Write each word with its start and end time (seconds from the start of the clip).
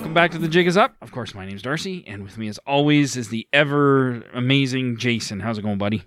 welcome 0.00 0.14
back 0.14 0.30
to 0.30 0.38
The 0.38 0.48
Jig 0.48 0.66
is 0.66 0.78
Up. 0.78 0.96
Of 1.02 1.12
course, 1.12 1.34
my 1.34 1.44
name's 1.44 1.60
Darcy, 1.60 2.02
and 2.06 2.22
with 2.22 2.38
me, 2.38 2.48
as 2.48 2.56
always, 2.66 3.18
is 3.18 3.28
the 3.28 3.46
ever 3.52 4.22
amazing 4.32 4.96
Jason. 4.96 5.40
How's 5.40 5.58
it 5.58 5.62
going, 5.62 5.76
buddy? 5.76 6.04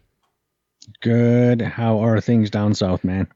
Good. 1.01 1.61
How 1.61 2.03
are 2.03 2.19
things 2.19 2.49
down 2.49 2.73
south, 2.73 3.03
man? 3.03 3.27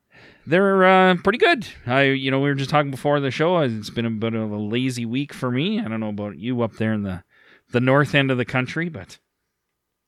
They're 0.48 0.84
uh, 0.84 1.16
pretty 1.24 1.38
good. 1.38 1.68
I, 1.86 2.06
you 2.06 2.32
know, 2.32 2.40
we 2.40 2.50
were 2.50 2.56
just 2.56 2.72
talking 2.72 2.90
before 2.90 3.20
the 3.20 3.30
show. 3.30 3.60
It's 3.60 3.92
been 3.92 4.08
a 4.08 4.10
bit 4.10 4.34
of 4.34 4.50
a 4.52 4.58
lazy 4.58 5.06
week 5.06 5.32
for 5.32 5.52
me. 5.52 5.80
I 5.80 5.88
don't 5.88 6.00
know 6.00 6.10
about 6.10 6.40
you 6.40 6.64
up 6.64 6.74
there 6.74 6.92
in 6.94 7.04
the 7.04 7.24
the 7.70 7.80
north 7.80 8.16
end 8.16 8.32
of 8.32 8.40
the 8.40 8.46
country, 8.46 8.90
but 8.90 9.20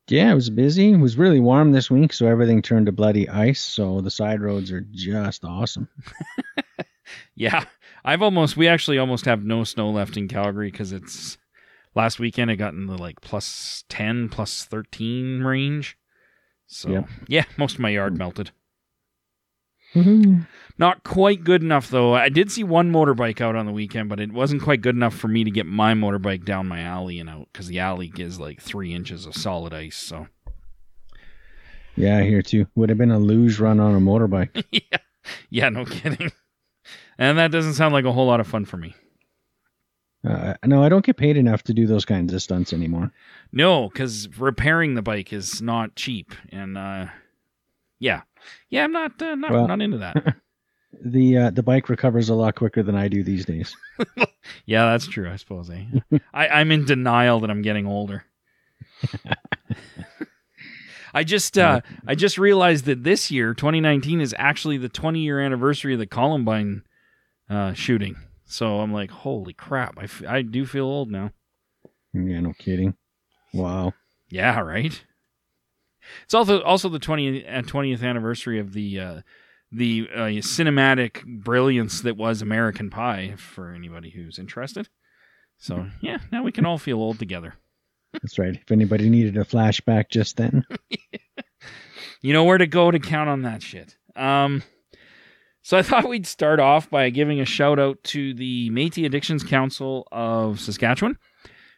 Yeah, 0.07 0.31
it 0.31 0.35
was 0.35 0.49
busy. 0.49 0.93
It 0.93 0.97
was 0.97 1.15
really 1.15 1.39
warm 1.39 1.73
this 1.73 1.91
week, 1.91 2.11
so 2.11 2.25
everything 2.25 2.63
turned 2.63 2.87
to 2.87 2.91
bloody 2.91 3.29
ice. 3.29 3.61
So 3.61 4.01
the 4.01 4.09
side 4.09 4.41
roads 4.41 4.71
are 4.71 4.81
just 4.81 5.45
awesome. 5.45 5.87
yeah, 7.35 7.65
I've 8.05 8.21
almost 8.21 8.57
we 8.57 8.67
actually 8.67 8.97
almost 8.97 9.25
have 9.25 9.43
no 9.43 9.63
snow 9.63 9.89
left 9.89 10.17
in 10.17 10.27
Calgary 10.27 10.71
because 10.71 10.91
it's 10.91 11.37
last 11.95 12.19
weekend. 12.19 12.51
it 12.51 12.55
got 12.57 12.73
in 12.73 12.85
the 12.87 12.97
like 12.97 13.21
plus 13.21 13.83
ten, 13.89 14.29
plus 14.29 14.65
thirteen 14.65 15.43
range. 15.43 15.97
So 16.67 16.89
Yep. 16.89 17.09
yeah, 17.27 17.43
most 17.57 17.75
of 17.75 17.79
my 17.79 17.89
yard 17.89 18.17
melted. 18.17 18.51
Woohoo. 19.95 20.45
Not 20.77 21.03
quite 21.03 21.43
good 21.43 21.63
enough 21.63 21.89
though. 21.89 22.13
I 22.13 22.29
did 22.29 22.51
see 22.51 22.63
one 22.63 22.91
motorbike 22.91 23.41
out 23.41 23.55
on 23.55 23.65
the 23.65 23.71
weekend, 23.71 24.07
but 24.07 24.19
it 24.19 24.31
wasn't 24.31 24.61
quite 24.61 24.81
good 24.81 24.95
enough 24.95 25.15
for 25.15 25.27
me 25.27 25.43
to 25.43 25.49
get 25.51 25.65
my 25.65 25.93
motorbike 25.93 26.45
down 26.45 26.67
my 26.67 26.81
alley 26.81 27.19
and 27.19 27.29
out 27.29 27.47
because 27.51 27.67
the 27.67 27.79
alley 27.79 28.07
gives 28.07 28.39
like 28.39 28.61
three 28.61 28.93
inches 28.93 29.25
of 29.25 29.35
solid 29.35 29.73
ice. 29.73 29.97
So 29.97 30.27
Yeah, 31.95 32.21
here 32.21 32.43
too. 32.43 32.67
Would 32.75 32.89
have 32.89 32.99
been 32.99 33.11
a 33.11 33.19
luge 33.19 33.59
run 33.59 33.79
on 33.79 33.95
a 33.95 33.99
motorbike. 33.99 34.63
yeah, 34.71 34.97
yeah, 35.49 35.69
no 35.69 35.85
kidding. 35.85 36.31
And 37.19 37.37
that 37.37 37.51
doesn't 37.51 37.73
sound 37.73 37.93
like 37.93 38.05
a 38.05 38.11
whole 38.11 38.25
lot 38.25 38.39
of 38.39 38.47
fun 38.47 38.65
for 38.65 38.77
me. 38.77 38.95
Uh, 40.27 40.53
no, 40.65 40.83
I 40.83 40.89
don't 40.89 41.05
get 41.05 41.17
paid 41.17 41.37
enough 41.37 41.63
to 41.63 41.73
do 41.73 41.85
those 41.85 42.05
kinds 42.05 42.33
of 42.33 42.41
stunts 42.41 42.73
anymore. 42.73 43.11
No, 43.51 43.89
because 43.89 44.27
repairing 44.37 44.95
the 44.95 45.01
bike 45.01 45.31
is 45.31 45.61
not 45.61 45.95
cheap, 45.95 46.33
and 46.51 46.77
uh, 46.77 47.05
yeah, 47.99 48.21
yeah, 48.69 48.83
I'm 48.85 48.91
not 48.91 49.21
uh, 49.21 49.35
not 49.35 49.51
Well- 49.51 49.67
not 49.67 49.81
into 49.81 49.99
that. 49.99 50.35
The 51.03 51.37
uh, 51.37 51.49
the 51.51 51.61
bike 51.61 51.87
recovers 51.87 52.29
a 52.29 52.33
lot 52.33 52.55
quicker 52.55 52.81
than 52.81 52.95
I 52.95 53.07
do 53.09 53.23
these 53.23 53.45
days. 53.45 53.73
yeah, 54.65 54.89
that's 54.89 55.05
true. 55.07 55.29
I 55.29 55.35
suppose. 55.35 55.69
Eh? 55.69 55.85
I, 56.33 56.47
I'm 56.47 56.71
in 56.71 56.83
denial 56.83 57.39
that 57.41 57.51
I'm 57.51 57.61
getting 57.61 57.85
older. 57.85 58.25
I 61.13 61.23
just 61.23 61.59
uh, 61.59 61.81
I 62.07 62.15
just 62.15 62.39
realized 62.39 62.85
that 62.85 63.03
this 63.03 63.29
year, 63.29 63.53
2019, 63.53 64.19
is 64.19 64.35
actually 64.39 64.77
the 64.77 64.89
20 64.89 65.19
year 65.19 65.39
anniversary 65.39 65.93
of 65.93 65.99
the 65.99 66.07
Columbine 66.07 66.81
uh, 67.49 67.73
shooting. 67.73 68.15
So 68.45 68.79
I'm 68.79 68.91
like, 68.93 69.11
holy 69.11 69.53
crap! 69.53 69.97
I, 69.99 70.03
f- 70.03 70.23
I 70.27 70.41
do 70.41 70.65
feel 70.65 70.85
old 70.85 71.11
now. 71.11 71.31
Yeah, 72.13 72.39
no 72.39 72.53
kidding. 72.57 72.95
Wow. 73.53 73.93
Yeah, 74.29 74.59
right. 74.59 75.03
It's 76.23 76.33
also 76.33 76.61
also 76.61 76.89
the 76.89 76.99
20th, 76.99 77.45
uh, 77.47 77.61
20th 77.61 78.03
anniversary 78.03 78.59
of 78.59 78.73
the 78.73 78.99
uh, 78.99 79.21
the 79.71 80.09
uh, 80.13 80.19
cinematic 80.41 81.23
brilliance 81.25 82.01
that 82.01 82.17
was 82.17 82.41
American 82.41 82.89
Pie. 82.89 83.35
For 83.37 83.71
anybody 83.71 84.09
who's 84.09 84.39
interested, 84.39 84.89
so 85.57 85.87
yeah, 86.01 86.17
now 86.31 86.43
we 86.43 86.51
can 86.51 86.65
all 86.65 86.77
feel 86.79 86.97
old 86.97 87.19
together. 87.19 87.53
That's 88.13 88.39
right. 88.39 88.55
If 88.55 88.71
anybody 88.71 89.09
needed 89.09 89.37
a 89.37 89.45
flashback 89.45 90.09
just 90.09 90.37
then. 90.37 90.65
You 92.21 92.33
know 92.33 92.43
where 92.43 92.57
to 92.57 92.67
go 92.67 92.91
to 92.91 92.99
count 92.99 93.29
on 93.29 93.43
that 93.43 93.63
shit. 93.63 93.95
Um, 94.15 94.61
so 95.69 95.77
I 95.77 95.81
thought 95.83 96.09
we'd 96.09 96.25
start 96.25 96.59
off 96.59 96.89
by 96.89 97.11
giving 97.11 97.39
a 97.39 97.45
shout 97.45 97.77
out 97.77 98.03
to 98.05 98.33
the 98.33 98.71
Métis 98.71 99.05
Addictions 99.05 99.43
Council 99.43 100.07
of 100.11 100.59
Saskatchewan, 100.59 101.15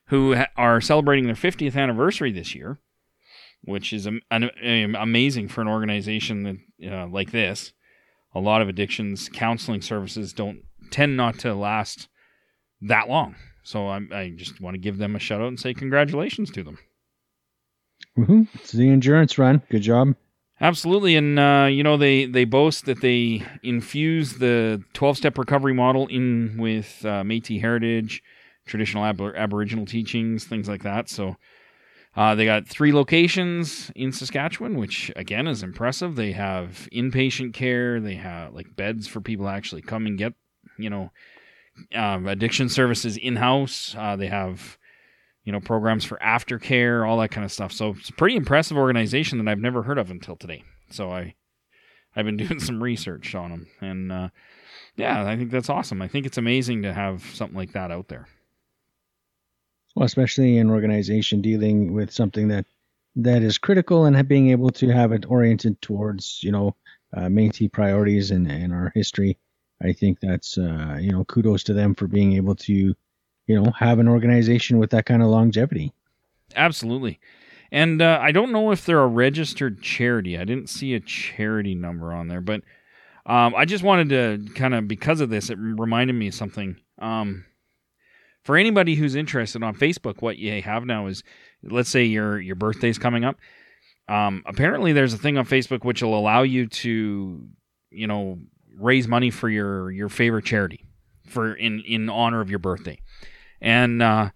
who 0.05 0.33
are 0.55 0.79
celebrating 0.79 1.25
their 1.25 1.35
50th 1.35 1.75
anniversary 1.75 2.31
this 2.31 2.55
year, 2.55 2.79
which 3.65 3.91
is 3.91 4.07
amazing 4.31 5.49
for 5.49 5.59
an 5.59 5.67
organization 5.67 6.43
that, 6.79 6.89
uh, 6.89 7.07
like 7.07 7.31
this. 7.31 7.73
A 8.33 8.39
lot 8.39 8.61
of 8.61 8.69
addictions 8.69 9.27
counseling 9.27 9.81
services 9.81 10.31
don't 10.31 10.61
tend 10.89 11.17
not 11.17 11.37
to 11.39 11.53
last 11.53 12.07
that 12.79 13.09
long. 13.09 13.35
So 13.63 13.89
I, 13.89 13.99
I 14.13 14.29
just 14.33 14.61
want 14.61 14.75
to 14.75 14.79
give 14.79 14.99
them 14.99 15.17
a 15.17 15.19
shout 15.19 15.41
out 15.41 15.49
and 15.49 15.59
say 15.59 15.73
congratulations 15.73 16.49
to 16.51 16.63
them. 16.63 16.77
It's 18.53 18.71
the 18.71 18.89
endurance 18.89 19.37
run. 19.37 19.61
Good 19.69 19.81
job. 19.81 20.15
Absolutely, 20.61 21.15
and 21.15 21.39
uh, 21.39 21.67
you 21.71 21.81
know 21.81 21.97
they 21.97 22.25
they 22.25 22.45
boast 22.45 22.85
that 22.85 23.01
they 23.01 23.43
infuse 23.63 24.33
the 24.33 24.83
twelve 24.93 25.17
step 25.17 25.37
recovery 25.39 25.73
model 25.73 26.05
in 26.07 26.55
with 26.59 27.01
uh, 27.03 27.23
Métis 27.23 27.59
heritage, 27.59 28.21
traditional 28.67 29.03
ab- 29.03 29.19
Aboriginal 29.35 29.87
teachings, 29.87 30.43
things 30.45 30.69
like 30.69 30.83
that. 30.83 31.09
So 31.09 31.35
uh, 32.15 32.35
they 32.35 32.45
got 32.45 32.67
three 32.67 32.93
locations 32.93 33.91
in 33.95 34.11
Saskatchewan, 34.11 34.77
which 34.77 35.11
again 35.15 35.47
is 35.47 35.63
impressive. 35.63 36.15
They 36.15 36.33
have 36.33 36.87
inpatient 36.93 37.53
care. 37.53 37.99
They 37.99 38.15
have 38.15 38.53
like 38.53 38.75
beds 38.75 39.07
for 39.07 39.21
people 39.21 39.47
to 39.47 39.51
actually 39.51 39.81
come 39.81 40.05
and 40.05 40.17
get 40.17 40.33
you 40.77 40.91
know 40.91 41.11
um, 41.95 42.27
addiction 42.27 42.69
services 42.69 43.17
in 43.17 43.37
house. 43.37 43.95
Uh, 43.97 44.15
they 44.15 44.27
have 44.27 44.77
you 45.43 45.51
know 45.51 45.59
programs 45.59 46.05
for 46.05 46.17
aftercare, 46.17 47.07
all 47.07 47.19
that 47.19 47.31
kind 47.31 47.45
of 47.45 47.51
stuff. 47.51 47.71
So 47.71 47.95
it's 47.97 48.09
a 48.09 48.13
pretty 48.13 48.35
impressive 48.35 48.77
organization 48.77 49.37
that 49.37 49.49
I've 49.49 49.59
never 49.59 49.83
heard 49.83 49.97
of 49.97 50.11
until 50.11 50.35
today. 50.35 50.63
So 50.89 51.11
I 51.11 51.35
I've 52.15 52.25
been 52.25 52.37
doing 52.45 52.59
some 52.59 52.81
research 52.81 53.35
on 53.35 53.51
them, 53.51 53.67
and 53.79 54.11
uh, 54.11 54.29
yeah, 54.95 55.27
I 55.27 55.37
think 55.37 55.51
that's 55.51 55.69
awesome. 55.69 56.01
I 56.01 56.07
think 56.07 56.25
it's 56.25 56.37
amazing 56.37 56.83
to 56.83 56.93
have 56.93 57.23
something 57.33 57.57
like 57.57 57.73
that 57.73 57.91
out 57.91 58.07
there. 58.07 58.27
Well, 59.95 60.05
especially 60.05 60.57
an 60.57 60.69
organization 60.69 61.41
dealing 61.41 61.93
with 61.93 62.11
something 62.11 62.47
that 62.47 62.65
that 63.15 63.43
is 63.43 63.57
critical 63.57 64.05
and 64.05 64.27
being 64.27 64.49
able 64.49 64.69
to 64.69 64.89
have 64.89 65.11
it 65.11 65.25
oriented 65.27 65.81
towards, 65.81 66.41
you 66.43 66.51
know, 66.51 66.75
uh, 67.15 67.21
Métis 67.21 67.71
priorities 67.71 68.31
and, 68.31 68.49
and 68.49 68.73
our 68.73 68.91
history. 68.95 69.37
I 69.83 69.93
think 69.93 70.19
that's, 70.21 70.57
uh, 70.57 70.97
you 70.99 71.11
know, 71.11 71.25
kudos 71.25 71.63
to 71.63 71.73
them 71.73 71.93
for 71.93 72.07
being 72.07 72.33
able 72.33 72.55
to, 72.55 72.95
you 73.47 73.61
know, 73.61 73.71
have 73.71 73.99
an 73.99 74.07
organization 74.07 74.77
with 74.77 74.91
that 74.91 75.05
kind 75.05 75.21
of 75.21 75.29
longevity. 75.29 75.93
Absolutely. 76.55 77.19
And 77.71 78.01
uh, 78.01 78.19
I 78.21 78.31
don't 78.31 78.51
know 78.51 78.71
if 78.71 78.85
they're 78.85 78.99
a 78.99 79.07
registered 79.07 79.81
charity. 79.81 80.37
I 80.37 80.43
didn't 80.43 80.67
see 80.67 80.93
a 80.93 80.99
charity 80.99 81.75
number 81.75 82.11
on 82.13 82.27
there, 82.27 82.41
but 82.41 82.61
um, 83.25 83.55
I 83.55 83.65
just 83.65 83.83
wanted 83.83 84.09
to 84.09 84.53
kind 84.53 84.73
of, 84.73 84.87
because 84.87 85.21
of 85.21 85.29
this, 85.29 85.49
it 85.49 85.57
reminded 85.57 86.13
me 86.13 86.27
of 86.27 86.33
something. 86.33 86.75
Um, 86.99 87.45
for 88.43 88.57
anybody 88.57 88.95
who's 88.95 89.15
interested 89.15 89.63
on 89.63 89.75
Facebook, 89.75 90.21
what 90.21 90.37
you 90.37 90.61
have 90.61 90.85
now 90.85 91.07
is, 91.07 91.23
let's 91.63 91.89
say 91.89 92.05
your 92.05 92.39
your 92.41 92.55
birthday's 92.55 92.97
coming 92.97 93.23
up. 93.23 93.37
Um, 94.07 94.43
apparently, 94.45 94.93
there's 94.93 95.13
a 95.13 95.17
thing 95.17 95.37
on 95.37 95.45
Facebook 95.45 95.85
which 95.85 96.01
will 96.01 96.17
allow 96.17 96.41
you 96.41 96.67
to, 96.67 97.47
you 97.91 98.07
know, 98.07 98.39
raise 98.77 99.07
money 99.07 99.29
for 99.29 99.47
your 99.47 99.91
your 99.91 100.09
favorite 100.09 100.45
charity, 100.45 100.83
for 101.31 101.53
in 101.53 101.81
in 101.81 102.09
honor 102.09 102.41
of 102.41 102.49
your 102.49 102.59
birthday, 102.59 102.99
and 103.61 104.01
uh, 104.01 104.31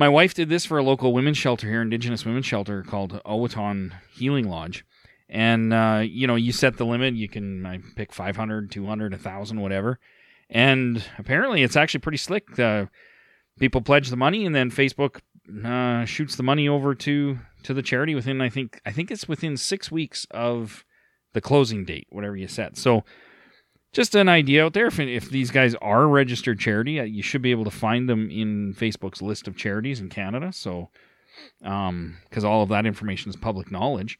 my 0.00 0.08
wife 0.08 0.32
did 0.32 0.48
this 0.48 0.64
for 0.64 0.78
a 0.78 0.82
local 0.82 1.12
women's 1.12 1.36
shelter 1.36 1.68
here, 1.68 1.82
Indigenous 1.82 2.24
women's 2.24 2.46
shelter 2.46 2.82
called 2.82 3.20
Awo 3.24 3.52
Taan 3.52 3.92
Healing 4.14 4.48
Lodge. 4.48 4.82
And, 5.28 5.74
uh, 5.74 6.02
you 6.04 6.26
know, 6.26 6.36
you 6.36 6.52
set 6.52 6.78
the 6.78 6.86
limit. 6.86 7.14
You 7.14 7.28
can 7.28 7.66
I 7.66 7.80
pick 7.96 8.12
500, 8.12 8.70
200, 8.70 9.12
1,000, 9.12 9.60
whatever. 9.60 9.98
And 10.48 11.04
apparently 11.18 11.62
it's 11.62 11.76
actually 11.76 12.00
pretty 12.00 12.16
slick. 12.16 12.58
Uh, 12.58 12.86
people 13.58 13.82
pledge 13.82 14.08
the 14.08 14.16
money 14.16 14.46
and 14.46 14.54
then 14.54 14.70
Facebook 14.70 15.20
uh, 15.64 16.06
shoots 16.06 16.34
the 16.34 16.42
money 16.42 16.66
over 16.66 16.94
to, 16.94 17.38
to 17.64 17.74
the 17.74 17.82
charity 17.82 18.14
within, 18.14 18.40
I 18.40 18.48
think, 18.48 18.80
I 18.86 18.92
think 18.92 19.10
it's 19.10 19.28
within 19.28 19.58
six 19.58 19.90
weeks 19.90 20.26
of 20.30 20.82
the 21.34 21.42
closing 21.42 21.84
date, 21.84 22.06
whatever 22.08 22.38
you 22.38 22.48
set. 22.48 22.78
So 22.78 23.04
just 23.92 24.14
an 24.14 24.28
idea 24.28 24.64
out 24.64 24.72
there. 24.72 24.86
If, 24.86 24.98
if 25.00 25.30
these 25.30 25.50
guys 25.50 25.74
are 25.76 26.02
a 26.02 26.06
registered 26.06 26.58
charity, 26.58 27.00
uh, 27.00 27.04
you 27.04 27.22
should 27.22 27.42
be 27.42 27.50
able 27.50 27.64
to 27.64 27.70
find 27.70 28.08
them 28.08 28.30
in 28.30 28.74
Facebook's 28.74 29.22
list 29.22 29.48
of 29.48 29.56
charities 29.56 30.00
in 30.00 30.08
Canada. 30.08 30.52
So, 30.52 30.90
um, 31.64 32.16
because 32.28 32.44
all 32.44 32.62
of 32.62 32.68
that 32.68 32.86
information 32.86 33.30
is 33.30 33.36
public 33.36 33.70
knowledge, 33.70 34.18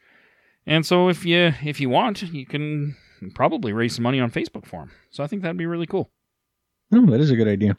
and 0.66 0.84
so 0.84 1.08
if 1.08 1.24
you 1.24 1.52
if 1.62 1.80
you 1.80 1.88
want, 1.90 2.22
you 2.22 2.46
can 2.46 2.96
probably 3.34 3.72
raise 3.72 3.94
some 3.94 4.02
money 4.02 4.20
on 4.20 4.30
Facebook 4.30 4.66
for 4.66 4.80
them. 4.80 4.92
So 5.10 5.22
I 5.22 5.26
think 5.26 5.42
that'd 5.42 5.56
be 5.56 5.66
really 5.66 5.86
cool. 5.86 6.10
No, 6.90 7.06
that 7.06 7.20
is 7.20 7.30
a 7.30 7.36
good 7.36 7.48
idea. 7.48 7.76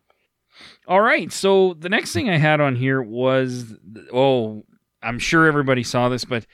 All 0.87 1.01
right. 1.01 1.31
So 1.31 1.73
the 1.73 1.89
next 1.89 2.13
thing 2.13 2.29
I 2.29 2.37
had 2.37 2.61
on 2.61 2.75
here 2.75 3.01
was 3.01 3.73
oh, 4.13 4.63
I'm 5.01 5.19
sure 5.19 5.47
everybody 5.47 5.83
saw 5.83 6.09
this, 6.09 6.25
but 6.25 6.45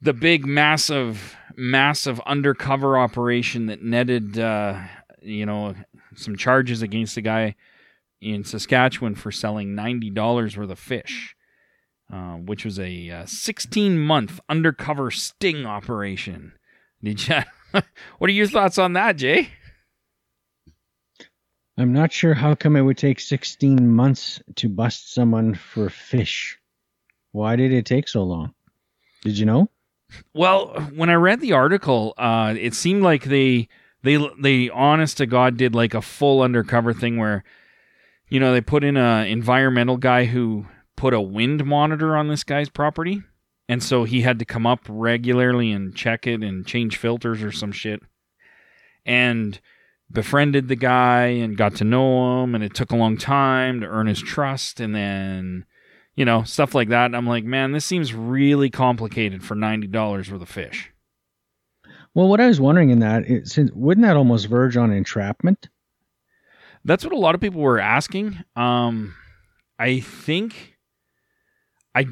the 0.00 0.12
big, 0.12 0.46
massive, 0.46 1.36
massive 1.58 2.20
undercover 2.20 2.96
operation 2.96 3.66
that 3.66 3.82
netted, 3.82 4.38
uh, 4.38 4.80
you 5.20 5.44
know, 5.44 5.74
some 6.14 6.36
charges 6.36 6.80
against 6.82 7.16
a 7.16 7.20
guy 7.20 7.56
in 8.20 8.44
Saskatchewan 8.44 9.14
for 9.14 9.30
selling 9.30 9.74
ninety 9.74 10.10
dollars 10.10 10.56
worth 10.56 10.70
of 10.70 10.78
fish, 10.78 11.36
uh, 12.12 12.34
which 12.34 12.64
was 12.64 12.78
a 12.78 13.10
uh, 13.10 13.26
16 13.26 13.98
month 13.98 14.40
undercover 14.48 15.10
sting 15.10 15.66
operation. 15.66 16.52
Did 17.02 17.26
you? 17.28 17.36
what 18.18 18.30
are 18.30 18.32
your 18.32 18.46
thoughts 18.46 18.78
on 18.78 18.94
that, 18.94 19.16
Jay? 19.16 19.50
I'm 21.76 21.92
not 21.92 22.12
sure 22.12 22.34
how 22.34 22.56
come 22.56 22.74
it 22.74 22.80
would 22.80 22.98
take 22.98 23.20
16 23.20 23.88
months 23.88 24.42
to 24.56 24.68
bust 24.68 25.14
someone 25.14 25.54
for 25.54 25.88
fish. 25.88 26.58
Why 27.30 27.54
did 27.54 27.72
it 27.72 27.86
take 27.86 28.08
so 28.08 28.24
long? 28.24 28.52
Did 29.22 29.38
you 29.38 29.46
know? 29.46 29.70
Well, 30.32 30.68
when 30.94 31.10
I 31.10 31.14
read 31.14 31.40
the 31.40 31.52
article, 31.52 32.14
uh, 32.16 32.54
it 32.58 32.74
seemed 32.74 33.02
like 33.02 33.24
they 33.24 33.68
they 34.02 34.16
they 34.40 34.70
honest 34.70 35.16
to 35.18 35.26
god 35.26 35.56
did 35.56 35.74
like 35.74 35.92
a 35.92 36.00
full 36.00 36.40
undercover 36.40 36.92
thing 36.92 37.16
where 37.16 37.42
you 38.28 38.38
know 38.38 38.52
they 38.52 38.60
put 38.60 38.84
in 38.84 38.96
a 38.96 39.26
environmental 39.28 39.96
guy 39.96 40.24
who 40.24 40.66
put 40.98 41.14
a 41.14 41.20
wind 41.20 41.64
monitor 41.64 42.16
on 42.16 42.26
this 42.28 42.42
guy's 42.42 42.68
property. 42.68 43.22
And 43.68 43.82
so 43.82 44.04
he 44.04 44.22
had 44.22 44.40
to 44.40 44.44
come 44.44 44.66
up 44.66 44.80
regularly 44.88 45.70
and 45.70 45.94
check 45.94 46.26
it 46.26 46.42
and 46.42 46.66
change 46.66 46.96
filters 46.96 47.42
or 47.42 47.52
some 47.52 47.70
shit. 47.70 48.00
And 49.06 49.60
befriended 50.10 50.66
the 50.66 50.76
guy 50.76 51.26
and 51.26 51.56
got 51.56 51.76
to 51.76 51.84
know 51.84 52.42
him. 52.42 52.54
And 52.56 52.64
it 52.64 52.74
took 52.74 52.90
a 52.90 52.96
long 52.96 53.16
time 53.16 53.80
to 53.80 53.86
earn 53.86 54.08
his 54.08 54.20
trust. 54.20 54.80
And 54.80 54.94
then 54.94 55.66
you 56.18 56.24
know 56.24 56.42
stuff 56.42 56.74
like 56.74 56.88
that 56.88 57.06
and 57.06 57.16
i'm 57.16 57.26
like 57.26 57.44
man 57.44 57.72
this 57.72 57.84
seems 57.84 58.12
really 58.12 58.68
complicated 58.70 59.42
for 59.44 59.54
$90 59.54 59.92
worth 60.30 60.42
of 60.42 60.48
fish 60.48 60.90
Well, 62.14 62.28
what 62.28 62.40
I 62.40 62.48
was 62.48 62.60
wondering 62.60 62.90
in 62.90 62.98
that, 63.00 63.24
since 63.44 63.70
wouldn't 63.72 64.04
that 64.06 64.16
almost 64.16 64.48
verge 64.48 64.76
on 64.76 64.90
entrapment? 64.92 65.68
That's 66.84 67.04
what 67.04 67.12
a 67.12 67.18
lot 67.18 67.34
of 67.34 67.40
people 67.40 67.60
were 67.60 67.78
asking. 67.78 68.42
Um, 68.56 69.14
I 69.78 70.00
think, 70.00 70.76
I, 71.94 72.06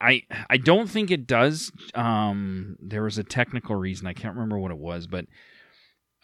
I, 0.00 0.22
I 0.48 0.56
don't 0.58 0.88
think 0.88 1.10
it 1.10 1.26
does. 1.26 1.72
Um, 1.94 2.76
there 2.80 3.02
was 3.02 3.18
a 3.18 3.24
technical 3.24 3.74
reason. 3.74 4.06
I 4.06 4.12
can't 4.12 4.34
remember 4.34 4.58
what 4.58 4.70
it 4.70 4.78
was, 4.78 5.06
but 5.08 5.24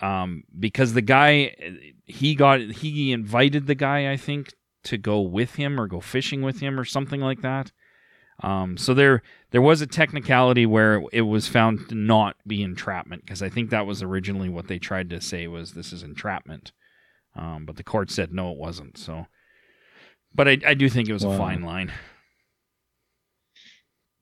um, 0.00 0.44
because 0.56 0.93
the 0.93 1.03
guy, 1.03 1.56
he 2.05 2.37
got, 2.37 2.61
he 2.61 3.11
invited 3.11 3.67
the 3.67 3.75
guy, 3.75 4.12
I 4.12 4.17
think, 4.17 4.53
to 4.85 4.99
go 4.99 5.21
with 5.21 5.55
him 5.55 5.81
or 5.81 5.87
go 5.87 6.01
fishing 6.01 6.43
with 6.43 6.61
him 6.61 6.79
or 6.79 6.85
something 6.85 7.21
like 7.21 7.43
that. 7.43 7.73
Um, 8.43 8.77
so 8.77 8.95
there, 8.95 9.23
there 9.51 9.63
was 9.63 9.81
a 9.81 9.87
technicality 9.87 10.65
where 10.65 11.03
it 11.13 11.23
was 11.23 11.49
found 11.49 11.89
to 11.89 11.95
not 11.95 12.37
be 12.47 12.63
entrapment 12.63 13.25
because 13.25 13.43
I 13.43 13.49
think 13.49 13.71
that 13.71 13.87
was 13.87 14.03
originally 14.03 14.49
what 14.49 14.69
they 14.69 14.79
tried 14.79 15.11
to 15.11 15.21
say 15.21 15.49
was 15.49 15.73
this 15.73 15.93
is 15.93 16.03
entrapment. 16.03 16.73
Um, 17.35 17.65
but 17.67 17.77
the 17.77 17.85
court 17.85 18.11
said 18.11 18.33
no, 18.33 18.53
it 18.53 18.59
wasn't. 18.59 18.97
So, 18.97 19.27
but 20.35 20.49
I, 20.49 20.59
I 20.67 20.75
do 20.75 20.89
think 20.89 21.09
it 21.09 21.13
was 21.13 21.25
a 21.25 21.37
fine 21.37 21.63
line. 21.63 21.93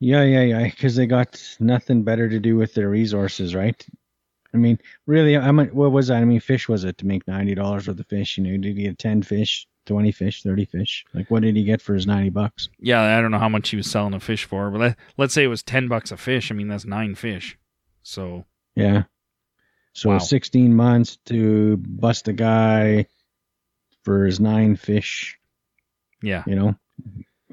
Yeah, 0.00 0.24
yeah, 0.24 0.42
yeah. 0.42 0.64
Because 0.64 0.96
they 0.96 1.06
got 1.06 1.42
nothing 1.58 2.02
better 2.02 2.28
to 2.28 2.38
do 2.38 2.56
with 2.56 2.74
their 2.74 2.90
resources, 2.90 3.54
right? 3.54 3.86
I 4.52 4.58
mean, 4.58 4.78
really, 5.06 5.36
I 5.36 5.50
mean, 5.52 5.68
what 5.68 5.92
was 5.92 6.08
that? 6.08 6.16
I 6.16 6.24
mean, 6.24 6.40
fish 6.40 6.68
was 6.68 6.84
it 6.84 6.98
to 6.98 7.06
make 7.06 7.26
ninety 7.26 7.54
dollars 7.54 7.88
worth 7.88 8.00
of 8.00 8.06
fish? 8.06 8.38
You 8.38 8.44
know, 8.44 8.56
did 8.56 8.76
he 8.76 8.84
get 8.84 8.98
ten 8.98 9.22
fish, 9.22 9.66
twenty 9.86 10.12
fish, 10.12 10.42
thirty 10.42 10.64
fish? 10.66 11.04
Like, 11.14 11.30
what 11.30 11.42
did 11.42 11.56
he 11.56 11.64
get 11.64 11.80
for 11.80 11.94
his 11.94 12.06
ninety 12.06 12.30
bucks? 12.30 12.68
Yeah, 12.78 13.00
I 13.16 13.20
don't 13.20 13.30
know 13.30 13.38
how 13.38 13.48
much 13.48 13.70
he 13.70 13.76
was 13.76 13.90
selling 13.90 14.12
a 14.14 14.20
fish 14.20 14.44
for, 14.44 14.70
but 14.70 14.80
let, 14.80 14.96
let's 15.16 15.32
say 15.34 15.44
it 15.44 15.48
was 15.48 15.62
ten 15.62 15.88
bucks 15.88 16.12
a 16.12 16.16
fish. 16.16 16.50
I 16.50 16.54
mean, 16.54 16.68
that's 16.68 16.84
nine 16.84 17.14
fish. 17.14 17.56
So 18.02 18.44
Yeah. 18.74 19.04
So 19.94 20.10
Wow. 20.10 20.18
sixteen 20.18 20.74
months 20.74 21.16
to 21.26 21.76
bust 21.78 22.28
a 22.28 22.32
guy 22.34 23.06
for 24.02 24.26
his 24.26 24.38
nine 24.40 24.76
fish. 24.76 25.38
yeah, 26.22 26.42
you 26.46 26.54
know 26.56 26.74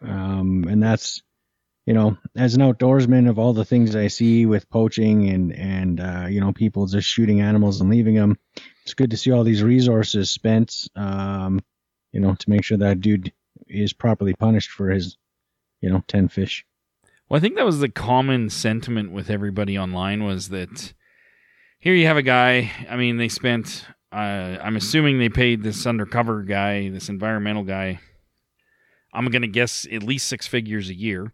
um 0.01 0.65
and 0.67 0.81
that's 0.81 1.21
you 1.85 1.93
know 1.93 2.17
as 2.35 2.55
an 2.55 2.61
outdoorsman 2.61 3.29
of 3.29 3.37
all 3.39 3.53
the 3.53 3.63
things 3.65 3.95
i 3.95 4.07
see 4.07 4.45
with 4.45 4.69
poaching 4.69 5.29
and 5.29 5.53
and 5.53 5.99
uh 5.99 6.25
you 6.29 6.39
know 6.41 6.51
people 6.51 6.85
just 6.87 7.07
shooting 7.07 7.41
animals 7.41 7.79
and 7.79 7.89
leaving 7.89 8.15
them 8.15 8.37
it's 8.83 8.93
good 8.95 9.11
to 9.11 9.17
see 9.17 9.31
all 9.31 9.43
these 9.43 9.61
resources 9.63 10.29
spent 10.31 10.87
um 10.95 11.59
you 12.13 12.19
know 12.21 12.35
to 12.35 12.49
make 12.49 12.63
sure 12.63 12.77
that 12.77 13.01
dude 13.01 13.33
is 13.67 13.91
properly 13.91 14.33
punished 14.33 14.69
for 14.69 14.89
his 14.89 15.17
you 15.81 15.89
know 15.89 16.03
10 16.07 16.29
fish 16.29 16.65
Well, 17.27 17.37
I 17.37 17.41
think 17.41 17.55
that 17.55 17.65
was 17.65 17.79
the 17.79 17.89
common 17.89 18.49
sentiment 18.49 19.11
with 19.11 19.29
everybody 19.29 19.77
online 19.77 20.23
was 20.23 20.49
that 20.49 20.93
here 21.79 21.93
you 21.93 22.05
have 22.05 22.15
a 22.15 22.21
guy. 22.21 22.71
I 22.89 22.95
mean, 22.95 23.17
they 23.17 23.27
spent. 23.27 23.85
Uh, 24.09 24.57
I'm 24.61 24.77
assuming 24.77 25.19
they 25.19 25.27
paid 25.27 25.63
this 25.63 25.85
undercover 25.85 26.41
guy, 26.43 26.87
this 26.87 27.09
environmental 27.09 27.63
guy. 27.63 27.99
I'm 29.11 29.25
gonna 29.25 29.47
guess 29.47 29.85
at 29.91 30.01
least 30.01 30.29
six 30.29 30.47
figures 30.47 30.89
a 30.89 30.93
year. 30.93 31.33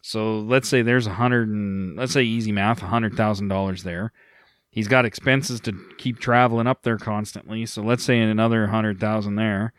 So 0.00 0.38
let's 0.38 0.68
say 0.68 0.82
there's 0.82 1.08
a 1.08 1.14
hundred 1.14 1.48
and 1.48 1.96
let's 1.96 2.12
say 2.12 2.22
easy 2.22 2.52
math, 2.52 2.80
a 2.80 2.86
hundred 2.86 3.16
thousand 3.16 3.48
dollars 3.48 3.82
there. 3.82 4.12
He's 4.70 4.86
got 4.86 5.04
expenses 5.04 5.60
to 5.62 5.72
keep 5.98 6.20
traveling 6.20 6.68
up 6.68 6.82
there 6.84 6.96
constantly. 6.96 7.66
So 7.66 7.82
let's 7.82 8.04
say 8.04 8.20
another 8.20 8.68
hundred 8.68 9.00
thousand 9.00 9.34
there. 9.34 9.72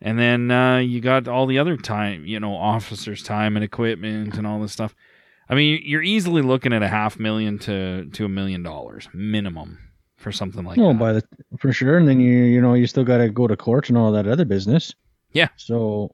And 0.00 0.18
then 0.18 0.50
uh, 0.50 0.78
you 0.78 1.00
got 1.00 1.26
all 1.26 1.46
the 1.46 1.58
other 1.58 1.76
time, 1.76 2.24
you 2.24 2.38
know, 2.38 2.54
officers' 2.54 3.22
time 3.22 3.56
and 3.56 3.64
equipment 3.64 4.36
and 4.36 4.46
all 4.46 4.60
this 4.60 4.72
stuff. 4.72 4.94
I 5.48 5.54
mean, 5.54 5.80
you're 5.84 6.02
easily 6.02 6.42
looking 6.42 6.72
at 6.72 6.82
a 6.82 6.88
half 6.88 7.18
million 7.18 7.58
to 7.60 8.04
to 8.10 8.24
a 8.24 8.28
million 8.28 8.62
dollars 8.62 9.08
minimum 9.12 9.78
for 10.16 10.30
something 10.32 10.64
like 10.64 10.76
no 10.76 10.92
that. 10.92 10.98
by 10.98 11.12
the 11.14 11.22
for 11.58 11.72
sure 11.72 11.96
and 11.96 12.08
then 12.08 12.18
you 12.20 12.42
you 12.44 12.60
know 12.60 12.74
you 12.74 12.86
still 12.88 13.04
got 13.04 13.18
to 13.18 13.28
go 13.28 13.46
to 13.46 13.56
court 13.56 13.88
and 13.88 13.96
all 13.96 14.10
that 14.12 14.26
other 14.26 14.44
business 14.44 14.92
Yeah. 15.32 15.46
so 15.56 16.10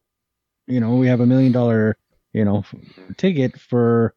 you 0.66 0.78
know 0.78 0.96
we 0.96 1.06
have 1.06 1.20
a 1.20 1.26
million 1.26 1.52
dollar 1.52 1.96
you 2.34 2.44
know 2.44 2.58
f- 2.58 2.74
ticket 3.16 3.58
for 3.58 4.14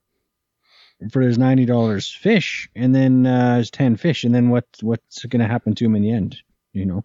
for 1.12 1.22
his 1.22 1.38
ninety 1.38 1.66
dollars 1.66 2.12
fish 2.12 2.70
and 2.76 2.94
then 2.94 3.26
uh 3.26 3.58
his 3.60 3.72
10 3.72 3.96
fish 3.96 4.24
and 4.26 4.36
then 4.36 4.50
what 4.50 4.66
what's 4.82 5.24
going 5.26 5.40
to 5.42 5.48
happen 5.48 5.74
to 5.76 5.86
him 5.86 5.96
in 5.96 6.02
the 6.02 6.12
end 6.12 6.36
you 6.74 6.86
know 6.86 7.02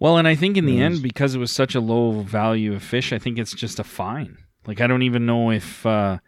Well, 0.00 0.16
and 0.16 0.28
I 0.28 0.34
think 0.36 0.56
in 0.56 0.66
the 0.66 0.80
end, 0.80 1.02
because 1.02 1.34
it 1.34 1.38
was 1.38 1.50
such 1.50 1.74
a 1.74 1.80
low 1.80 2.20
value 2.22 2.72
of 2.72 2.82
fish, 2.82 3.12
I 3.12 3.18
think 3.18 3.38
it's 3.38 3.52
just 3.52 3.80
a 3.80 3.84
fine. 3.84 4.38
Like 4.66 4.80
I 4.80 4.86
don't 4.86 5.02
even 5.02 5.26
know 5.26 5.50
if 5.50 5.84
uh, 5.84 6.18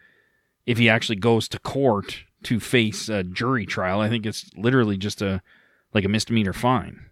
if 0.67 0.78
he 0.78 0.88
actually 0.88 1.17
goes 1.17 1.49
to 1.49 1.58
court 1.61 2.25
to 2.44 2.58
face 2.58 3.08
a 3.08 3.22
jury 3.22 3.67
trial. 3.67 4.00
I 4.00 4.08
think 4.08 4.26
it's 4.26 4.50
literally 4.56 4.96
just 4.96 5.22
a 5.22 5.43
like 5.94 6.05
a 6.05 6.08
misdemeanor 6.08 6.52
fine. 6.52 7.06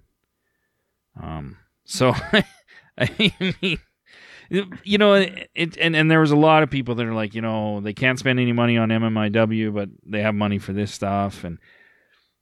Um. 1.22 1.58
So 1.84 2.14
I 2.98 3.10
mean, 3.62 3.78
you 4.82 4.98
know, 4.98 5.14
it 5.14 5.48
and 5.54 5.94
and 5.94 6.10
there 6.10 6.20
was 6.20 6.32
a 6.32 6.36
lot 6.36 6.64
of 6.64 6.70
people 6.70 6.96
that 6.96 7.06
are 7.06 7.14
like, 7.14 7.34
you 7.34 7.40
know, 7.40 7.80
they 7.80 7.92
can't 7.92 8.18
spend 8.18 8.40
any 8.40 8.52
money 8.52 8.76
on 8.76 8.88
MMIW, 8.88 9.72
but 9.72 9.90
they 10.04 10.22
have 10.22 10.34
money 10.34 10.58
for 10.58 10.72
this 10.72 10.92
stuff 10.92 11.44
and. 11.44 11.58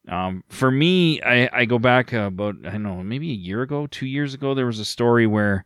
Um, 0.09 0.45
for 0.49 0.71
me, 0.71 1.21
I, 1.21 1.49
I 1.53 1.65
go 1.65 1.79
back 1.79 2.13
about 2.13 2.57
I 2.65 2.71
don't 2.71 2.83
know 2.85 3.03
maybe 3.03 3.31
a 3.31 3.35
year 3.35 3.63
ago, 3.63 3.87
two 3.87 4.07
years 4.07 4.35
ago, 4.35 4.55
there 4.55 4.67
was 4.67 4.79
a 4.79 4.85
story 4.85 5.27
where 5.27 5.65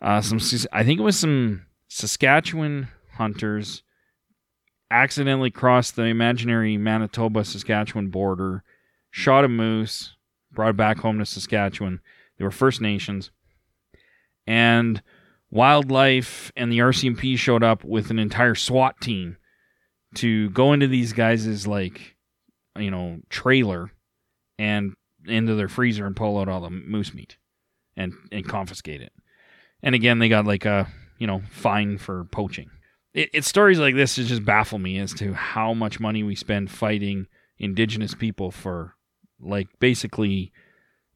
uh, 0.00 0.20
some 0.20 0.40
I 0.72 0.82
think 0.82 0.98
it 0.98 1.04
was 1.04 1.18
some 1.18 1.66
Saskatchewan 1.88 2.88
hunters 3.12 3.82
accidentally 4.90 5.50
crossed 5.50 5.94
the 5.94 6.02
imaginary 6.02 6.76
Manitoba 6.76 7.44
Saskatchewan 7.44 8.08
border, 8.08 8.64
shot 9.10 9.44
a 9.44 9.48
moose, 9.48 10.16
brought 10.50 10.70
it 10.70 10.76
back 10.76 10.98
home 10.98 11.18
to 11.18 11.26
Saskatchewan. 11.26 12.00
They 12.38 12.44
were 12.44 12.50
First 12.50 12.80
Nations, 12.80 13.30
and 14.44 15.02
wildlife 15.52 16.50
and 16.56 16.72
the 16.72 16.80
RCMP 16.80 17.38
showed 17.38 17.62
up 17.62 17.84
with 17.84 18.10
an 18.10 18.18
entire 18.18 18.56
SWAT 18.56 19.00
team 19.00 19.36
to 20.16 20.50
go 20.50 20.72
into 20.72 20.88
these 20.88 21.12
guys' 21.12 21.66
like 21.66 22.16
you 22.76 22.90
know 22.90 23.20
trailer 23.28 23.90
and 24.58 24.94
into 25.26 25.54
their 25.54 25.68
freezer 25.68 26.06
and 26.06 26.16
pull 26.16 26.38
out 26.38 26.48
all 26.48 26.60
the 26.60 26.70
moose 26.70 27.14
meat 27.14 27.36
and 27.96 28.12
and 28.30 28.48
confiscate 28.48 29.00
it. 29.00 29.12
And 29.82 29.94
again, 29.94 30.18
they 30.18 30.28
got 30.28 30.46
like 30.46 30.64
a 30.64 30.88
you 31.18 31.26
know 31.26 31.42
fine 31.50 31.98
for 31.98 32.24
poaching. 32.24 32.70
It, 33.14 33.30
it's 33.32 33.48
stories 33.48 33.78
like 33.78 33.94
this 33.94 34.16
that 34.16 34.24
just 34.24 34.44
baffle 34.44 34.78
me 34.78 34.98
as 34.98 35.12
to 35.14 35.34
how 35.34 35.74
much 35.74 36.00
money 36.00 36.22
we 36.22 36.34
spend 36.34 36.70
fighting 36.70 37.26
indigenous 37.58 38.14
people 38.14 38.50
for 38.50 38.94
like 39.40 39.68
basically 39.78 40.52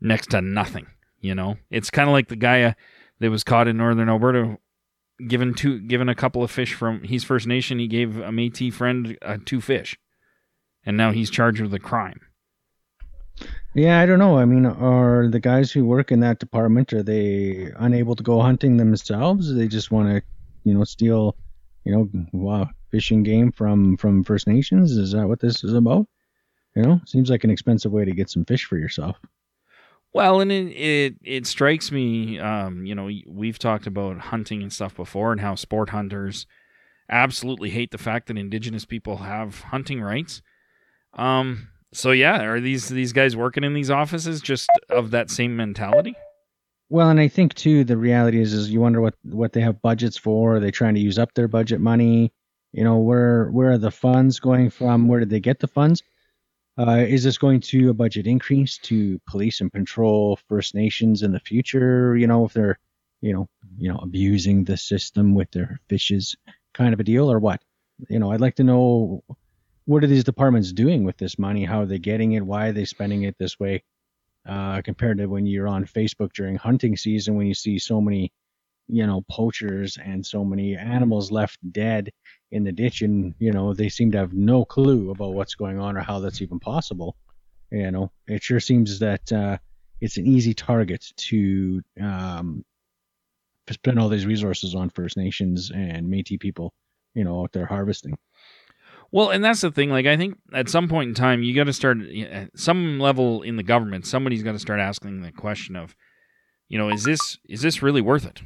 next 0.00 0.30
to 0.30 0.40
nothing. 0.40 0.86
You 1.20 1.34
know, 1.34 1.56
it's 1.70 1.90
kind 1.90 2.08
of 2.08 2.12
like 2.12 2.28
the 2.28 2.36
guy 2.36 2.62
uh, 2.62 2.72
that 3.20 3.30
was 3.30 3.44
caught 3.44 3.68
in 3.68 3.76
northern 3.76 4.08
Alberta. 4.08 4.58
Given 5.26 5.54
two, 5.54 5.80
given 5.80 6.10
a 6.10 6.14
couple 6.14 6.42
of 6.42 6.50
fish 6.50 6.74
from 6.74 7.02
he's 7.02 7.24
First 7.24 7.46
Nation, 7.46 7.78
he 7.78 7.88
gave 7.88 8.18
a 8.18 8.28
Métis 8.28 8.74
friend 8.74 9.16
uh, 9.22 9.38
two 9.46 9.62
fish, 9.62 9.98
and 10.86 10.96
now 10.96 11.10
he's 11.12 11.28
charged 11.30 11.60
with 11.60 11.74
a 11.74 11.78
crime. 11.78 12.20
yeah 13.74 14.00
i 14.00 14.06
don't 14.06 14.18
know. 14.18 14.38
I 14.38 14.44
mean 14.46 14.64
are 14.64 15.28
the 15.28 15.40
guys 15.40 15.70
who 15.70 15.84
work 15.84 16.10
in 16.10 16.20
that 16.20 16.38
department 16.38 16.92
are 16.92 17.02
they 17.02 17.72
unable 17.76 18.16
to 18.16 18.22
go 18.22 18.40
hunting 18.40 18.76
themselves? 18.76 19.54
They 19.54 19.68
just 19.68 19.90
want 19.90 20.08
to 20.08 20.22
you 20.64 20.72
know 20.74 20.84
steal 20.84 21.36
you 21.84 21.92
know 21.92 22.08
wow 22.32 22.70
fishing 22.90 23.22
game 23.22 23.52
from 23.52 23.96
from 23.96 24.24
first 24.24 24.46
nations? 24.46 24.92
Is 24.96 25.12
that 25.12 25.28
what 25.28 25.40
this 25.40 25.62
is 25.64 25.74
about? 25.74 26.06
You 26.74 26.82
know 26.82 27.00
seems 27.06 27.28
like 27.30 27.44
an 27.44 27.50
expensive 27.50 27.92
way 27.92 28.04
to 28.04 28.12
get 28.12 28.30
some 28.30 28.44
fish 28.44 28.64
for 28.64 28.78
yourself. 28.78 29.16
Well, 30.12 30.40
and 30.40 30.50
it, 30.50 30.68
it 30.72 31.14
it 31.22 31.46
strikes 31.46 31.92
me, 31.92 32.38
um, 32.38 32.86
you 32.86 32.94
know, 32.94 33.10
we've 33.26 33.58
talked 33.58 33.86
about 33.86 34.18
hunting 34.18 34.62
and 34.62 34.72
stuff 34.72 34.94
before, 34.96 35.30
and 35.32 35.42
how 35.42 35.56
sport 35.56 35.90
hunters 35.90 36.46
absolutely 37.10 37.68
hate 37.70 37.90
the 37.90 37.98
fact 37.98 38.26
that 38.28 38.38
indigenous 38.38 38.86
people 38.86 39.18
have 39.18 39.60
hunting 39.60 40.00
rights. 40.00 40.40
Um, 41.16 41.68
so 41.92 42.10
yeah, 42.10 42.42
are 42.42 42.60
these 42.60 42.88
these 42.88 43.12
guys 43.12 43.36
working 43.36 43.64
in 43.64 43.74
these 43.74 43.90
offices 43.90 44.40
just 44.40 44.68
of 44.90 45.10
that 45.12 45.30
same 45.30 45.56
mentality? 45.56 46.14
Well, 46.88 47.08
and 47.08 47.18
I 47.18 47.28
think 47.28 47.54
too 47.54 47.84
the 47.84 47.96
reality 47.96 48.40
is 48.40 48.52
is 48.52 48.70
you 48.70 48.80
wonder 48.80 49.00
what 49.00 49.14
what 49.22 49.52
they 49.52 49.62
have 49.62 49.82
budgets 49.82 50.16
for. 50.16 50.56
Are 50.56 50.60
they 50.60 50.70
trying 50.70 50.94
to 50.94 51.00
use 51.00 51.18
up 51.18 51.34
their 51.34 51.48
budget 51.48 51.80
money? 51.80 52.32
You 52.72 52.84
know, 52.84 52.98
where 52.98 53.50
where 53.50 53.72
are 53.72 53.78
the 53.78 53.90
funds 53.90 54.38
going 54.38 54.70
from? 54.70 55.08
Where 55.08 55.20
did 55.20 55.30
they 55.30 55.40
get 55.40 55.58
the 55.58 55.68
funds? 55.68 56.02
Uh, 56.78 57.06
is 57.08 57.24
this 57.24 57.38
going 57.38 57.60
to 57.60 57.88
a 57.88 57.94
budget 57.94 58.26
increase 58.26 58.76
to 58.76 59.18
police 59.26 59.62
and 59.62 59.72
patrol 59.72 60.38
First 60.48 60.74
Nations 60.74 61.22
in 61.22 61.32
the 61.32 61.40
future? 61.40 62.14
You 62.16 62.26
know, 62.26 62.44
if 62.44 62.52
they're 62.52 62.78
you 63.22 63.32
know 63.32 63.48
you 63.78 63.90
know 63.90 63.98
abusing 64.02 64.64
the 64.64 64.76
system 64.76 65.34
with 65.34 65.50
their 65.52 65.80
fishes, 65.88 66.36
kind 66.74 66.92
of 66.92 67.00
a 67.00 67.04
deal, 67.04 67.32
or 67.32 67.38
what? 67.38 67.62
You 68.10 68.18
know, 68.18 68.30
I'd 68.30 68.42
like 68.42 68.56
to 68.56 68.64
know 68.64 69.24
what 69.86 70.04
are 70.04 70.08
these 70.08 70.24
departments 70.24 70.72
doing 70.72 71.04
with 71.04 71.16
this 71.16 71.38
money? 71.38 71.64
How 71.64 71.80
are 71.80 71.86
they 71.86 71.98
getting 71.98 72.32
it? 72.32 72.44
Why 72.44 72.68
are 72.68 72.72
they 72.72 72.84
spending 72.84 73.22
it 73.22 73.36
this 73.38 73.58
way? 73.58 73.82
uh, 74.48 74.80
compared 74.82 75.18
to 75.18 75.26
when 75.26 75.46
you're 75.46 75.68
on 75.68 75.84
Facebook 75.84 76.32
during 76.32 76.56
hunting 76.56 76.96
season 76.96 77.34
when 77.34 77.46
you 77.46 77.54
see 77.54 77.78
so 77.78 78.00
many, 78.00 78.32
you 78.88 79.06
know, 79.06 79.24
poachers 79.28 79.98
and 80.02 80.24
so 80.24 80.44
many 80.44 80.76
animals 80.76 81.32
left 81.32 81.58
dead 81.72 82.10
in 82.52 82.62
the 82.62 82.72
ditch, 82.72 83.02
and 83.02 83.34
you 83.38 83.52
know 83.52 83.74
they 83.74 83.88
seem 83.88 84.12
to 84.12 84.18
have 84.18 84.32
no 84.32 84.64
clue 84.64 85.10
about 85.10 85.34
what's 85.34 85.56
going 85.56 85.80
on 85.80 85.96
or 85.96 86.00
how 86.00 86.20
that's 86.20 86.42
even 86.42 86.60
possible. 86.60 87.16
You 87.70 87.90
know, 87.90 88.12
it 88.28 88.42
sure 88.44 88.60
seems 88.60 89.00
that 89.00 89.32
uh, 89.32 89.58
it's 90.00 90.16
an 90.16 90.26
easy 90.26 90.54
target 90.54 91.04
to 91.16 91.82
um, 92.00 92.64
spend 93.68 93.98
all 93.98 94.08
these 94.08 94.26
resources 94.26 94.76
on 94.76 94.90
First 94.90 95.16
Nations 95.16 95.72
and 95.74 96.06
Métis 96.06 96.38
people, 96.38 96.72
you 97.14 97.24
know, 97.24 97.42
out 97.42 97.52
there 97.52 97.66
harvesting. 97.66 98.16
Well, 99.12 99.30
and 99.30 99.44
that's 99.44 99.60
the 99.60 99.70
thing. 99.70 99.90
Like, 99.90 100.06
I 100.06 100.16
think 100.16 100.38
at 100.52 100.68
some 100.68 100.88
point 100.88 101.08
in 101.08 101.14
time, 101.14 101.42
you 101.42 101.54
got 101.54 101.64
to 101.64 101.72
start 101.72 101.98
at 102.00 102.44
uh, 102.44 102.46
some 102.56 102.98
level 102.98 103.42
in 103.42 103.56
the 103.56 103.62
government. 103.62 104.06
Somebody's 104.06 104.42
got 104.42 104.52
to 104.52 104.58
start 104.58 104.80
asking 104.80 105.22
the 105.22 105.32
question 105.32 105.76
of, 105.76 105.94
you 106.68 106.78
know, 106.78 106.90
is 106.90 107.04
this 107.04 107.38
is 107.48 107.62
this 107.62 107.82
really 107.82 108.00
worth 108.00 108.26
it? 108.26 108.42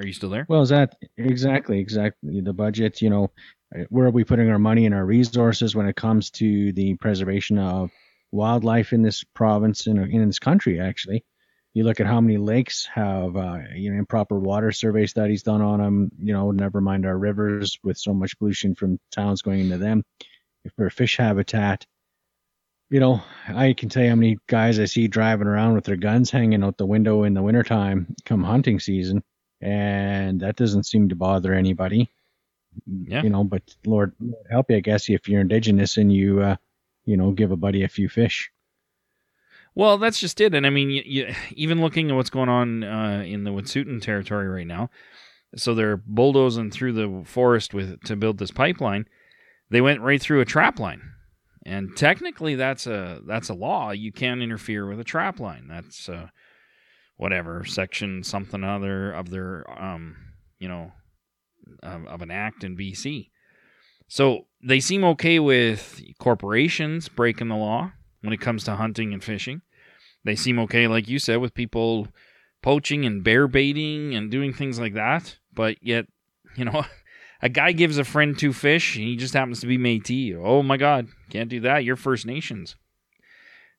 Are 0.00 0.06
you 0.06 0.14
still 0.14 0.30
there? 0.30 0.46
Well, 0.48 0.62
is 0.62 0.70
that 0.70 0.96
exactly 1.18 1.78
exactly 1.78 2.40
the 2.40 2.54
budget? 2.54 3.02
You 3.02 3.10
know, 3.10 3.30
uh, 3.76 3.84
where 3.90 4.06
are 4.06 4.10
we 4.10 4.24
putting 4.24 4.48
our 4.48 4.58
money 4.58 4.86
and 4.86 4.94
our 4.94 5.04
resources 5.04 5.76
when 5.76 5.86
it 5.86 5.96
comes 5.96 6.30
to 6.32 6.72
the 6.72 6.94
preservation 6.96 7.58
of 7.58 7.90
wildlife 8.32 8.94
in 8.94 9.02
this 9.02 9.22
province 9.34 9.86
and 9.86 9.98
in, 9.98 10.10
in 10.10 10.26
this 10.26 10.38
country? 10.38 10.80
Actually, 10.80 11.22
you 11.72 11.84
look 11.84 12.00
at 12.00 12.06
how 12.06 12.20
many 12.20 12.36
lakes 12.36 12.86
have 12.86 13.36
uh, 13.36 13.58
you 13.74 13.90
know 13.90 13.98
improper 13.98 14.38
water 14.38 14.72
survey 14.72 15.06
studies 15.06 15.42
done 15.42 15.62
on 15.62 15.80
them. 15.80 16.10
You 16.18 16.32
know, 16.32 16.50
never 16.50 16.80
mind 16.80 17.06
our 17.06 17.16
rivers 17.16 17.78
with 17.82 17.98
so 17.98 18.12
much 18.12 18.38
pollution 18.38 18.74
from 18.74 18.98
towns 19.12 19.42
going 19.42 19.60
into 19.60 19.78
them. 19.78 20.02
If 20.64 20.72
for 20.74 20.90
fish 20.90 21.16
habitat, 21.16 21.86
you 22.90 23.00
know, 23.00 23.22
I 23.48 23.72
can 23.72 23.88
tell 23.88 24.02
you 24.02 24.10
how 24.10 24.16
many 24.16 24.38
guys 24.46 24.80
I 24.80 24.86
see 24.86 25.06
driving 25.06 25.46
around 25.46 25.74
with 25.74 25.84
their 25.84 25.96
guns 25.96 26.30
hanging 26.30 26.64
out 26.64 26.76
the 26.76 26.86
window 26.86 27.22
in 27.22 27.34
the 27.34 27.42
wintertime 27.42 28.14
come 28.24 28.42
hunting 28.42 28.80
season, 28.80 29.22
and 29.60 30.40
that 30.40 30.56
doesn't 30.56 30.86
seem 30.86 31.08
to 31.10 31.16
bother 31.16 31.54
anybody. 31.54 32.10
Yeah. 32.86 33.22
You 33.22 33.30
know, 33.30 33.44
but 33.44 33.62
Lord 33.86 34.14
help 34.50 34.70
you, 34.70 34.76
I 34.76 34.80
guess, 34.80 35.08
if 35.08 35.28
you're 35.28 35.40
indigenous 35.40 35.96
and 35.96 36.12
you, 36.12 36.40
uh, 36.40 36.56
you 37.04 37.16
know, 37.16 37.30
give 37.30 37.52
a 37.52 37.56
buddy 37.56 37.84
a 37.84 37.88
few 37.88 38.08
fish. 38.08 38.50
Well, 39.74 39.98
that's 39.98 40.18
just 40.18 40.40
it. 40.40 40.54
And 40.54 40.66
I 40.66 40.70
mean, 40.70 40.90
you, 40.90 41.02
you, 41.04 41.34
even 41.52 41.80
looking 41.80 42.10
at 42.10 42.16
what's 42.16 42.30
going 42.30 42.48
on 42.48 42.82
uh, 42.84 43.22
in 43.24 43.44
the 43.44 43.50
Wet'suwet'en 43.50 44.02
territory 44.02 44.48
right 44.48 44.66
now, 44.66 44.90
so 45.56 45.74
they're 45.74 45.96
bulldozing 45.96 46.70
through 46.70 46.92
the 46.92 47.24
forest 47.24 47.74
with 47.74 48.02
to 48.04 48.16
build 48.16 48.38
this 48.38 48.50
pipeline. 48.50 49.06
They 49.70 49.80
went 49.80 50.00
right 50.00 50.20
through 50.20 50.40
a 50.40 50.44
trap 50.44 50.78
line, 50.78 51.02
and 51.64 51.96
technically, 51.96 52.56
that's 52.56 52.86
a 52.86 53.20
that's 53.26 53.48
a 53.48 53.54
law. 53.54 53.90
You 53.90 54.12
can't 54.12 54.42
interfere 54.42 54.86
with 54.86 55.00
a 55.00 55.04
trap 55.04 55.38
line. 55.40 55.66
That's 55.68 56.08
uh, 56.08 56.28
whatever 57.16 57.64
section 57.64 58.24
something 58.24 58.64
other 58.64 59.12
of 59.12 59.30
their 59.30 59.64
um, 59.80 60.16
you 60.58 60.68
know 60.68 60.92
of, 61.82 62.06
of 62.06 62.22
an 62.22 62.30
act 62.30 62.64
in 62.64 62.76
BC. 62.76 63.30
So 64.08 64.46
they 64.62 64.80
seem 64.80 65.04
okay 65.04 65.38
with 65.38 66.00
corporations 66.18 67.08
breaking 67.08 67.48
the 67.48 67.56
law 67.56 67.92
when 68.22 68.32
it 68.32 68.40
comes 68.40 68.64
to 68.64 68.76
hunting 68.76 69.12
and 69.12 69.22
fishing. 69.22 69.62
They 70.24 70.36
seem 70.36 70.58
okay, 70.60 70.86
like 70.86 71.08
you 71.08 71.18
said, 71.18 71.36
with 71.36 71.54
people 71.54 72.08
poaching 72.62 73.04
and 73.06 73.24
bear 73.24 73.48
baiting 73.48 74.14
and 74.14 74.30
doing 74.30 74.52
things 74.52 74.78
like 74.78 74.94
that. 74.94 75.36
But 75.52 75.82
yet, 75.82 76.06
you 76.56 76.64
know, 76.64 76.84
a 77.42 77.48
guy 77.48 77.72
gives 77.72 77.98
a 77.98 78.04
friend 78.04 78.38
two 78.38 78.52
fish, 78.52 78.96
and 78.96 79.04
he 79.04 79.16
just 79.16 79.34
happens 79.34 79.60
to 79.60 79.66
be 79.66 79.78
Métis. 79.78 80.40
Oh 80.42 80.62
my 80.62 80.76
God, 80.76 81.08
can't 81.30 81.48
do 81.48 81.60
that. 81.60 81.84
You're 81.84 81.96
First 81.96 82.26
Nations. 82.26 82.76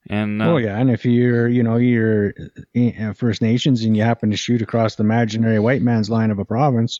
And 0.09 0.41
uh, 0.41 0.53
oh 0.53 0.57
yeah, 0.57 0.79
and 0.79 0.89
if 0.89 1.05
you're 1.05 1.47
you 1.47 1.61
know 1.61 1.77
you're 1.77 2.33
uh, 2.75 3.13
First 3.13 3.41
Nations 3.41 3.83
and 3.83 3.95
you 3.95 4.01
happen 4.03 4.31
to 4.31 4.37
shoot 4.37 4.61
across 4.61 4.95
the 4.95 5.03
imaginary 5.03 5.59
white 5.59 5.83
man's 5.83 6.09
line 6.09 6.31
of 6.31 6.39
a 6.39 6.45
province 6.45 6.99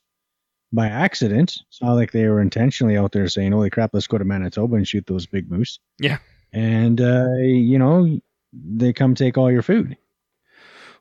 by 0.72 0.88
accident, 0.88 1.58
it's 1.68 1.82
not 1.82 1.94
like 1.94 2.12
they 2.12 2.28
were 2.28 2.42
intentionally 2.42 2.98
out 2.98 3.12
there 3.12 3.28
saying, 3.28 3.54
"Holy 3.54 3.72
crap, 3.72 3.90
let's 3.94 4.06
go 4.06 4.20
to 4.20 4.24
Manitoba 4.24 4.76
and 4.76 4.88
shoot 4.88 5.08
those 5.08 5.26
big 5.26 5.50
moose." 5.50 5.80
Yeah, 5.98 6.20
and 6.54 7.00
uh, 7.00 7.34
you 7.38 7.78
know 7.78 8.20
they 8.54 8.94
come 8.94 9.16
take 9.16 9.38
all 9.38 9.52
your 9.52 9.62
food. 9.62 9.98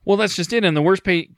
Well, 0.05 0.17
that's 0.17 0.37
just 0.37 0.53
it. 0.53 0.65
And 0.65 0.77
the 0.77 0.83
worst 0.83 1.05
pay, 1.05 1.29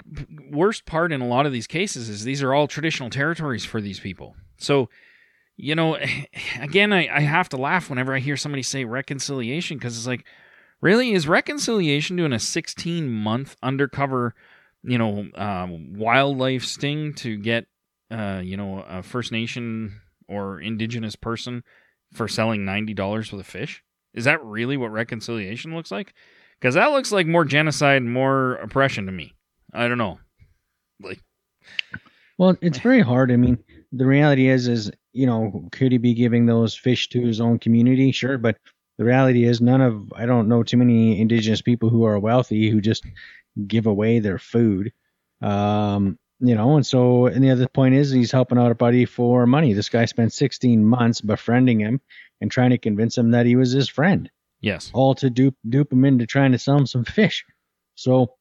worst 0.51 0.87
part 0.87 1.13
in 1.13 1.21
a 1.21 1.27
lot 1.27 1.47
of 1.47 1.53
these 1.53 1.67
cases 1.67 2.09
is 2.09 2.25
these 2.25 2.43
are 2.43 2.55
all 2.55 2.69
traditional 2.69 3.11
territories 3.11 3.65
for 3.65 3.81
these 3.81 3.99
people. 3.99 4.37
So, 4.57 4.89
you 5.57 5.75
know, 5.75 5.99
again, 6.61 6.93
I, 6.93 7.09
I 7.15 7.21
have 7.21 7.49
to 7.51 7.57
laugh 7.57 7.91
whenever 7.91 8.15
I 8.15 8.21
hear 8.21 8.37
somebody 8.37 8.63
say 8.63 8.85
reconciliation 8.85 9.79
because 9.79 9.97
it's 9.97 10.07
like, 10.07 10.25
really, 10.81 11.13
is 11.13 11.27
reconciliation 11.27 12.17
doing 12.17 12.33
a 12.33 12.39
16 12.39 13.11
month 13.11 13.57
undercover, 13.63 14.35
you 14.85 14.99
know, 14.99 15.27
um, 15.35 15.95
wildlife 15.95 16.65
sting 16.65 17.15
to 17.15 17.37
get, 17.37 17.67
uh, 18.11 18.41
you 18.45 18.57
know, 18.57 18.85
a 18.89 19.03
First 19.03 19.33
Nation 19.33 20.01
or 20.29 20.61
Indigenous 20.61 21.17
person 21.17 21.65
for 22.13 22.29
selling 22.29 22.65
$90 22.65 22.97
worth 22.99 23.33
of 23.33 23.47
fish? 23.47 23.83
Is 24.15 24.25
that 24.25 24.45
really 24.45 24.77
what 24.77 24.93
reconciliation 24.93 25.75
looks 25.75 25.91
like? 25.91 26.15
Because 26.61 26.75
that 26.75 26.93
looks 26.93 27.13
like 27.13 27.27
more 27.27 27.45
genocide, 27.45 28.03
more 28.03 28.55
oppression 28.57 29.07
to 29.07 29.13
me. 29.13 29.35
I 29.73 29.89
don't 29.89 29.99
know. 29.99 30.19
Like, 31.01 31.21
well, 32.39 32.57
it's 32.61 32.79
very 32.79 33.01
hard. 33.01 33.33
I 33.33 33.37
mean, 33.37 33.59
the 33.91 34.07
reality 34.07 34.49
is, 34.49 34.69
is 34.69 34.91
you 35.13 35.27
know, 35.27 35.69
could 35.73 35.93
he 35.93 35.99
be 35.99 36.15
giving 36.15 36.47
those 36.47 36.75
fish 36.75 37.09
to 37.11 37.21
his 37.21 37.41
own 37.41 37.59
community? 37.59 38.13
Sure, 38.13 38.39
but 38.39 38.57
the 38.99 39.05
reality 39.05 39.45
is, 39.45 39.61
none 39.61 39.81
of 39.81 40.13
I 40.15 40.27
don't 40.27 40.49
know 40.49 40.63
too 40.63 40.77
many 40.77 41.21
indigenous 41.21 41.63
people 41.63 41.89
who 41.89 42.05
are 42.05 42.19
wealthy 42.19 42.71
who 42.71 42.81
just 42.81 43.05
give 43.67 43.87
away 43.87 44.19
their 44.19 44.39
food. 44.39 44.93
Um, 45.41 46.19
you 46.41 46.55
know, 46.55 46.77
and 46.77 46.85
so, 46.87 47.27
and 47.27 47.43
the 47.43 47.51
other 47.51 47.69
point 47.69 47.95
is, 47.95 48.11
he's 48.11 48.33
helping 48.33 48.59
out 48.59 48.71
a 48.71 48.75
buddy 48.75 49.05
for 49.05 49.47
money. 49.47 49.73
This 49.73 49.89
guy 49.89 50.05
spent 50.07 50.33
16 50.33 50.85
months 50.85 51.21
befriending 51.21 51.81
him 51.81 52.01
and 52.43 52.51
trying 52.51 52.71
to 52.71 52.79
convince 52.79 53.17
him 53.17 53.31
that 53.31 53.47
he 53.47 53.57
was 53.57 53.71
his 53.71 53.89
friend. 53.89 54.29
Yes. 54.61 54.91
All 54.93 55.15
to 55.15 55.31
dupe 55.31 55.57
dupe 55.67 55.93
him 55.93 56.05
into 56.05 56.27
trying 56.27 56.53
to 56.53 56.59
sell 56.59 56.77
him 56.77 56.87
some 56.87 57.05
fish. 57.05 57.45
So, 57.95 58.35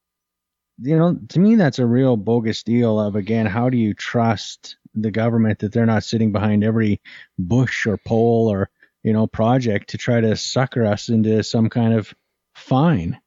you 0.79 0.98
know, 0.98 1.17
to 1.29 1.39
me 1.39 1.55
that's 1.55 1.79
a 1.79 1.86
real 1.86 2.17
bogus 2.17 2.63
deal 2.63 3.00
of 3.00 3.15
again, 3.15 3.46
how 3.46 3.70
do 3.70 3.77
you 3.77 3.93
trust 3.93 4.75
the 4.93 5.12
government 5.12 5.60
that 5.60 5.72
they're 5.72 5.86
not 5.86 6.03
sitting 6.03 6.31
behind 6.31 6.63
every 6.63 7.00
bush 7.39 7.86
or 7.86 7.98
pole 7.98 8.51
or, 8.51 8.70
you 9.03 9.13
know, 9.13 9.27
project 9.27 9.91
to 9.91 9.98
try 9.98 10.20
to 10.20 10.36
sucker 10.36 10.86
us 10.86 11.08
into 11.08 11.43
some 11.43 11.70
kind 11.70 11.93
of 11.93 12.13
fine? 12.55 13.20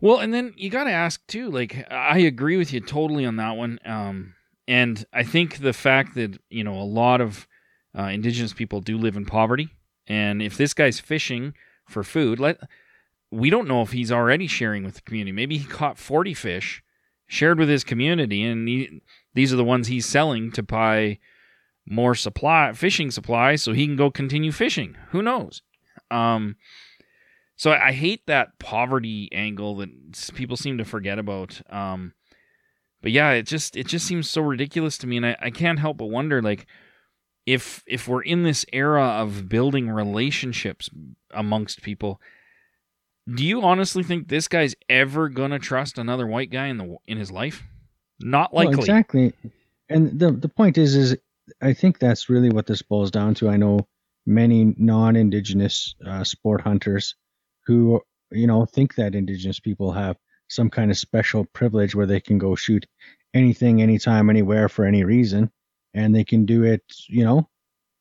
Well, 0.00 0.18
and 0.18 0.34
then 0.34 0.54
you 0.56 0.68
got 0.68 0.84
to 0.84 0.90
ask 0.90 1.24
too. 1.26 1.50
Like, 1.50 1.86
I 1.90 2.18
agree 2.18 2.56
with 2.56 2.72
you 2.72 2.80
totally 2.80 3.24
on 3.24 3.36
that 3.36 3.56
one. 3.56 3.78
Um, 3.84 4.34
and 4.66 5.04
I 5.12 5.22
think 5.22 5.58
the 5.58 5.72
fact 5.72 6.14
that 6.16 6.38
you 6.50 6.64
know 6.64 6.80
a 6.80 6.84
lot 6.84 7.20
of 7.20 7.46
uh, 7.98 8.04
indigenous 8.04 8.52
people 8.52 8.80
do 8.80 8.96
live 8.96 9.16
in 9.16 9.24
poverty, 9.26 9.68
and 10.06 10.42
if 10.42 10.56
this 10.56 10.74
guy's 10.74 11.00
fishing 11.00 11.54
for 11.86 12.02
food, 12.02 12.40
let 12.40 12.58
we 13.30 13.50
don't 13.50 13.68
know 13.68 13.82
if 13.82 13.92
he's 13.92 14.12
already 14.12 14.46
sharing 14.46 14.84
with 14.84 14.96
the 14.96 15.02
community. 15.02 15.32
Maybe 15.32 15.58
he 15.58 15.64
caught 15.64 15.98
forty 15.98 16.34
fish, 16.34 16.82
shared 17.26 17.58
with 17.58 17.68
his 17.68 17.84
community, 17.84 18.42
and 18.44 18.68
he, 18.68 19.00
these 19.34 19.52
are 19.52 19.56
the 19.56 19.64
ones 19.64 19.86
he's 19.86 20.06
selling 20.06 20.52
to 20.52 20.62
buy 20.62 21.18
more 21.86 22.14
supply 22.14 22.72
fishing 22.72 23.10
supplies 23.10 23.62
so 23.62 23.72
he 23.72 23.86
can 23.86 23.96
go 23.96 24.10
continue 24.10 24.52
fishing. 24.52 24.96
Who 25.10 25.22
knows? 25.22 25.62
Um, 26.10 26.56
so 27.56 27.72
I 27.72 27.92
hate 27.92 28.26
that 28.26 28.58
poverty 28.58 29.28
angle 29.32 29.76
that 29.76 29.90
people 30.34 30.56
seem 30.56 30.78
to 30.78 30.84
forget 30.84 31.18
about. 31.18 31.60
Um, 31.70 32.12
but 33.00 33.12
yeah, 33.12 33.32
it 33.32 33.46
just 33.46 33.76
it 33.76 33.86
just 33.86 34.06
seems 34.06 34.30
so 34.30 34.42
ridiculous 34.42 34.98
to 34.98 35.06
me, 35.06 35.16
and 35.16 35.26
I, 35.26 35.36
I 35.40 35.50
can't 35.50 35.78
help 35.78 35.96
but 35.96 36.06
wonder 36.06 36.40
like 36.40 36.66
if 37.46 37.82
if 37.86 38.08
we're 38.08 38.22
in 38.22 38.42
this 38.42 38.64
era 38.72 39.02
of 39.02 39.48
building 39.48 39.90
relationships 39.90 40.88
amongst 41.32 41.82
people, 41.82 42.20
do 43.32 43.44
you 43.44 43.62
honestly 43.62 44.02
think 44.02 44.28
this 44.28 44.48
guy's 44.48 44.74
ever 44.88 45.28
gonna 45.28 45.58
trust 45.58 45.98
another 45.98 46.26
white 46.26 46.50
guy 46.50 46.66
in 46.66 46.78
the 46.78 46.96
in 47.06 47.18
his 47.18 47.30
life? 47.30 47.62
Not 48.20 48.54
likely. 48.54 48.76
Well, 48.76 48.80
exactly. 48.80 49.32
And 49.88 50.18
the 50.18 50.32
the 50.32 50.48
point 50.48 50.78
is, 50.78 50.94
is 50.94 51.16
I 51.60 51.72
think 51.72 51.98
that's 51.98 52.28
really 52.28 52.50
what 52.50 52.66
this 52.66 52.82
boils 52.82 53.10
down 53.10 53.34
to. 53.34 53.48
I 53.48 53.56
know 53.56 53.86
many 54.24 54.74
non-indigenous 54.78 55.94
uh, 56.06 56.22
sport 56.22 56.60
hunters 56.60 57.16
who 57.66 58.00
you 58.30 58.46
know 58.46 58.64
think 58.64 58.94
that 58.94 59.14
indigenous 59.14 59.58
people 59.60 59.92
have 59.92 60.16
some 60.48 60.70
kind 60.70 60.90
of 60.90 60.98
special 60.98 61.44
privilege 61.46 61.94
where 61.94 62.06
they 62.06 62.20
can 62.20 62.38
go 62.38 62.54
shoot 62.54 62.86
anything, 63.34 63.80
anytime, 63.80 64.28
anywhere 64.28 64.68
for 64.68 64.84
any 64.84 65.02
reason, 65.04 65.50
and 65.94 66.14
they 66.14 66.24
can 66.24 66.46
do 66.46 66.64
it, 66.64 66.82
you 67.08 67.24
know, 67.24 67.48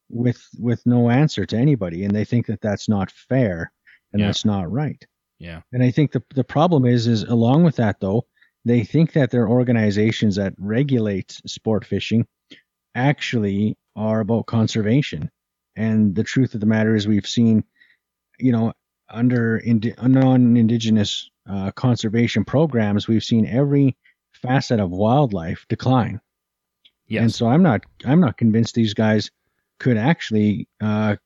with 0.09 0.45
with 0.57 0.85
no 0.85 1.09
answer 1.09 1.45
to 1.45 1.57
anybody, 1.57 2.03
and 2.03 2.15
they 2.15 2.25
think 2.25 2.47
that 2.47 2.61
that's 2.61 2.89
not 2.89 3.11
fair 3.11 3.71
and 4.13 4.19
Yeah. 4.19 4.27
that's 4.27 4.45
not 4.45 4.71
right. 4.71 5.05
Yeah. 5.39 5.61
And 5.71 5.81
I 5.83 5.91
think 5.91 6.11
the 6.11 6.23
the 6.35 6.43
problem 6.43 6.85
is 6.85 7.07
is 7.07 7.23
along 7.23 7.63
with 7.63 7.77
that 7.77 7.99
though, 7.99 8.25
they 8.65 8.83
think 8.83 9.13
that 9.13 9.31
their 9.31 9.47
organizations 9.47 10.35
that 10.35 10.53
regulate 10.57 11.31
sport 11.45 11.85
fishing 11.85 12.27
actually 12.95 13.77
are 13.95 14.19
about 14.19 14.45
conservation. 14.45 15.29
And 15.75 16.13
the 16.15 16.23
truth 16.23 16.53
of 16.53 16.59
the 16.59 16.65
matter 16.67 16.95
is 16.95 17.07
we've 17.07 17.27
seen, 17.27 17.63
you 18.39 18.51
know, 18.51 18.73
under 19.09 19.57
indi- 19.59 19.93
non-indigenous 20.01 21.29
uh, 21.49 21.71
conservation 21.71 22.45
programs, 22.45 23.07
we've 23.07 23.23
seen 23.23 23.45
every 23.45 23.97
facet 24.33 24.79
of 24.79 24.91
wildlife 24.91 25.65
decline. 25.69 26.21
Yes. 27.11 27.21
And 27.23 27.33
so 27.33 27.47
I'm 27.47 27.61
not 27.61 27.81
I'm 28.05 28.21
not 28.21 28.37
convinced 28.37 28.73
these 28.73 28.93
guys 28.93 29.29
could 29.81 29.97
actually 29.97 30.69
uh, 30.79 31.17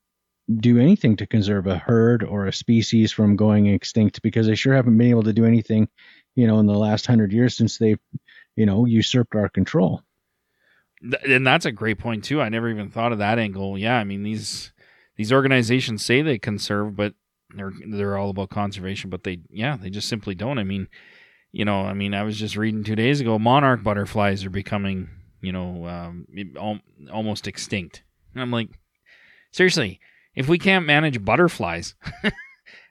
do 0.59 0.79
anything 0.79 1.15
to 1.17 1.27
conserve 1.27 1.67
a 1.67 1.77
herd 1.77 2.23
or 2.23 2.47
a 2.47 2.53
species 2.53 3.11
from 3.11 3.35
going 3.35 3.67
extinct 3.67 4.19
because 4.23 4.47
they 4.47 4.55
sure 4.55 4.73
haven't 4.73 4.97
been 4.97 5.11
able 5.11 5.21
to 5.21 5.31
do 5.33 5.45
anything, 5.45 5.87
you 6.33 6.47
know, 6.47 6.57
in 6.57 6.65
the 6.65 6.73
last 6.73 7.05
hundred 7.05 7.31
years 7.31 7.55
since 7.55 7.77
they've, 7.77 7.99
you 8.55 8.65
know, 8.65 8.85
usurped 8.85 9.35
our 9.35 9.47
control. 9.47 10.01
And 11.23 11.45
that's 11.45 11.67
a 11.67 11.71
great 11.71 11.99
point 11.99 12.23
too. 12.23 12.41
I 12.41 12.49
never 12.49 12.67
even 12.67 12.89
thought 12.89 13.11
of 13.11 13.19
that 13.19 13.37
angle. 13.37 13.77
Yeah, 13.77 13.97
I 13.97 14.05
mean 14.05 14.23
these 14.23 14.73
these 15.17 15.31
organizations 15.31 16.03
say 16.03 16.23
they 16.23 16.39
conserve, 16.39 16.95
but 16.95 17.13
they're 17.55 17.73
they're 17.87 18.17
all 18.17 18.31
about 18.31 18.49
conservation, 18.49 19.11
but 19.11 19.23
they 19.23 19.41
yeah 19.51 19.77
they 19.77 19.91
just 19.91 20.09
simply 20.09 20.33
don't. 20.33 20.57
I 20.57 20.63
mean, 20.63 20.87
you 21.51 21.63
know, 21.63 21.81
I 21.81 21.93
mean 21.93 22.15
I 22.15 22.23
was 22.23 22.39
just 22.39 22.57
reading 22.57 22.83
two 22.83 22.95
days 22.95 23.21
ago, 23.21 23.37
monarch 23.37 23.83
butterflies 23.83 24.43
are 24.45 24.49
becoming 24.49 25.09
you 25.45 25.51
know 25.51 25.85
um, 25.87 26.25
al- 26.57 26.79
almost 27.13 27.47
extinct, 27.47 28.03
and 28.33 28.41
I'm 28.41 28.51
like, 28.51 28.69
seriously, 29.51 29.99
if 30.35 30.47
we 30.47 30.57
can't 30.59 30.85
manage 30.85 31.23
butterflies, 31.23 31.95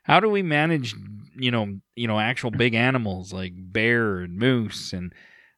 how 0.04 0.20
do 0.20 0.28
we 0.28 0.42
manage 0.42 0.94
you 1.36 1.50
know 1.50 1.78
you 1.96 2.06
know 2.06 2.18
actual 2.20 2.50
big 2.50 2.74
animals 2.74 3.32
like 3.32 3.52
bear 3.56 4.18
and 4.18 4.36
moose 4.38 4.92
and 4.92 5.12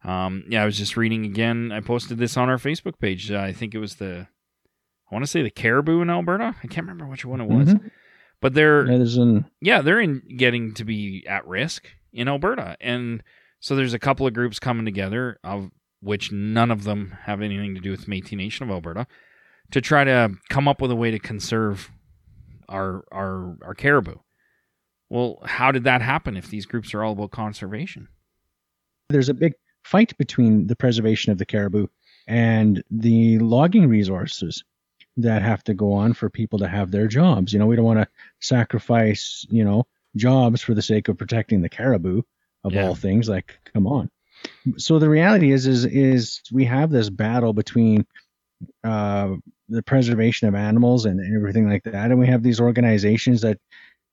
um, 0.05 0.45
yeah, 0.49 0.63
I 0.63 0.67
was 0.67 0.79
just 0.79 0.97
reading 0.97 1.25
again. 1.25 1.73
I 1.73 1.81
posted 1.81 2.19
this 2.19 2.37
on 2.37 2.49
our 2.49 2.59
Facebook 2.59 2.99
page. 3.01 3.33
Uh, 3.33 3.39
I 3.41 3.53
think 3.53 3.75
it 3.75 3.79
was 3.79 3.97
the, 3.97 4.29
I 5.11 5.15
want 5.15 5.25
to 5.25 5.31
say 5.31 5.43
the 5.43 5.51
caribou 5.51 6.01
in 6.01 6.11
Alberta. 6.11 6.55
I 6.63 6.67
can't 6.69 6.87
remember 6.87 7.07
which 7.07 7.25
one 7.25 7.41
it 7.41 7.49
was, 7.49 7.69
Mhm. 7.71 7.91
but 8.41 8.55
they're 8.55 8.87
Yeah, 8.87 8.99
there's 8.99 9.17
an 9.17 9.47
yeah 9.61 9.81
they're 9.83 9.99
in 10.01 10.23
getting 10.37 10.75
to 10.75 10.85
be 10.85 11.25
at 11.29 11.45
risk 11.47 11.89
in 12.13 12.29
Alberta, 12.29 12.77
and 12.81 13.23
so 13.59 13.75
there's 13.75 13.95
a 13.95 13.99
couple 13.99 14.29
of 14.29 14.35
groups 14.35 14.61
coming 14.61 14.85
together 14.85 15.41
of 15.43 15.71
which 16.07 16.31
none 16.31 16.71
of 16.71 16.85
them 16.85 17.17
have 17.25 17.43
anything 17.43 17.75
to 17.75 17.81
do 17.81 17.91
with 17.91 18.07
Métis 18.07 18.37
Nation 18.37 18.65
of 18.65 18.71
Alberta 18.71 19.07
to 19.73 19.81
try 19.81 20.05
to 20.05 20.31
come 20.49 20.69
up 20.69 20.81
with 20.81 20.91
a 20.93 20.97
way 20.97 21.11
to 21.11 21.19
conserve 21.19 21.91
our 22.69 23.05
our 23.11 23.57
our 23.63 23.75
caribou. 23.75 24.15
Well, 25.11 25.41
how 25.45 25.73
did 25.73 25.85
that 25.85 26.03
happen 26.03 26.37
if 26.37 26.49
these 26.49 26.67
groups 26.67 26.95
are 26.95 27.03
all 27.03 27.13
about 27.13 27.31
conservation? 27.33 28.09
there's 29.09 29.29
a 29.29 29.35
big 29.35 29.53
fight 29.85 30.17
between 30.19 30.67
the 30.67 30.75
preservation 30.75 31.31
of 31.31 31.39
the 31.39 31.47
caribou 31.47 31.87
and 32.27 32.83
the 32.91 33.39
logging 33.39 33.89
resources 33.89 34.65
that 35.17 35.43
have 35.43 35.63
to 35.63 35.75
go 35.75 35.93
on 35.93 36.13
for 36.13 36.29
people 36.29 36.59
to 36.59 36.67
have 36.67 36.91
their 36.91 37.07
jobs. 37.07 37.53
You 37.53 37.61
know, 37.61 37.67
we 37.67 37.77
don't 37.77 37.85
want 37.85 38.01
to 38.01 38.09
sacrifice, 38.41 39.47
you 39.49 39.65
know, 39.65 39.87
jobs 40.17 40.61
for 40.61 40.75
the 40.75 40.83
sake 40.83 41.07
of 41.07 41.17
protecting 41.19 41.61
the 41.63 41.69
caribou 41.69 42.23
of 42.65 42.73
Yeah. 42.73 42.89
all 42.89 42.97
things. 42.97 43.29
Like, 43.29 43.59
come 43.73 43.87
on. 43.87 44.11
So 44.79 44.99
the 44.99 45.09
reality 45.09 45.53
is, 45.53 45.67
is, 45.67 45.85
is 45.85 46.43
we 46.53 46.65
have 46.65 46.91
this 46.91 47.11
battle 47.11 47.53
between 47.53 48.07
uh, 48.85 49.35
the 49.69 49.83
preservation 49.83 50.49
of 50.49 50.55
animals 50.55 51.05
and 51.05 51.21
everything 51.37 51.69
like 51.69 51.85
that, 51.85 52.11
and 52.11 52.19
we 52.19 52.27
have 52.27 52.43
these 52.43 52.61
organizations 52.61 53.43
that 53.43 53.59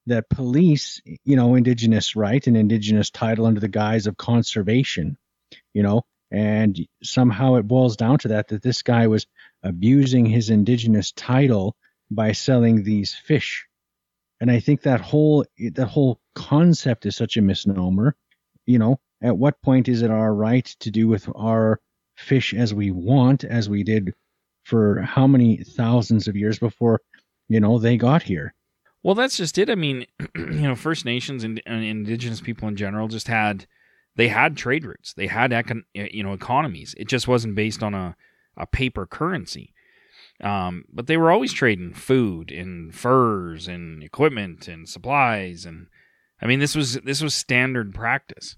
that 0.06 0.30
police, 0.30 1.02
you 1.24 1.36
know, 1.36 1.56
indigenous 1.56 2.16
right 2.16 2.46
and 2.46 2.58
indigenous 2.58 3.10
title 3.10 3.46
under 3.46 3.62
the 3.62 3.70
guise 3.70 4.06
of 4.06 4.18
conservation, 4.18 5.18
you 5.74 5.82
know, 5.82 6.02
and 6.30 6.78
somehow 7.02 7.56
it 7.56 7.68
boils 7.68 7.96
down 7.96 8.18
to 8.20 8.30
that 8.30 8.50
that 8.50 8.62
this 8.62 8.82
guy 8.82 9.08
was 9.08 9.28
abusing 9.62 10.26
his 10.26 10.50
indigenous 10.50 11.12
title 11.12 11.76
by 12.12 12.32
selling 12.32 12.84
these 12.84 13.14
fish. 13.14 13.66
And 14.42 14.52
I 14.52 14.60
think 14.60 14.82
that 14.82 15.00
whole 15.00 15.46
that 15.58 15.88
whole 15.88 16.20
concept 16.36 17.06
is 17.06 17.16
such 17.16 17.38
a 17.38 17.42
misnomer. 17.42 18.16
You 18.66 18.80
know, 18.80 19.00
at 19.24 19.38
what 19.38 19.62
point 19.62 19.88
is 19.88 20.02
it 20.02 20.12
our 20.12 20.36
right 20.36 20.66
to 20.66 20.92
do 20.92 21.08
with 21.08 21.28
our 21.36 21.80
fish 22.16 22.54
as 22.54 22.74
we 22.74 22.92
want, 22.92 23.44
as 23.44 23.70
we 23.70 23.84
did 23.84 24.14
for 24.64 25.02
how 25.02 25.26
many 25.26 25.58
thousands 25.58 26.28
of 26.28 26.36
years 26.36 26.60
before, 26.60 27.02
you 27.48 27.60
know, 27.60 27.80
they 27.80 27.98
got 27.98 28.22
here? 28.22 28.54
Well, 29.02 29.16
that's 29.16 29.38
just 29.38 29.58
it. 29.58 29.70
I 29.70 29.76
mean, 29.76 30.06
you 30.36 30.62
know, 30.62 30.76
First 30.76 31.06
Nations 31.06 31.44
and, 31.44 31.62
and 31.66 31.84
indigenous 31.84 32.42
people 32.42 32.68
in 32.68 32.76
general 32.76 33.08
just 33.08 33.28
had 33.28 33.66
they 34.16 34.28
had 34.28 34.56
trade 34.56 34.86
routes. 34.86 35.14
They 35.14 35.28
had 35.28 35.52
econ, 35.52 35.82
you 35.94 36.24
know 36.24 36.34
economies. 36.34 36.94
It 36.98 37.08
just 37.08 37.28
wasn't 37.28 37.56
based 37.56 37.82
on 37.82 37.94
a 37.94 38.16
a 38.56 38.68
paper 38.68 39.06
currency. 39.06 39.74
Um, 40.42 40.86
but 40.92 41.08
they 41.08 41.18
were 41.18 41.32
always 41.32 41.54
trading 41.54 41.94
food 41.94 42.52
and 42.52 42.94
furs 42.94 43.68
and 43.68 44.04
equipment 44.04 44.68
and 44.68 44.90
supplies 44.90 45.66
and 45.66 45.88
I 46.42 46.48
mean 46.48 46.60
this 46.60 46.76
was 46.76 46.96
this 46.96 47.22
was 47.22 47.34
standard 47.34 47.94
practice. 47.94 48.58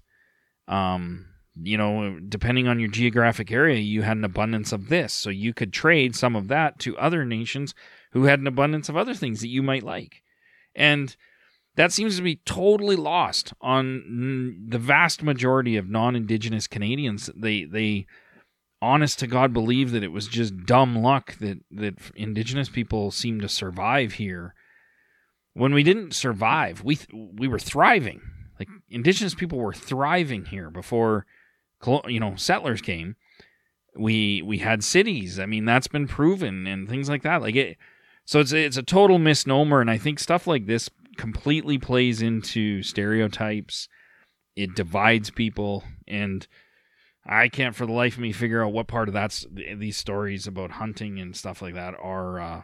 Um, 0.68 1.26
you 1.60 1.78
know, 1.78 2.18
depending 2.28 2.68
on 2.68 2.80
your 2.80 2.90
geographic 2.90 3.50
area, 3.50 3.78
you 3.78 4.02
had 4.02 4.16
an 4.16 4.24
abundance 4.24 4.72
of 4.72 4.88
this, 4.88 5.12
so 5.12 5.30
you 5.30 5.54
could 5.54 5.72
trade 5.72 6.14
some 6.14 6.36
of 6.36 6.48
that 6.48 6.78
to 6.80 6.98
other 6.98 7.24
nations 7.24 7.74
who 8.12 8.24
had 8.24 8.40
an 8.40 8.46
abundance 8.46 8.88
of 8.88 8.96
other 8.96 9.14
things 9.14 9.40
that 9.40 9.48
you 9.48 9.62
might 9.62 9.82
like. 9.82 10.22
And 10.74 11.16
that 11.76 11.92
seems 11.92 12.16
to 12.16 12.22
be 12.22 12.36
totally 12.44 12.96
lost 12.96 13.52
on 13.60 14.66
the 14.68 14.78
vast 14.78 15.22
majority 15.22 15.76
of 15.76 15.88
non-indigenous 15.88 16.66
Canadians. 16.66 17.30
They 17.36 17.64
they 17.64 18.06
honest 18.82 19.18
to 19.20 19.26
God 19.26 19.52
believe 19.52 19.90
that 19.92 20.02
it 20.02 20.12
was 20.12 20.26
just 20.26 20.66
dumb 20.66 20.96
luck 20.96 21.36
that 21.38 21.58
that 21.70 21.94
indigenous 22.14 22.68
people 22.68 23.10
seem 23.10 23.40
to 23.40 23.48
survive 23.48 24.14
here. 24.14 24.54
When 25.54 25.72
we 25.72 25.82
didn't 25.82 26.14
survive, 26.14 26.82
we 26.84 26.96
th- 26.96 27.08
we 27.12 27.48
were 27.48 27.58
thriving. 27.58 28.20
Like 28.58 28.68
indigenous 28.88 29.34
people 29.34 29.58
were 29.58 29.72
thriving 29.72 30.46
here 30.46 30.70
before 30.70 31.26
you 32.06 32.20
know 32.20 32.34
settlers 32.36 32.80
came. 32.80 33.16
We 33.94 34.42
we 34.42 34.58
had 34.58 34.84
cities. 34.84 35.38
I 35.38 35.46
mean, 35.46 35.64
that's 35.64 35.88
been 35.88 36.08
proven 36.08 36.66
and 36.66 36.88
things 36.88 37.08
like 37.08 37.22
that. 37.22 37.42
Like 37.42 37.56
it 37.56 37.76
so 38.26 38.40
it's 38.40 38.52
it's 38.52 38.76
a 38.76 38.82
total 38.82 39.18
misnomer, 39.18 39.80
and 39.80 39.90
I 39.90 39.98
think 39.98 40.18
stuff 40.18 40.46
like 40.46 40.66
this 40.66 40.90
completely 41.16 41.78
plays 41.78 42.20
into 42.20 42.82
stereotypes. 42.82 43.88
It 44.56 44.74
divides 44.74 45.30
people, 45.30 45.84
and 46.08 46.46
I 47.24 47.48
can't 47.48 47.74
for 47.74 47.86
the 47.86 47.92
life 47.92 48.14
of 48.14 48.20
me 48.20 48.32
figure 48.32 48.64
out 48.64 48.72
what 48.72 48.88
part 48.88 49.08
of 49.08 49.14
that's 49.14 49.46
these 49.52 49.96
stories 49.96 50.46
about 50.46 50.72
hunting 50.72 51.20
and 51.20 51.36
stuff 51.36 51.62
like 51.62 51.74
that 51.74 51.94
are 52.00 52.40
uh, 52.40 52.62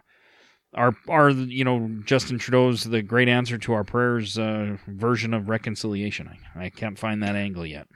are 0.75 0.95
are 1.09 1.31
you 1.31 1.65
know 1.65 1.89
Justin 2.05 2.39
Trudeau's 2.39 2.85
the 2.85 3.03
great 3.03 3.29
answer 3.29 3.59
to 3.59 3.73
our 3.73 3.85
prayers 3.85 4.39
uh, 4.39 4.77
version 4.89 5.35
of 5.35 5.49
reconciliation. 5.49 6.29
I, 6.57 6.65
I 6.65 6.71
can't 6.71 6.99
find 6.99 7.23
that 7.23 7.37
angle 7.37 7.67
yet. 7.67 7.87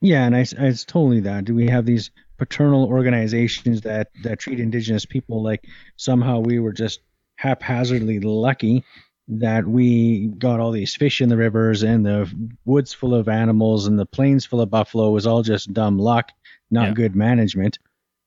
Yeah, 0.00 0.24
and 0.26 0.34
I, 0.36 0.40
I- 0.40 0.66
it's 0.66 0.84
totally 0.84 1.20
that. 1.20 1.44
Do 1.44 1.54
we 1.54 1.66
have 1.68 1.86
these 1.86 2.10
paternal 2.38 2.86
organizations 2.86 3.82
that 3.82 4.08
that 4.22 4.38
treat 4.40 4.60
indigenous 4.60 5.04
people 5.06 5.42
like 5.42 5.64
somehow 5.96 6.40
we 6.40 6.58
were 6.58 6.72
just 6.72 7.00
haphazardly 7.36 8.20
lucky 8.20 8.84
that 9.26 9.66
we 9.66 10.26
got 10.38 10.60
all 10.60 10.70
these 10.70 10.94
fish 10.94 11.20
in 11.20 11.28
the 11.30 11.36
rivers 11.36 11.82
and 11.82 12.04
the 12.04 12.30
woods 12.66 12.92
full 12.92 13.14
of 13.14 13.28
animals 13.28 13.86
and 13.86 13.98
the 13.98 14.04
plains 14.06 14.44
full 14.44 14.60
of 14.60 14.68
buffalo 14.70 15.10
was 15.10 15.26
all 15.26 15.42
just 15.42 15.72
dumb 15.72 15.98
luck, 15.98 16.30
not 16.70 16.88
Yeah. 16.88 16.94
good 16.94 17.16
management. 17.16 17.78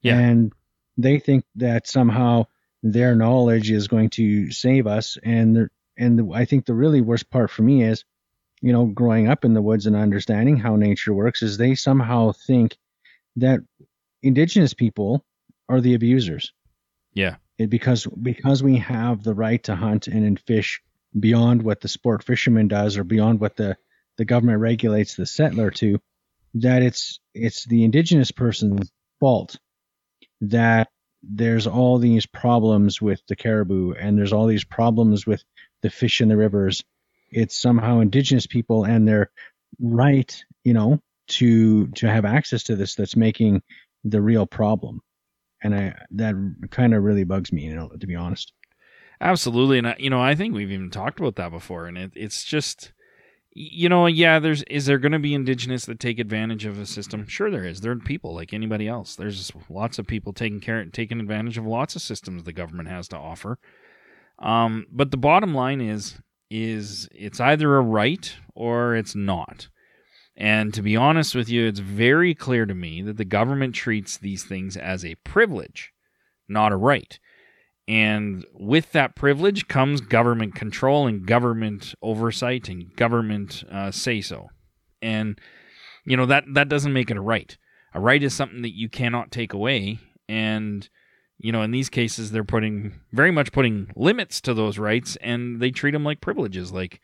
Yeah. 0.02 0.18
And 0.18 0.52
they 0.98 1.20
think 1.20 1.44
that 1.56 1.86
somehow 1.88 2.46
their 2.84 3.16
knowledge 3.16 3.72
is 3.72 3.88
going 3.88 4.10
to 4.12 4.52
save 4.52 4.88
us. 4.88 5.18
And 5.24 5.70
and 5.98 6.20
the, 6.20 6.32
I 6.34 6.46
think 6.46 6.66
the 6.66 6.74
really 6.76 7.02
worst 7.02 7.30
part 7.30 7.50
for 7.50 7.64
me 7.64 7.84
is, 7.84 8.06
you 8.62 8.72
know, 8.72 8.86
growing 8.86 9.28
up 9.28 9.46
in 9.46 9.54
the 9.54 9.62
woods 9.62 9.88
and 9.88 9.96
understanding 9.96 10.58
how 10.58 10.76
nature 10.76 11.14
works, 11.14 11.42
is 11.42 11.58
they 11.58 11.76
somehow 11.76 12.32
think 12.32 12.78
that 13.38 13.60
indigenous 14.22 14.74
people 14.74 15.26
are 15.70 15.82
the 15.82 15.96
abusers. 15.96 16.54
Yeah. 17.14 17.38
It, 17.58 17.70
because 17.70 18.06
because 18.06 18.62
we 18.62 18.78
have 18.78 19.24
the 19.24 19.34
right 19.34 19.64
to 19.64 19.76
hunt 19.76 20.08
and, 20.08 20.24
and 20.24 20.40
fish 20.40 20.82
beyond 21.18 21.64
what 21.64 21.82
the 21.82 21.88
sport 21.88 22.24
fisherman 22.24 22.68
does 22.68 22.98
or 22.98 23.04
beyond 23.04 23.40
what 23.40 23.56
the, 23.56 23.78
the 24.18 24.26
government 24.26 24.60
regulates 24.60 25.16
the 25.16 25.26
settler 25.26 25.72
to, 25.72 26.00
that 26.54 26.84
it's 26.84 27.20
it's 27.34 27.66
the 27.66 27.84
indigenous 27.84 28.32
person's 28.32 28.92
fault 29.20 29.58
that 30.42 30.90
there's 31.30 31.68
all 31.68 31.98
these 31.98 32.26
problems 32.26 33.02
with 33.02 33.22
the 33.28 33.36
caribou 33.36 33.94
and 33.94 34.18
there's 34.18 34.34
all 34.34 34.48
these 34.48 34.64
problems 34.64 35.26
with 35.26 35.44
the 35.82 35.90
fish 35.90 36.22
in 36.22 36.30
the 36.30 36.38
rivers. 36.38 36.84
It's 37.32 37.58
somehow 37.58 38.00
indigenous 38.00 38.48
people 38.48 38.86
and 38.86 39.08
their 39.08 39.32
right, 39.80 40.44
you 40.64 40.74
know, 40.74 41.02
to 41.28 41.88
to 41.88 42.08
have 42.08 42.26
access 42.26 42.64
to 42.64 42.76
this 42.76 42.96
that's 42.96 43.16
making 43.16 43.62
the 44.04 44.22
real 44.22 44.46
problem. 44.46 45.02
And 45.62 45.76
I 45.76 45.96
that 46.12 46.36
kind 46.72 46.94
of 46.94 47.04
really 47.04 47.26
bugs 47.26 47.52
me, 47.52 47.64
you 47.64 47.76
know, 47.76 47.90
to 47.90 48.08
be 48.08 48.16
honest. 48.16 48.54
Absolutely, 49.20 49.80
and 49.80 49.88
I, 49.88 49.96
you 49.98 50.10
know, 50.12 50.22
I 50.22 50.36
think 50.36 50.54
we've 50.54 50.72
even 50.72 50.92
talked 50.92 51.20
about 51.20 51.38
that 51.38 51.50
before, 51.50 51.88
and 51.88 51.98
it, 51.98 52.12
it's 52.16 52.44
just, 52.44 52.94
you 53.60 53.90
know, 53.90 54.06
yeah. 54.06 54.38
There's 54.38 54.62
is 54.64 54.86
there 54.86 55.00
going 55.00 55.14
to 55.14 55.20
be 55.20 55.34
indigenous 55.34 55.86
that 55.86 56.00
take 56.00 56.20
advantage 56.20 56.66
of 56.66 56.80
a 56.80 56.86
system? 56.86 57.26
Sure, 57.26 57.50
there 57.50 57.66
is. 57.66 57.82
There 57.82 57.92
are 57.92 57.96
people 57.96 58.36
like 58.36 58.54
anybody 58.54 58.88
else. 58.88 59.16
There's 59.16 59.52
lots 59.68 59.98
of 59.98 60.06
people 60.06 60.32
taking 60.32 60.60
care, 60.60 60.86
taking 60.86 61.20
advantage 61.20 61.58
of 61.58 61.66
lots 61.66 61.96
of 61.96 62.04
systems 62.04 62.44
the 62.44 62.54
government 62.54 62.90
has 62.90 63.08
to 63.10 63.18
offer. 63.18 63.58
Um, 64.38 64.86
but 64.92 65.10
the 65.10 65.18
bottom 65.18 65.56
line 65.56 65.82
is, 65.82 66.20
is 66.52 67.10
it's 67.12 67.40
either 67.40 67.76
a 67.76 67.82
right 67.82 68.36
or 68.54 68.96
it's 68.96 69.16
not. 69.16 69.70
And 70.36 70.72
to 70.76 70.84
be 70.84 70.96
honest 70.96 71.34
with 71.34 71.50
you, 71.50 71.66
it's 71.66 71.80
very 71.80 72.36
clear 72.36 72.68
to 72.68 72.76
me 72.76 73.02
that 73.02 73.18
the 73.18 73.26
government 73.26 73.74
treats 73.74 74.18
these 74.18 74.44
things 74.44 74.78
as 74.78 75.04
a 75.04 75.16
privilege, 75.24 75.92
not 76.48 76.72
a 76.72 76.78
right. 76.78 77.18
And 77.88 78.46
with 78.54 78.92
that 78.92 79.16
privilege 79.16 79.68
comes 79.68 80.02
government 80.02 80.56
control 80.56 81.08
and 81.08 81.26
government 81.26 81.96
oversight 82.02 82.68
and 82.68 82.94
government 82.96 83.64
uh, 83.72 83.92
say 83.92 84.20
so. 84.20 84.50
And, 85.02 85.40
you 86.06 86.18
know, 86.18 86.26
that, 86.26 86.44
that 86.54 86.68
doesn't 86.68 86.92
make 86.92 87.10
it 87.10 87.18
a 87.18 87.22
right. 87.22 87.58
A 87.94 88.00
right 88.00 88.22
is 88.22 88.34
something 88.34 88.62
that 88.64 88.76
you 88.76 88.90
cannot 88.90 89.32
take 89.32 89.54
away. 89.54 90.00
And, 90.28 90.90
you 91.38 91.54
know, 91.54 91.62
in 91.62 91.72
these 91.72 91.90
cases, 91.90 92.32
they're 92.32 92.44
putting 92.44 93.00
very 93.14 93.32
much 93.32 93.54
putting 93.54 93.90
limits 93.96 94.42
to 94.42 94.54
those 94.54 94.78
rights 94.78 95.16
and 95.22 95.62
they 95.62 95.72
treat 95.72 95.92
them 95.92 96.04
like 96.04 96.20
privileges. 96.20 96.74
Like, 96.74 97.00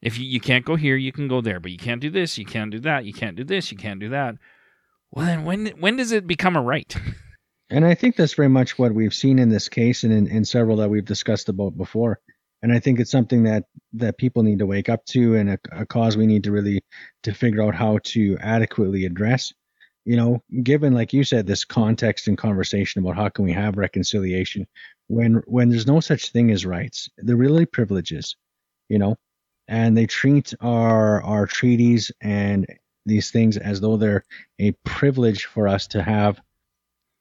if 0.00 0.18
you, 0.18 0.24
you 0.24 0.40
can't 0.40 0.64
go 0.64 0.76
here, 0.76 0.96
you 0.96 1.12
can 1.12 1.28
go 1.28 1.42
there, 1.42 1.60
but 1.60 1.72
you 1.72 1.78
can't 1.78 2.00
do 2.00 2.10
this, 2.10 2.38
you 2.38 2.46
can't 2.46 2.70
do 2.70 2.80
that, 2.80 3.04
you 3.04 3.12
can't 3.12 3.36
do 3.36 3.44
this, 3.44 3.70
you 3.70 3.76
can't 3.76 4.00
do 4.00 4.08
that. 4.10 4.36
Well, 5.10 5.26
then 5.26 5.44
when 5.44 5.66
when 5.78 5.96
does 5.96 6.12
it 6.12 6.26
become 6.26 6.56
a 6.56 6.62
right? 6.62 6.94
And 7.70 7.84
I 7.84 7.94
think 7.94 8.16
that's 8.16 8.34
very 8.34 8.48
much 8.48 8.78
what 8.78 8.94
we've 8.94 9.14
seen 9.14 9.38
in 9.38 9.48
this 9.48 9.68
case 9.68 10.04
and 10.04 10.12
in, 10.12 10.28
in 10.28 10.44
several 10.44 10.76
that 10.78 10.90
we've 10.90 11.04
discussed 11.04 11.48
about 11.48 11.76
before. 11.76 12.20
And 12.62 12.72
I 12.72 12.78
think 12.78 13.00
it's 13.00 13.10
something 13.10 13.44
that 13.44 13.64
that 13.94 14.18
people 14.18 14.42
need 14.42 14.60
to 14.60 14.66
wake 14.66 14.88
up 14.88 15.04
to 15.06 15.34
and 15.34 15.50
a, 15.50 15.58
a 15.72 15.86
cause 15.86 16.16
we 16.16 16.26
need 16.26 16.44
to 16.44 16.52
really 16.52 16.82
to 17.24 17.34
figure 17.34 17.62
out 17.62 17.74
how 17.74 17.98
to 18.04 18.36
adequately 18.40 19.04
address. 19.04 19.52
You 20.04 20.16
know, 20.16 20.42
given 20.62 20.94
like 20.94 21.12
you 21.12 21.24
said, 21.24 21.46
this 21.46 21.64
context 21.64 22.28
and 22.28 22.38
conversation 22.38 23.02
about 23.02 23.16
how 23.16 23.28
can 23.28 23.44
we 23.44 23.52
have 23.52 23.76
reconciliation 23.76 24.66
when 25.08 25.42
when 25.46 25.68
there's 25.68 25.86
no 25.86 26.00
such 26.00 26.30
thing 26.30 26.50
as 26.50 26.64
rights, 26.64 27.08
they're 27.18 27.36
really 27.36 27.66
privileges. 27.66 28.36
You 28.88 28.98
know, 28.98 29.16
and 29.68 29.96
they 29.96 30.06
treat 30.06 30.54
our 30.60 31.22
our 31.22 31.46
treaties 31.46 32.12
and 32.20 32.66
these 33.04 33.30
things 33.30 33.56
as 33.56 33.80
though 33.80 33.96
they're 33.96 34.24
a 34.58 34.72
privilege 34.84 35.44
for 35.44 35.68
us 35.68 35.88
to 35.88 36.02
have 36.02 36.40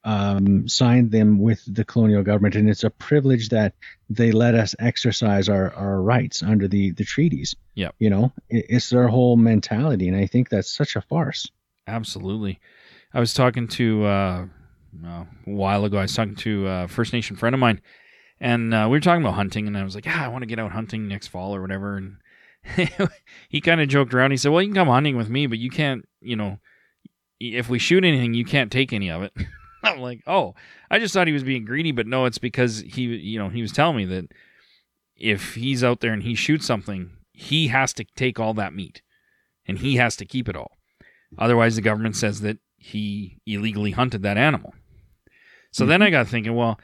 um, 0.06 0.70
signed 0.70 1.10
them 1.10 1.40
with 1.40 1.62
the 1.68 1.84
colonial 1.84 2.22
government, 2.22 2.56
and 2.56 2.70
it's 2.70 2.84
a 2.84 2.92
privilege 2.92 3.50
that 3.50 3.74
they 4.08 4.32
let 4.32 4.54
us 4.54 4.76
exercise 4.78 5.50
our, 5.50 5.74
our 5.74 6.00
rights 6.00 6.44
under 6.44 6.68
the, 6.68 6.92
the 6.92 7.04
treaties. 7.04 7.56
Yeah, 7.74 7.90
you 7.98 8.12
know, 8.12 8.32
it, 8.48 8.68
it's 8.70 8.92
their 8.92 9.08
whole 9.08 9.36
mentality, 9.36 10.08
and 10.08 10.16
I 10.16 10.28
think 10.28 10.50
that's 10.50 10.74
such 10.74 10.96
a 10.96 11.02
farce. 11.02 11.50
Absolutely. 11.88 12.60
I 13.14 13.20
was 13.20 13.34
talking 13.34 13.68
to 13.70 14.06
uh, 14.06 14.46
a 15.04 15.26
while 15.46 15.86
ago. 15.86 15.98
I 15.98 16.04
was 16.04 16.16
talking 16.16 16.36
to 16.36 16.68
a 16.68 16.88
First 16.88 17.12
Nation 17.12 17.36
friend 17.36 17.56
of 17.56 17.60
mine, 17.60 17.82
and 18.40 18.76
uh, 18.76 18.88
we 18.90 18.98
were 18.98 19.02
talking 19.02 19.24
about 19.24 19.34
hunting, 19.34 19.66
and 19.66 19.76
I 19.76 19.84
was 19.84 19.96
like, 19.96 20.06
"Yeah, 20.06 20.24
I 20.24 20.28
want 20.28 20.44
to 20.44 20.48
get 20.48 20.60
out 20.60 20.72
hunting 20.72 21.08
next 21.08 21.28
fall 21.28 21.56
or 21.56 21.62
whatever." 21.62 21.98
And 21.98 22.18
he 23.50 23.60
kind 23.60 23.82
of 23.82 23.88
joked 23.88 24.14
around. 24.14 24.32
He 24.32 24.38
said, 24.38 24.52
"Well, 24.52 24.62
you 24.62 24.68
can 24.68 24.76
come 24.76 24.88
hunting 24.88 25.18
with 25.18 25.30
me, 25.30 25.48
but 25.48 25.58
you 25.58 25.72
can't, 25.72 26.08
you 26.22 26.36
know, 26.36 26.60
if 27.40 27.70
we 27.70 27.80
shoot 27.80 28.06
anything, 28.06 28.36
you 28.36 28.46
can't 28.46 28.72
take 28.72 28.94
any 28.94 29.10
of 29.10 29.24
it." 29.24 29.34
I'm 29.86 30.00
like, 30.00 30.22
oh, 30.28 30.56
I 30.90 31.00
just 31.00 31.14
thought 31.14 31.28
he 31.28 31.34
was 31.34 31.44
being 31.44 31.66
greedy, 31.66 31.92
but 31.92 32.08
no, 32.08 32.26
it's 32.26 32.38
because 32.38 32.80
he, 32.82 33.04
you 33.04 33.40
know, 33.40 33.50
he 33.50 33.62
was 33.62 33.72
telling 33.72 33.98
me 33.98 34.06
that 34.06 34.32
if 35.16 35.56
he's 35.56 35.84
out 35.84 36.02
there 36.02 36.14
and 36.14 36.24
he 36.24 36.36
shoots 36.36 36.66
something, 36.66 37.12
he 37.34 37.68
has 37.68 37.94
to 37.94 38.06
take 38.16 38.40
all 38.40 38.54
that 38.56 38.74
meat 38.74 39.02
and 39.68 39.80
he 39.80 39.96
has 39.96 40.16
to 40.18 40.26
keep 40.26 40.50
it 40.50 40.56
all. 40.56 40.72
Otherwise, 41.38 41.76
the 41.76 41.82
government 41.82 42.16
says 42.16 42.42
that 42.42 42.58
he 42.78 43.38
illegally 43.46 43.92
hunted 43.92 44.22
that 44.24 44.38
animal. 44.38 44.74
So 45.72 45.84
mm-hmm. 45.84 45.90
then 45.90 46.02
I 46.02 46.10
got 46.10 46.28
thinking, 46.28 46.56
well, 46.56 46.80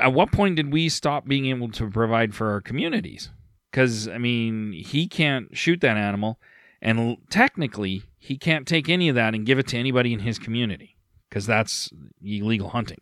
at 0.00 0.12
what 0.12 0.32
point 0.32 0.56
did 0.56 0.72
we 0.72 0.88
stop 0.88 1.26
being 1.26 1.46
able 1.46 1.70
to 1.72 1.90
provide 1.90 2.34
for 2.34 2.50
our 2.50 2.60
communities? 2.60 3.30
Because, 3.70 4.06
I 4.06 4.18
mean, 4.18 4.72
he 4.72 5.08
can't 5.08 5.56
shoot 5.56 5.80
that 5.80 5.96
animal, 5.96 6.38
and 6.80 7.16
technically, 7.30 8.02
he 8.18 8.36
can't 8.36 8.66
take 8.66 8.88
any 8.88 9.08
of 9.08 9.14
that 9.14 9.34
and 9.34 9.46
give 9.46 9.58
it 9.58 9.66
to 9.68 9.78
anybody 9.78 10.12
in 10.12 10.20
his 10.20 10.38
community 10.38 10.96
because 11.32 11.46
that's 11.46 11.88
illegal 12.22 12.68
hunting. 12.68 13.00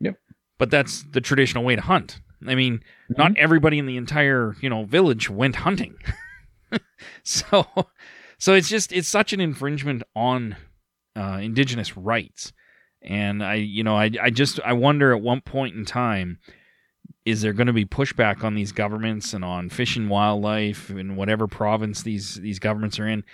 Yep. 0.00 0.16
But 0.58 0.70
that's 0.70 1.02
the 1.04 1.22
traditional 1.22 1.64
way 1.64 1.76
to 1.76 1.80
hunt. 1.80 2.20
I 2.46 2.54
mean, 2.54 2.78
mm-hmm. 2.78 3.14
not 3.16 3.38
everybody 3.38 3.78
in 3.78 3.86
the 3.86 3.96
entire 3.96 4.54
you 4.60 4.68
know 4.68 4.84
village 4.84 5.30
went 5.30 5.56
hunting. 5.56 5.96
so, 7.22 7.66
so 8.38 8.52
it's 8.52 8.68
just 8.68 8.92
it's 8.92 9.08
such 9.08 9.32
an 9.32 9.40
infringement 9.40 10.02
on 10.14 10.56
uh, 11.16 11.38
indigenous 11.40 11.96
rights, 11.96 12.52
and 13.00 13.42
I 13.42 13.54
you 13.54 13.82
know 13.82 13.96
I 13.96 14.10
I 14.20 14.28
just 14.28 14.60
I 14.60 14.74
wonder 14.74 15.14
at 15.14 15.22
one 15.22 15.40
point 15.40 15.74
in 15.74 15.86
time 15.86 16.38
is 17.24 17.40
there 17.40 17.52
going 17.54 17.68
to 17.68 17.72
be 17.72 17.86
pushback 17.86 18.44
on 18.44 18.54
these 18.54 18.72
governments 18.72 19.32
and 19.32 19.44
on 19.44 19.70
fish 19.70 19.96
and 19.96 20.10
wildlife 20.10 20.90
in 20.90 21.16
whatever 21.16 21.46
province 21.46 22.02
these 22.02 22.34
these 22.34 22.58
governments 22.58 22.98
are 22.98 23.08
in 23.08 23.24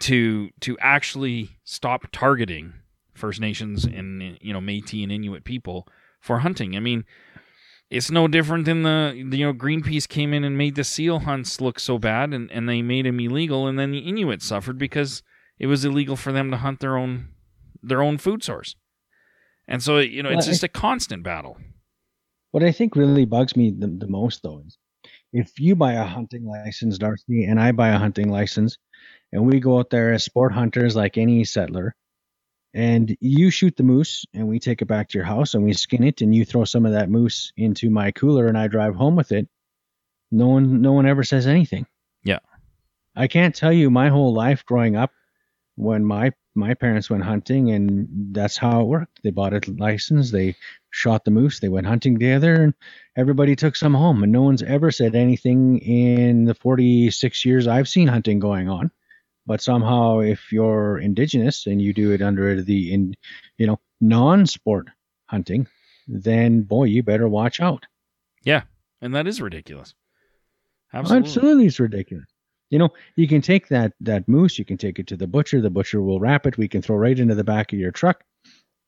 to 0.00 0.50
to 0.60 0.78
actually 0.78 1.50
stop 1.64 2.06
targeting 2.12 2.72
First 3.14 3.40
Nations 3.40 3.84
and 3.84 4.38
you 4.40 4.52
know 4.52 4.60
Métis 4.60 5.02
and 5.02 5.12
Inuit 5.12 5.44
people 5.44 5.88
for 6.20 6.40
hunting. 6.40 6.76
I 6.76 6.80
mean, 6.80 7.04
it's 7.90 8.10
no 8.10 8.28
different 8.28 8.64
than 8.64 8.82
the 8.82 9.12
you 9.14 9.44
know 9.44 9.52
Greenpeace 9.52 10.08
came 10.08 10.32
in 10.32 10.44
and 10.44 10.58
made 10.58 10.74
the 10.74 10.84
seal 10.84 11.20
hunts 11.20 11.60
look 11.60 11.78
so 11.78 11.98
bad, 11.98 12.32
and 12.32 12.50
and 12.50 12.68
they 12.68 12.82
made 12.82 13.06
them 13.06 13.20
illegal, 13.20 13.66
and 13.66 13.78
then 13.78 13.92
the 13.92 13.98
Inuit 13.98 14.42
suffered 14.42 14.78
because 14.78 15.22
it 15.58 15.66
was 15.66 15.84
illegal 15.84 16.16
for 16.16 16.32
them 16.32 16.50
to 16.50 16.56
hunt 16.58 16.80
their 16.80 16.96
own 16.96 17.28
their 17.82 18.02
own 18.02 18.18
food 18.18 18.42
source. 18.42 18.76
And 19.68 19.82
so 19.82 19.98
you 19.98 20.22
know 20.22 20.30
it's 20.30 20.46
just 20.46 20.64
a 20.64 20.68
constant 20.68 21.22
battle. 21.22 21.56
What 22.50 22.62
I 22.62 22.72
think 22.72 22.96
really 22.96 23.24
bugs 23.24 23.56
me 23.56 23.70
the, 23.70 23.88
the 23.88 24.08
most 24.08 24.42
though 24.42 24.62
is 24.66 24.78
if 25.32 25.58
you 25.58 25.74
buy 25.74 25.94
a 25.94 26.04
hunting 26.04 26.46
license, 26.46 26.96
Darcy, 26.96 27.44
and 27.44 27.58
I 27.58 27.72
buy 27.72 27.88
a 27.88 27.98
hunting 27.98 28.30
license, 28.30 28.78
and 29.32 29.46
we 29.46 29.58
go 29.58 29.78
out 29.78 29.90
there 29.90 30.12
as 30.12 30.22
sport 30.22 30.52
hunters 30.52 30.94
like 30.94 31.18
any 31.18 31.44
settler, 31.44 31.96
and 32.74 33.16
you 33.20 33.50
shoot 33.50 33.76
the 33.76 33.82
moose 33.84 34.26
and 34.34 34.48
we 34.48 34.58
take 34.58 34.82
it 34.82 34.86
back 34.86 35.08
to 35.08 35.18
your 35.18 35.24
house 35.24 35.54
and 35.54 35.64
we 35.64 35.72
skin 35.72 36.02
it 36.02 36.20
and 36.20 36.34
you 36.34 36.44
throw 36.44 36.64
some 36.64 36.84
of 36.84 36.92
that 36.92 37.08
moose 37.08 37.52
into 37.56 37.88
my 37.88 38.10
cooler 38.10 38.48
and 38.48 38.58
I 38.58 38.66
drive 38.66 38.96
home 38.96 39.16
with 39.16 39.32
it 39.32 39.48
no 40.34 40.48
one 40.48 40.82
no 40.82 40.92
one 40.92 41.06
ever 41.06 41.22
says 41.22 41.46
anything. 41.46 41.86
Yeah. 42.24 42.40
I 43.14 43.28
can't 43.28 43.54
tell 43.54 43.72
you 43.72 43.90
my 43.90 44.08
whole 44.08 44.34
life 44.34 44.64
growing 44.66 44.96
up 44.96 45.12
when 45.76 46.04
my 46.04 46.32
my 46.56 46.74
parents 46.74 47.08
went 47.08 47.22
hunting 47.22 47.70
and 47.70 48.08
that's 48.32 48.56
how 48.56 48.80
it 48.80 48.86
worked. 48.86 49.20
They 49.22 49.30
bought 49.30 49.54
a 49.54 49.60
license 49.78 50.32
they 50.32 50.56
shot 50.90 51.24
the 51.24 51.30
moose 51.30 51.60
they 51.60 51.68
went 51.68 51.86
hunting 51.86 52.14
together 52.14 52.54
and 52.54 52.74
everybody 53.16 53.54
took 53.54 53.76
some 53.76 53.94
home 53.94 54.22
and 54.22 54.32
no 54.32 54.42
one's 54.42 54.62
ever 54.62 54.90
said 54.90 55.14
anything 55.14 55.78
in 55.78 56.44
the 56.44 56.54
46 56.54 57.44
years 57.44 57.66
I've 57.66 57.88
seen 57.88 58.08
hunting 58.08 58.40
going 58.40 58.68
on 58.68 58.90
but 59.46 59.60
somehow, 59.60 60.20
if 60.20 60.52
you're 60.52 60.98
indigenous 60.98 61.66
and 61.66 61.80
you 61.80 61.92
do 61.92 62.12
it 62.12 62.22
under 62.22 62.62
the, 62.62 62.92
in, 62.92 63.14
you 63.58 63.66
know, 63.66 63.78
non-sport 64.00 64.88
hunting, 65.26 65.66
then 66.06 66.62
boy, 66.62 66.84
you 66.84 67.02
better 67.02 67.28
watch 67.28 67.60
out. 67.60 67.86
Yeah, 68.42 68.62
and 69.00 69.14
that 69.14 69.26
is 69.26 69.40
ridiculous. 69.40 69.94
Absolutely, 70.92 71.28
Absolutely 71.28 71.66
it's 71.66 71.80
ridiculous. 71.80 72.26
You 72.70 72.78
know, 72.78 72.90
you 73.16 73.28
can 73.28 73.40
take 73.40 73.68
that 73.68 73.92
that 74.00 74.28
moose, 74.28 74.58
you 74.58 74.64
can 74.64 74.78
take 74.78 74.98
it 74.98 75.06
to 75.08 75.16
the 75.16 75.26
butcher. 75.26 75.60
The 75.60 75.70
butcher 75.70 76.02
will 76.02 76.20
wrap 76.20 76.46
it. 76.46 76.58
We 76.58 76.68
can 76.68 76.82
throw 76.82 76.96
right 76.96 77.18
into 77.18 77.34
the 77.34 77.44
back 77.44 77.72
of 77.72 77.78
your 77.78 77.92
truck. 77.92 78.24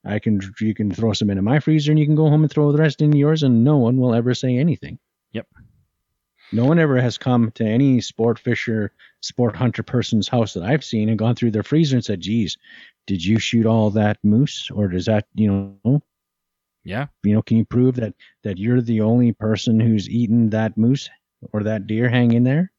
I 0.05 0.19
can 0.19 0.41
you 0.61 0.75
can 0.75 0.91
throw 0.91 1.13
some 1.13 1.31
into 1.31 1.43
my 1.43 1.61
freezer, 1.61 1.93
and 1.93 1.99
you 1.99 2.07
can 2.07 2.15
go 2.15 2.29
home 2.29 2.43
and 2.43 2.51
throw 2.51 2.73
the 2.73 2.79
rest 2.79 3.03
in 3.03 3.15
yours, 3.15 3.43
and 3.43 3.65
no 3.65 3.77
one 3.77 3.97
will 3.97 4.15
ever 4.15 4.35
say 4.35 4.57
anything. 4.57 4.99
Yep. 5.33 5.47
No 6.53 6.65
one 6.65 6.79
ever 6.79 7.01
has 7.01 7.19
come 7.19 7.51
to 7.53 7.65
any 7.65 8.01
sport 8.01 8.39
fisher, 8.39 8.93
sport 9.21 9.57
hunter 9.57 9.83
person's 9.83 10.29
house 10.29 10.55
that 10.55 10.63
I've 10.63 10.85
seen 10.85 11.09
and 11.09 11.19
gone 11.19 11.35
through 11.35 11.51
their 11.51 11.63
freezer 11.63 11.97
and 11.97 12.05
said, 12.05 12.21
"Geez, 12.21 12.57
did 13.07 13.25
you 13.25 13.39
shoot 13.39 13.67
all 13.67 13.91
that 13.91 14.19
moose, 14.23 14.71
or 14.71 14.89
does 14.89 15.07
that, 15.07 15.27
you 15.35 15.77
know?" 15.85 16.03
Yeah. 16.85 17.07
You 17.25 17.35
know, 17.35 17.43
can 17.43 17.57
you 17.57 17.65
prove 17.65 17.97
that 17.97 18.15
that 18.45 18.59
you're 18.59 18.81
the 18.81 19.01
only 19.01 19.33
person 19.33 19.81
who's 19.81 20.09
eaten 20.09 20.51
that 20.51 20.79
moose 20.79 21.11
or 21.53 21.65
that 21.65 21.89
deer 21.89 22.09
hanging 22.09 22.45
there? 22.45 22.71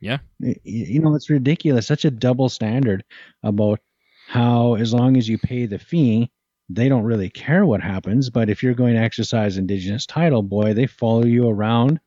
Yeah. 0.00 0.18
You 0.38 1.00
know, 1.00 1.14
it's 1.14 1.30
ridiculous. 1.30 1.86
Such 1.86 2.04
a 2.04 2.10
double 2.10 2.50
standard 2.50 3.04
about 3.42 3.80
how, 4.26 4.74
as 4.74 4.92
long 4.92 5.16
as 5.16 5.28
you 5.28 5.38
pay 5.38 5.64
the 5.64 5.78
fee, 5.78 6.30
they 6.68 6.90
don't 6.90 7.04
really 7.04 7.30
care 7.30 7.64
what 7.64 7.80
happens. 7.80 8.28
But 8.28 8.50
if 8.50 8.62
you're 8.62 8.74
going 8.74 8.94
to 8.94 9.00
exercise 9.00 9.56
indigenous 9.56 10.04
title, 10.04 10.42
boy, 10.42 10.74
they 10.74 10.86
follow 10.86 11.24
you 11.24 11.48
around 11.48 12.00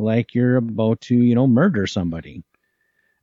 like 0.00 0.34
you're 0.34 0.56
about 0.56 1.00
to, 1.02 1.16
you 1.16 1.34
know, 1.34 1.46
murder 1.46 1.86
somebody. 1.86 2.42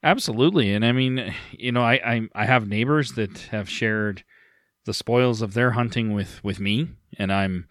Absolutely, 0.03 0.73
and 0.73 0.85
I 0.85 0.91
mean, 0.91 1.33
you 1.51 1.71
know, 1.71 1.81
I, 1.83 1.93
I 1.95 2.29
I 2.35 2.45
have 2.45 2.67
neighbors 2.67 3.13
that 3.13 3.37
have 3.51 3.69
shared 3.69 4.23
the 4.85 4.93
spoils 4.93 5.41
of 5.41 5.53
their 5.53 5.71
hunting 5.71 6.13
with 6.13 6.43
with 6.43 6.59
me, 6.59 6.89
and 7.17 7.31
I'm 7.33 7.67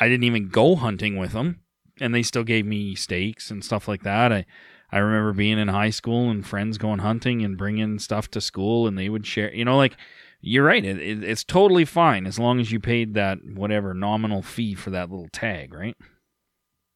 I 0.00 0.08
didn't 0.08 0.24
even 0.24 0.48
go 0.48 0.76
hunting 0.76 1.16
with 1.16 1.32
them, 1.32 1.60
and 2.00 2.14
they 2.14 2.22
still 2.22 2.44
gave 2.44 2.66
me 2.66 2.94
steaks 2.94 3.50
and 3.50 3.64
stuff 3.64 3.88
like 3.88 4.02
that. 4.04 4.32
I 4.32 4.46
I 4.92 4.98
remember 4.98 5.32
being 5.32 5.58
in 5.58 5.68
high 5.68 5.90
school 5.90 6.30
and 6.30 6.46
friends 6.46 6.78
going 6.78 7.00
hunting 7.00 7.44
and 7.44 7.58
bringing 7.58 7.98
stuff 7.98 8.30
to 8.32 8.40
school, 8.40 8.86
and 8.86 8.98
they 8.98 9.08
would 9.08 9.26
share. 9.26 9.54
You 9.54 9.64
know, 9.64 9.76
like 9.76 9.96
you're 10.40 10.64
right. 10.64 10.84
It, 10.84 10.98
it, 10.98 11.24
it's 11.24 11.44
totally 11.44 11.84
fine 11.84 12.26
as 12.26 12.38
long 12.38 12.60
as 12.60 12.72
you 12.72 12.80
paid 12.80 13.14
that 13.14 13.38
whatever 13.44 13.94
nominal 13.94 14.42
fee 14.42 14.74
for 14.74 14.90
that 14.90 15.10
little 15.10 15.28
tag, 15.32 15.74
right? 15.74 15.96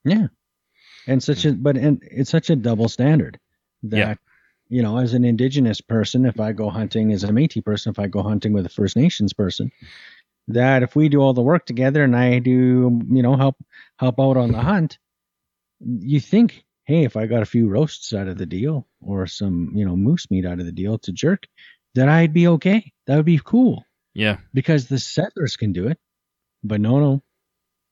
Yeah, 0.05 0.29
and 1.09 1.23
such 1.23 1.45
a 1.45 1.53
but 1.53 1.77
and 1.77 2.03
it's 2.03 2.31
such 2.31 2.51
a 2.51 2.57
double 2.57 2.89
standard 2.89 3.39
that 3.83 3.99
Yeah. 3.99 4.15
you 4.77 4.83
know, 4.83 4.99
as 4.99 5.15
an 5.15 5.25
indigenous 5.25 5.81
person, 5.81 6.27
if 6.27 6.39
I 6.39 6.53
go 6.53 6.69
hunting 6.71 7.11
as 7.13 7.25
a 7.25 7.29
Métis 7.29 7.65
person, 7.65 7.91
if 7.91 7.99
I 7.99 8.07
go 8.07 8.23
hunting 8.23 8.53
with 8.53 8.67
a 8.67 8.69
First 8.69 8.97
Nations 8.97 9.33
person, 9.33 9.73
that 10.49 10.83
if 10.83 10.95
we 10.95 11.09
do 11.09 11.21
all 11.21 11.33
the 11.35 11.43
work 11.43 11.65
together 11.67 12.05
and 12.05 12.15
I 12.15 12.39
do, 12.39 13.01
you 13.11 13.23
know, 13.23 13.37
help 13.37 13.57
help 13.99 14.21
out 14.21 14.37
on 14.37 14.53
the 14.53 14.61
hunt, 14.61 14.99
you 15.81 16.21
think, 16.21 16.65
hey, 16.85 17.05
if 17.05 17.17
I 17.17 17.27
got 17.27 17.43
a 17.43 17.47
few 17.47 17.69
roasts 17.69 18.13
out 18.13 18.29
of 18.29 18.37
the 18.39 18.47
deal 18.47 18.87
or 19.01 19.27
some, 19.27 19.73
you 19.75 19.85
know, 19.87 19.97
moose 19.97 20.31
meat 20.31 20.47
out 20.47 20.61
of 20.61 20.67
the 20.67 20.73
deal 20.73 20.99
to 20.99 21.13
jerk, 21.13 21.47
that 21.95 22.09
I'd 22.09 22.33
be 22.33 22.49
okay. 22.49 22.93
That 23.07 23.17
would 23.17 23.25
be 23.27 23.41
cool 23.43 23.85
Yeah, 24.15 24.39
because 24.53 24.87
the 24.89 24.99
settlers 24.99 25.57
can 25.57 25.73
do 25.73 25.89
it. 25.89 25.99
But 26.63 26.81
no, 26.81 26.99
no, 27.01 27.23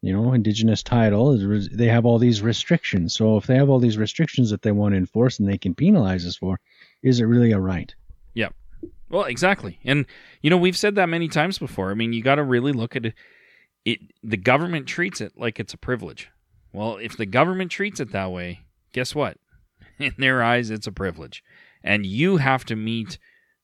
you 0.06 0.12
know, 0.12 0.32
indigenous 0.32 0.82
title, 0.82 1.36
they 1.72 1.86
have 1.86 2.06
all 2.06 2.18
these 2.18 2.42
restrictions. 2.42 3.14
So 3.14 3.36
if 3.36 3.46
they 3.46 3.56
have 3.56 3.68
all 3.68 3.80
these 3.80 3.98
restrictions 3.98 4.50
that 4.50 4.62
they 4.62 4.72
want 4.72 4.92
to 4.92 4.98
enforce 4.98 5.38
and 5.38 5.48
they 5.48 5.58
can 5.58 5.74
penalize 5.74 6.24
us 6.26 6.36
for, 6.36 6.60
is 7.02 7.20
it 7.20 7.24
really 7.24 7.52
a 7.52 7.58
right? 7.58 7.94
Yep. 8.34 8.54
Well, 9.08 9.24
exactly. 9.24 9.78
And 9.84 10.06
you 10.42 10.50
know, 10.50 10.56
we've 10.56 10.76
said 10.76 10.94
that 10.94 11.08
many 11.08 11.28
times 11.28 11.58
before. 11.58 11.90
I 11.90 11.94
mean, 11.94 12.12
you 12.12 12.22
got 12.22 12.36
to 12.36 12.44
really 12.44 12.72
look 12.72 12.94
at 12.94 13.06
it. 13.06 13.14
It 13.84 14.00
the 14.22 14.36
government 14.36 14.86
treats 14.86 15.20
it 15.20 15.32
like 15.36 15.58
it's 15.58 15.74
a 15.74 15.78
privilege. 15.78 16.28
Well, 16.72 16.96
if 16.96 17.16
the 17.16 17.26
government 17.26 17.70
treats 17.70 18.00
it 18.00 18.12
that 18.12 18.30
way, 18.30 18.60
guess 18.92 19.14
what? 19.14 19.38
In 19.98 20.14
their 20.18 20.42
eyes, 20.42 20.70
it's 20.70 20.86
a 20.86 20.92
privilege. 20.92 21.42
And 21.82 22.04
you 22.04 22.36
have 22.36 22.64
to 22.66 22.76
meet 22.76 23.18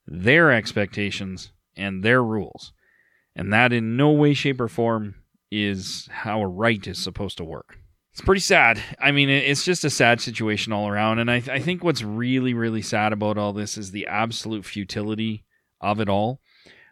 their 0.07 0.51
expectations 0.51 1.51
and 1.75 2.03
their 2.03 2.23
rules. 2.23 2.73
And 3.35 3.51
that 3.51 3.73
in 3.73 3.97
no 3.97 4.11
way 4.11 4.33
shape 4.33 4.61
or 4.61 4.67
form 4.67 5.15
is 5.53 6.07
how 6.11 6.41
a 6.41 6.47
right 6.47 6.85
is 6.87 6.97
supposed 6.97 7.37
to 7.37 7.43
work. 7.43 7.77
It's 8.11 8.21
pretty 8.21 8.41
sad. 8.41 8.81
I 8.99 9.11
mean, 9.11 9.29
it's 9.29 9.65
just 9.65 9.83
a 9.83 9.89
sad 9.89 10.21
situation 10.21 10.71
all 10.71 10.87
around. 10.87 11.19
And 11.19 11.31
I, 11.31 11.37
I 11.51 11.59
think 11.59 11.83
what's 11.83 12.03
really, 12.03 12.53
really 12.53 12.81
sad 12.81 13.11
about 13.11 13.37
all 13.37 13.53
this 13.53 13.77
is 13.77 13.91
the 13.91 14.05
absolute 14.07 14.65
futility 14.65 15.43
of 15.81 15.99
it 15.99 16.09
all. 16.09 16.39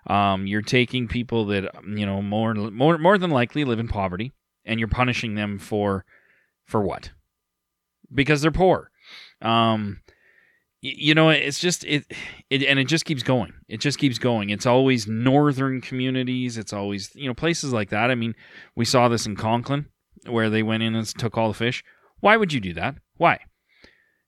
Um, 0.07 0.47
you're 0.47 0.63
taking 0.63 1.07
people 1.07 1.45
that 1.47 1.69
you 1.87 2.07
know 2.07 2.23
more, 2.23 2.55
more, 2.55 2.97
more 2.97 3.17
than 3.19 3.29
likely 3.29 3.63
live 3.63 3.79
in 3.79 3.87
poverty, 3.87 4.31
and 4.65 4.79
you're 4.79 4.89
punishing 4.89 5.35
them 5.35 5.59
for, 5.59 6.05
for 6.65 6.81
what? 6.81 7.11
Because 8.11 8.41
they're 8.41 8.51
poor. 8.51 8.89
Um, 9.43 10.01
you 10.81 11.13
know, 11.13 11.29
it's 11.29 11.59
just 11.59 11.83
it, 11.83 12.05
it, 12.49 12.63
and 12.63 12.79
it 12.79 12.85
just 12.85 13.05
keeps 13.05 13.21
going. 13.23 13.53
It 13.67 13.79
just 13.79 13.99
keeps 13.99 14.17
going. 14.17 14.49
It's 14.49 14.65
always 14.65 15.07
northern 15.07 15.79
communities. 15.79 16.57
It's 16.57 16.73
always 16.73 17.11
you 17.15 17.27
know 17.27 17.33
places 17.33 17.71
like 17.71 17.89
that. 17.89 18.09
I 18.09 18.15
mean, 18.15 18.35
we 18.75 18.85
saw 18.85 19.07
this 19.07 19.25
in 19.25 19.35
Conklin 19.35 19.85
where 20.27 20.49
they 20.49 20.63
went 20.63 20.83
in 20.83 20.95
and 20.95 21.07
took 21.07 21.37
all 21.37 21.49
the 21.49 21.53
fish. 21.53 21.83
Why 22.19 22.37
would 22.37 22.53
you 22.53 22.59
do 22.59 22.73
that? 22.73 22.95
Why? 23.17 23.39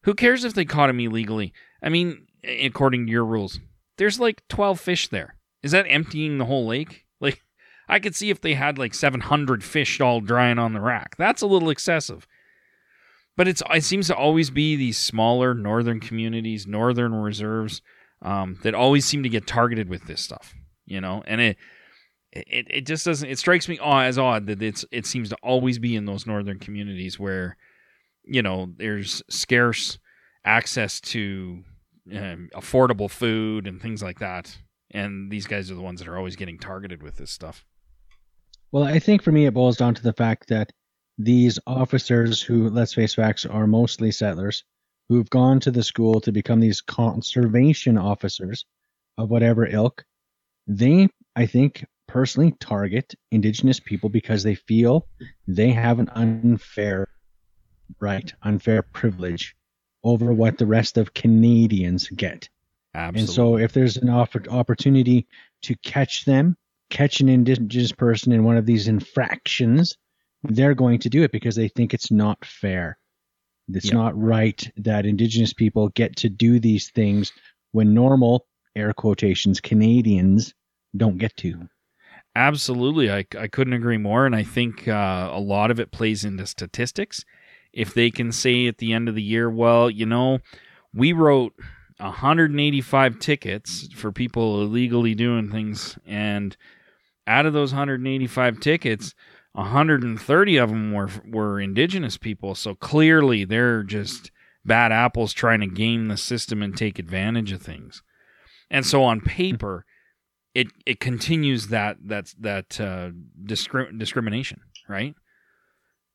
Who 0.04 0.14
cares 0.14 0.44
if 0.44 0.54
they 0.54 0.66
caught 0.66 0.90
him 0.90 1.00
illegally? 1.00 1.54
I 1.82 1.90
mean, 1.90 2.28
according 2.44 3.06
to 3.06 3.12
your 3.12 3.26
rules, 3.26 3.60
there's 3.98 4.20
like 4.20 4.48
12 4.50 4.80
fish 4.80 5.08
there. 5.08 5.36
Is 5.62 5.72
that 5.72 5.86
emptying 5.88 6.38
the 6.38 6.46
whole 6.46 6.66
lake? 6.66 7.02
Like, 7.24 7.42
I 7.88 8.00
could 8.00 8.18
see 8.18 8.30
if 8.32 8.42
they 8.42 8.54
had 8.54 8.78
like 8.78 8.94
700 8.94 9.64
fish 9.64 10.02
all 10.02 10.20
drying 10.20 10.60
on 10.60 10.74
the 10.74 10.82
rack. 10.82 11.16
That's 11.18 11.42
a 11.42 11.48
little 11.48 11.70
excessive. 11.70 12.28
But 13.36 13.48
it's 13.48 13.64
it 13.74 13.84
seems 13.84 14.08
to 14.08 14.16
always 14.16 14.50
be 14.50 14.76
these 14.76 14.98
smaller 14.98 15.54
northern 15.54 16.00
communities, 16.00 16.68
northern 16.68 17.16
reserves 17.16 17.82
um, 18.22 18.60
that 18.64 18.76
always 18.76 19.06
seem 19.06 19.24
to 19.24 19.30
get 19.30 19.48
targeted 19.48 19.90
with 19.90 20.06
this 20.06 20.22
stuff, 20.22 20.54
you 20.86 21.02
know. 21.02 21.24
And 21.26 21.42
it 21.42 21.58
it, 22.32 22.68
it 22.70 22.82
just 22.86 23.06
doesn't. 23.06 23.30
It 23.30 23.40
strikes 23.40 23.68
me 23.68 23.80
as 23.82 24.18
odd 24.18 24.48
that 24.48 24.62
it's 24.62 24.86
it 24.92 25.06
seems 25.06 25.30
to 25.30 25.38
always 25.44 25.80
be 25.80 25.96
in 25.96 26.06
those 26.06 26.26
northern 26.28 26.60
communities 26.60 27.20
where, 27.20 27.58
you 28.24 28.42
know, 28.42 28.72
there's 28.78 29.22
scarce 29.30 29.98
access 30.46 31.00
to 31.02 31.64
um, 32.12 32.50
affordable 32.54 33.10
food 33.10 33.68
and 33.68 33.82
things 33.82 34.04
like 34.04 34.20
that. 34.20 34.58
And 34.92 35.32
these 35.32 35.48
guys 35.48 35.72
are 35.72 35.76
the 35.76 35.82
ones 35.82 36.00
that 36.00 36.08
are 36.08 36.18
always 36.18 36.36
getting 36.36 36.60
targeted 36.60 37.02
with 37.02 37.18
this 37.18 37.32
stuff. 37.32 37.66
Well, 38.72 38.84
I 38.84 39.00
think 39.00 39.22
for 39.22 39.32
me 39.32 39.46
it 39.46 39.54
boils 39.54 39.78
down 39.78 39.94
to 39.96 40.04
the 40.04 40.14
fact 40.14 40.50
that 40.50 40.72
these 41.18 41.60
officers 41.68 42.42
who, 42.42 42.70
let's 42.70 42.94
face 42.94 43.16
facts, 43.16 43.46
are 43.46 43.68
mostly 43.68 44.12
settlers 44.12 44.64
who've 45.10 45.30
gone 45.30 45.60
to 45.62 45.72
the 45.72 45.84
school 45.84 46.22
to 46.22 46.32
become 46.32 46.60
these 46.60 46.82
conservation 46.82 47.98
officers 47.98 48.66
of 49.18 49.30
whatever 49.30 49.66
ilk, 49.66 50.04
they, 50.68 51.10
I 51.36 51.46
think, 51.46 51.86
personally 52.08 52.54
target 52.60 53.14
indigenous 53.32 53.80
people 53.80 54.10
because 54.10 54.44
they 54.44 54.56
feel 54.56 55.08
they 55.48 55.72
have 55.72 56.00
an 56.00 56.10
unfair 56.10 57.08
right, 58.00 58.34
unfair 58.42 58.82
privilege 58.82 59.56
over 60.04 60.34
what 60.34 60.58
the 60.58 60.66
rest 60.66 60.98
of 60.98 61.14
Canadians 61.14 62.08
get. 62.10 62.50
Absolutely. 62.96 63.22
And 63.22 63.30
so, 63.30 63.58
if 63.58 63.74
there's 63.74 63.98
an 63.98 64.10
opp- 64.10 64.48
opportunity 64.50 65.28
to 65.64 65.76
catch 65.78 66.26
them, 66.26 66.56
catch 66.90 67.22
an 67.22 67.30
indigenous 67.30 67.92
person 67.92 68.32
in 68.32 68.44
one 68.44 68.58
of 68.58 68.66
these 68.66 68.88
infractions, 68.88 69.98
they're 70.44 70.76
going 70.76 71.00
to 71.00 71.10
do 71.10 71.24
it 71.24 71.32
because 71.32 71.56
they 71.56 71.68
think 71.68 71.94
it's 71.94 72.12
not 72.12 72.44
fair. 72.46 72.98
It's 73.70 73.88
Yeah. 73.88 73.94
not 73.96 74.18
right 74.22 74.70
that 74.78 75.06
indigenous 75.06 75.54
people 75.54 75.90
get 75.90 76.16
to 76.18 76.30
do 76.30 76.60
these 76.60 76.90
things 76.92 77.32
when 77.72 77.94
normal, 77.94 78.46
air 78.76 78.94
quotations, 78.94 79.62
Canadians 79.62 80.54
don't 80.96 81.18
get 81.18 81.36
to. 81.38 81.68
Absolutely. 82.36 83.12
I, 83.12 83.26
I 83.38 83.48
couldn't 83.48 83.74
agree 83.74 83.98
more. 83.98 84.26
And 84.26 84.36
I 84.36 84.44
think 84.44 84.88
uh, 84.88 85.30
a 85.32 85.40
lot 85.40 85.72
of 85.72 85.80
it 85.80 85.92
plays 85.92 86.26
into 86.26 86.46
statistics. 86.48 87.24
If 87.72 87.94
they 87.94 88.12
can 88.12 88.32
say 88.32 88.68
at 88.68 88.80
the 88.80 88.94
end 88.94 89.08
of 89.08 89.16
the 89.16 89.22
year, 89.22 89.50
well, 89.50 89.90
you 89.90 90.06
know, 90.06 90.40
we 90.94 91.14
wrote 91.14 91.54
185 92.00 93.20
tickets 93.20 93.88
for 93.96 94.12
people 94.12 94.62
illegally 94.62 95.16
doing 95.16 95.50
things. 95.52 95.98
And 96.06 96.56
out 97.28 97.46
of 97.46 97.54
those 97.54 97.72
185 97.72 98.60
tickets, 98.60 99.14
130 99.54 100.58
of 100.58 100.70
them 100.70 100.92
were, 100.94 101.10
were 101.26 101.60
indigenous 101.60 102.18
people. 102.18 102.56
So 102.56 102.76
clearly 102.76 103.46
they're 103.46 103.84
just 103.84 104.32
bad 104.66 104.92
apples 104.92 105.34
trying 105.34 105.60
to 105.62 105.68
game 105.68 106.08
the 106.08 106.18
system 106.18 106.62
and 106.62 106.76
take 106.76 107.00
advantage 107.00 107.52
of 107.52 107.62
things. 107.62 108.02
And 108.70 108.86
so 108.86 109.04
on 109.04 109.22
paper, 109.22 109.86
it 110.56 110.68
it 110.86 111.00
continues 111.00 111.68
that 111.68 111.98
that 112.06 112.34
that 112.40 112.80
uh, 112.80 113.12
discri- 113.44 113.98
discrimination, 113.98 114.62
right? 114.88 115.16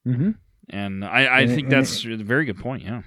Mm-hmm. 0.06 0.30
And 0.70 1.04
I, 1.04 1.24
I 1.26 1.40
And 1.40 1.50
think 1.54 1.68
that's 1.68 2.04
a 2.04 2.16
very 2.16 2.44
good 2.44 2.58
point. 2.58 2.82
Yeah, 2.82 3.02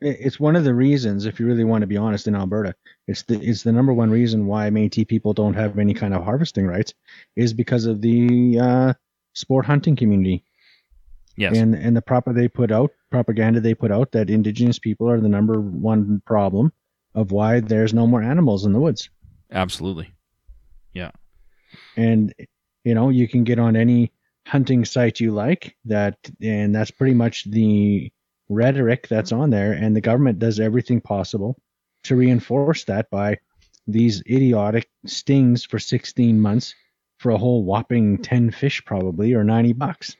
It's 0.00 0.40
one 0.40 0.56
of 0.56 0.64
the 0.64 0.74
reasons, 0.74 1.26
if 1.26 1.38
you 1.40 1.46
really 1.46 1.64
want 1.64 1.82
to 1.82 1.86
be 1.86 1.96
honest, 1.96 2.26
in 2.26 2.34
Alberta, 2.34 2.74
it's 3.06 3.22
the 3.22 3.40
it's 3.40 3.62
the 3.62 3.72
number 3.72 3.92
one 3.92 4.10
reason 4.10 4.46
why 4.46 4.70
Métis 4.70 5.08
people 5.08 5.32
don't 5.32 5.54
have 5.54 5.78
any 5.78 5.94
kind 5.94 6.14
of 6.14 6.24
harvesting 6.24 6.66
rights, 6.66 6.94
is 7.36 7.52
because 7.52 7.86
of 7.86 8.00
the 8.00 8.58
uh, 8.60 8.94
sport 9.34 9.66
hunting 9.66 9.96
community. 9.96 10.44
yes, 11.36 11.56
and 11.56 11.74
and 11.74 11.96
the 11.96 12.02
proper 12.02 12.32
they 12.32 12.48
put 12.48 12.72
out 12.72 12.90
propaganda 13.10 13.60
they 13.60 13.74
put 13.74 13.92
out 13.92 14.12
that 14.12 14.30
indigenous 14.30 14.78
people 14.78 15.08
are 15.08 15.20
the 15.20 15.28
number 15.28 15.60
one 15.60 16.22
problem 16.26 16.72
of 17.14 17.30
why 17.30 17.60
there's 17.60 17.94
no 17.94 18.06
more 18.06 18.22
animals 18.22 18.64
in 18.64 18.72
the 18.72 18.80
woods 18.80 19.10
absolutely. 19.52 20.12
Yeah. 20.92 21.10
And 21.96 22.34
you 22.84 22.94
know 22.94 23.08
you 23.08 23.28
can 23.28 23.44
get 23.44 23.58
on 23.58 23.76
any 23.76 24.12
hunting 24.46 24.84
site 24.84 25.20
you 25.20 25.32
like 25.32 25.74
that 25.86 26.18
and 26.42 26.74
that's 26.74 26.90
pretty 26.90 27.14
much 27.14 27.44
the 27.44 28.12
rhetoric 28.48 29.08
that's 29.08 29.32
on 29.32 29.50
there 29.50 29.72
and 29.72 29.96
the 29.96 30.02
government 30.02 30.38
does 30.38 30.60
everything 30.60 31.00
possible 31.00 31.56
to 32.02 32.14
reinforce 32.14 32.84
that 32.84 33.08
by 33.10 33.38
these 33.86 34.20
idiotic 34.20 34.88
stings 35.06 35.64
for 35.64 35.78
16 35.78 36.38
months 36.38 36.74
for 37.24 37.30
a 37.30 37.38
whole 37.38 37.64
whopping 37.64 38.18
10 38.18 38.50
fish 38.50 38.84
probably 38.84 39.32
or 39.32 39.42
90 39.44 39.72
bucks 39.72 40.14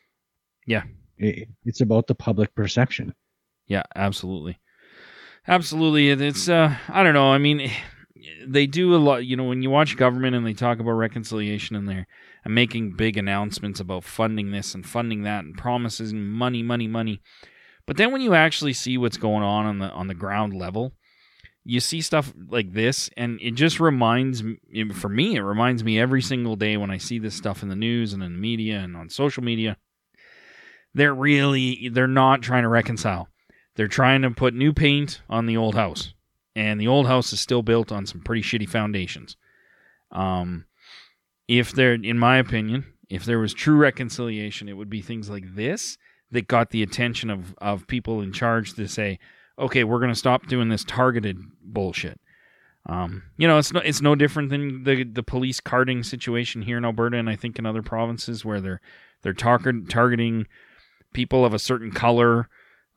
Yeah. 0.67 0.85
it, 1.19 1.49
it's 1.67 1.83
about 1.83 2.07
the 2.07 2.15
public 2.15 2.55
perception 2.55 3.13
Yeah, 3.67 3.83
absolutely, 3.95 4.59
absolutely. 5.47 6.11
It's 6.11 6.49
uh, 6.49 6.75
I 6.89 7.03
don't 7.03 7.15
know. 7.15 7.31
I 7.31 7.39
mean, 7.39 7.71
they 8.47 8.67
do 8.67 8.95
a 8.95 8.97
lot. 8.97 9.27
You 9.27 9.37
know, 9.37 9.45
when 9.45 9.63
you 9.63 9.71
watch 9.71 9.97
government 9.99 10.35
and 10.35 10.47
they 10.47 10.55
talk 10.55 10.79
about 10.81 10.93
reconciliation 10.93 11.77
in 11.77 11.85
there 11.87 12.07
and 12.45 12.55
making 12.55 12.97
big 12.97 13.17
announcements 13.19 13.81
about 13.81 14.05
funding 14.05 14.51
this 14.51 14.75
and 14.75 14.87
funding 14.87 15.23
that 15.25 15.45
and 15.45 15.57
promises 15.57 16.13
and 16.13 16.31
money, 16.33 16.63
money, 16.63 16.89
money. 16.89 17.21
But 17.87 17.97
then 17.99 18.13
when 18.13 18.23
you 18.23 18.35
actually 18.35 18.73
see 18.73 18.97
what's 18.99 19.19
going 19.19 19.43
on 19.43 19.67
on 19.67 19.79
the 19.79 19.91
on 19.91 20.07
the 20.09 20.15
ground 20.15 20.55
level, 20.55 20.95
you 21.65 21.81
see 21.81 22.01
stuff 22.03 22.33
like 22.49 22.73
this, 22.73 23.09
and 23.17 23.39
it 23.41 23.53
just 23.53 23.81
reminds 23.81 24.43
me, 24.43 24.59
for 24.93 25.09
me, 25.09 25.37
it 25.37 25.41
reminds 25.41 25.83
me 25.83 25.99
every 25.99 26.21
single 26.21 26.57
day 26.57 26.77
when 26.77 26.91
I 26.91 26.99
see 26.99 27.19
this 27.19 27.35
stuff 27.35 27.63
in 27.63 27.71
the 27.71 27.77
news 27.77 28.13
and 28.13 28.23
in 28.23 28.35
the 28.35 28.39
media 28.39 28.81
and 28.81 28.97
on 28.97 29.09
social 29.09 29.43
media. 29.43 29.79
They're 30.93 31.15
really, 31.15 31.89
they're 31.89 32.07
not 32.07 32.43
trying 32.43 32.63
to 32.63 32.69
reconcile. 32.69 33.29
They're 33.77 33.89
trying 33.89 34.23
to 34.23 34.31
put 34.31 34.55
new 34.55 34.73
paint 34.73 35.23
on 35.29 35.47
the 35.47 35.57
old 35.57 35.75
house, 35.75 36.13
and 36.55 36.81
the 36.81 36.89
old 36.89 37.07
house 37.07 37.33
is 37.33 37.41
still 37.41 37.63
built 37.63 37.91
on 37.91 38.07
some 38.07 38.21
pretty 38.21 38.43
shitty 38.43 38.69
foundations. 38.69 39.37
Um, 40.13 40.67
if 41.49 41.73
there, 41.73 41.95
in 41.95 42.19
my 42.19 42.37
opinion, 42.37 42.85
if 43.09 43.25
there 43.25 43.39
was 43.39 43.55
true 43.55 43.77
reconciliation, 43.77 44.69
it 44.69 44.77
would 44.77 44.91
be 44.91 45.03
things 45.03 45.29
like 45.29 45.55
this 45.55 45.99
that 46.31 46.49
got 46.49 46.71
the 46.71 46.83
attention 46.83 47.31
of 47.31 47.55
of 47.59 47.87
people 47.87 48.21
in 48.21 48.33
charge 48.33 48.75
to 48.75 48.87
say, 48.87 49.19
okay, 49.59 49.85
we're 49.85 49.99
going 49.99 50.13
to 50.13 50.19
stop 50.19 50.47
doing 50.47 50.69
this 50.69 50.85
targeted 50.85 51.39
bullshit. 51.63 52.21
Um, 52.87 53.23
you 53.39 53.49
know, 53.49 53.59
it's 53.59 53.73
no 53.73 53.81
it's 53.81 54.03
no 54.03 54.15
different 54.15 54.51
than 54.51 54.85
the 54.85 55.05
the 55.05 55.23
police 55.23 55.61
carding 55.61 56.03
situation 56.03 56.63
here 56.63 56.77
in 56.77 56.85
Alberta, 56.85 57.17
and 57.17 57.31
I 57.31 57.37
think 57.37 57.59
in 57.59 57.65
other 57.65 57.83
provinces 57.83 58.45
where 58.45 58.61
they're 58.61 58.81
they're 59.23 59.33
target, 59.33 59.89
targeting 59.89 60.47
people 61.15 61.45
of 61.47 61.55
a 61.55 61.59
certain 61.59 61.93
color, 61.93 62.49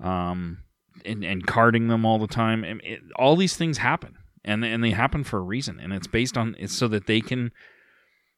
um, 0.04 0.58
and 1.06 1.24
and 1.24 1.48
carding 1.48 1.88
them 1.88 2.06
all 2.06 2.20
the 2.20 2.28
time. 2.28 2.66
It, 2.66 3.00
all 3.16 3.38
these 3.38 3.56
things 3.56 3.78
happen, 3.78 4.18
and 4.44 4.66
and 4.66 4.84
they 4.84 4.92
happen 4.92 5.24
for 5.24 5.38
a 5.38 5.42
reason, 5.44 5.80
and 5.80 5.94
it's 5.94 6.08
based 6.08 6.38
on 6.38 6.56
it's 6.60 6.76
so 6.76 6.90
that 6.90 7.08
they 7.08 7.22
can 7.22 7.52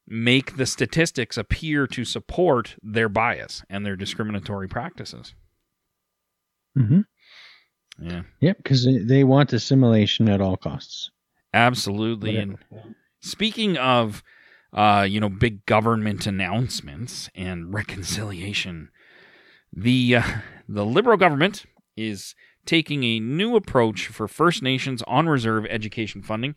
make 0.06 0.56
the 0.56 0.66
statistics 0.66 1.36
appear 1.36 1.86
to 1.88 2.04
support 2.04 2.76
their 2.82 3.08
bias 3.08 3.62
and 3.68 3.84
their 3.84 3.96
discriminatory 3.96 4.68
practices. 4.68 5.34
Mm-hmm. 6.76 7.00
Yeah. 8.00 8.22
Yep, 8.40 8.56
because 8.58 8.88
they 9.04 9.24
want 9.24 9.52
assimilation 9.52 10.28
at 10.28 10.40
all 10.40 10.56
costs. 10.56 11.10
Absolutely. 11.52 12.36
And 12.36 12.58
speaking 13.20 13.76
of, 13.76 14.22
uh, 14.72 15.06
you 15.08 15.20
know, 15.20 15.28
big 15.28 15.66
government 15.66 16.26
announcements 16.26 17.28
and 17.34 17.74
reconciliation, 17.74 18.90
the 19.72 20.16
uh, 20.16 20.22
the 20.68 20.86
Liberal 20.86 21.16
government 21.16 21.64
is 21.96 22.34
taking 22.64 23.04
a 23.04 23.20
new 23.20 23.56
approach 23.56 24.06
for 24.06 24.28
First 24.28 24.62
Nations 24.62 25.02
on 25.06 25.28
reserve 25.28 25.66
education 25.68 26.22
funding, 26.22 26.54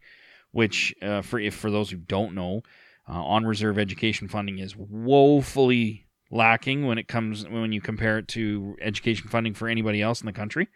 which, 0.52 0.94
uh, 1.02 1.22
for 1.22 1.40
if 1.40 1.56
for 1.56 1.72
those 1.72 1.90
who 1.90 1.98
don't 1.98 2.36
know, 2.36 2.62
uh, 3.10 3.14
on 3.14 3.46
reserve 3.46 3.78
education 3.78 4.28
funding 4.28 4.60
is 4.60 4.76
woefully 4.78 6.06
lacking 6.32 6.86
when 6.86 6.98
it 6.98 7.08
comes 7.08 7.48
when 7.48 7.72
you 7.72 7.82
compare 7.82 8.18
it 8.18 8.28
to 8.28 8.76
education 8.82 9.28
funding 9.28 9.54
for 9.54 9.68
anybody 9.68 10.02
else 10.02 10.22
in 10.22 10.26
the 10.26 10.34
country. 10.34 10.68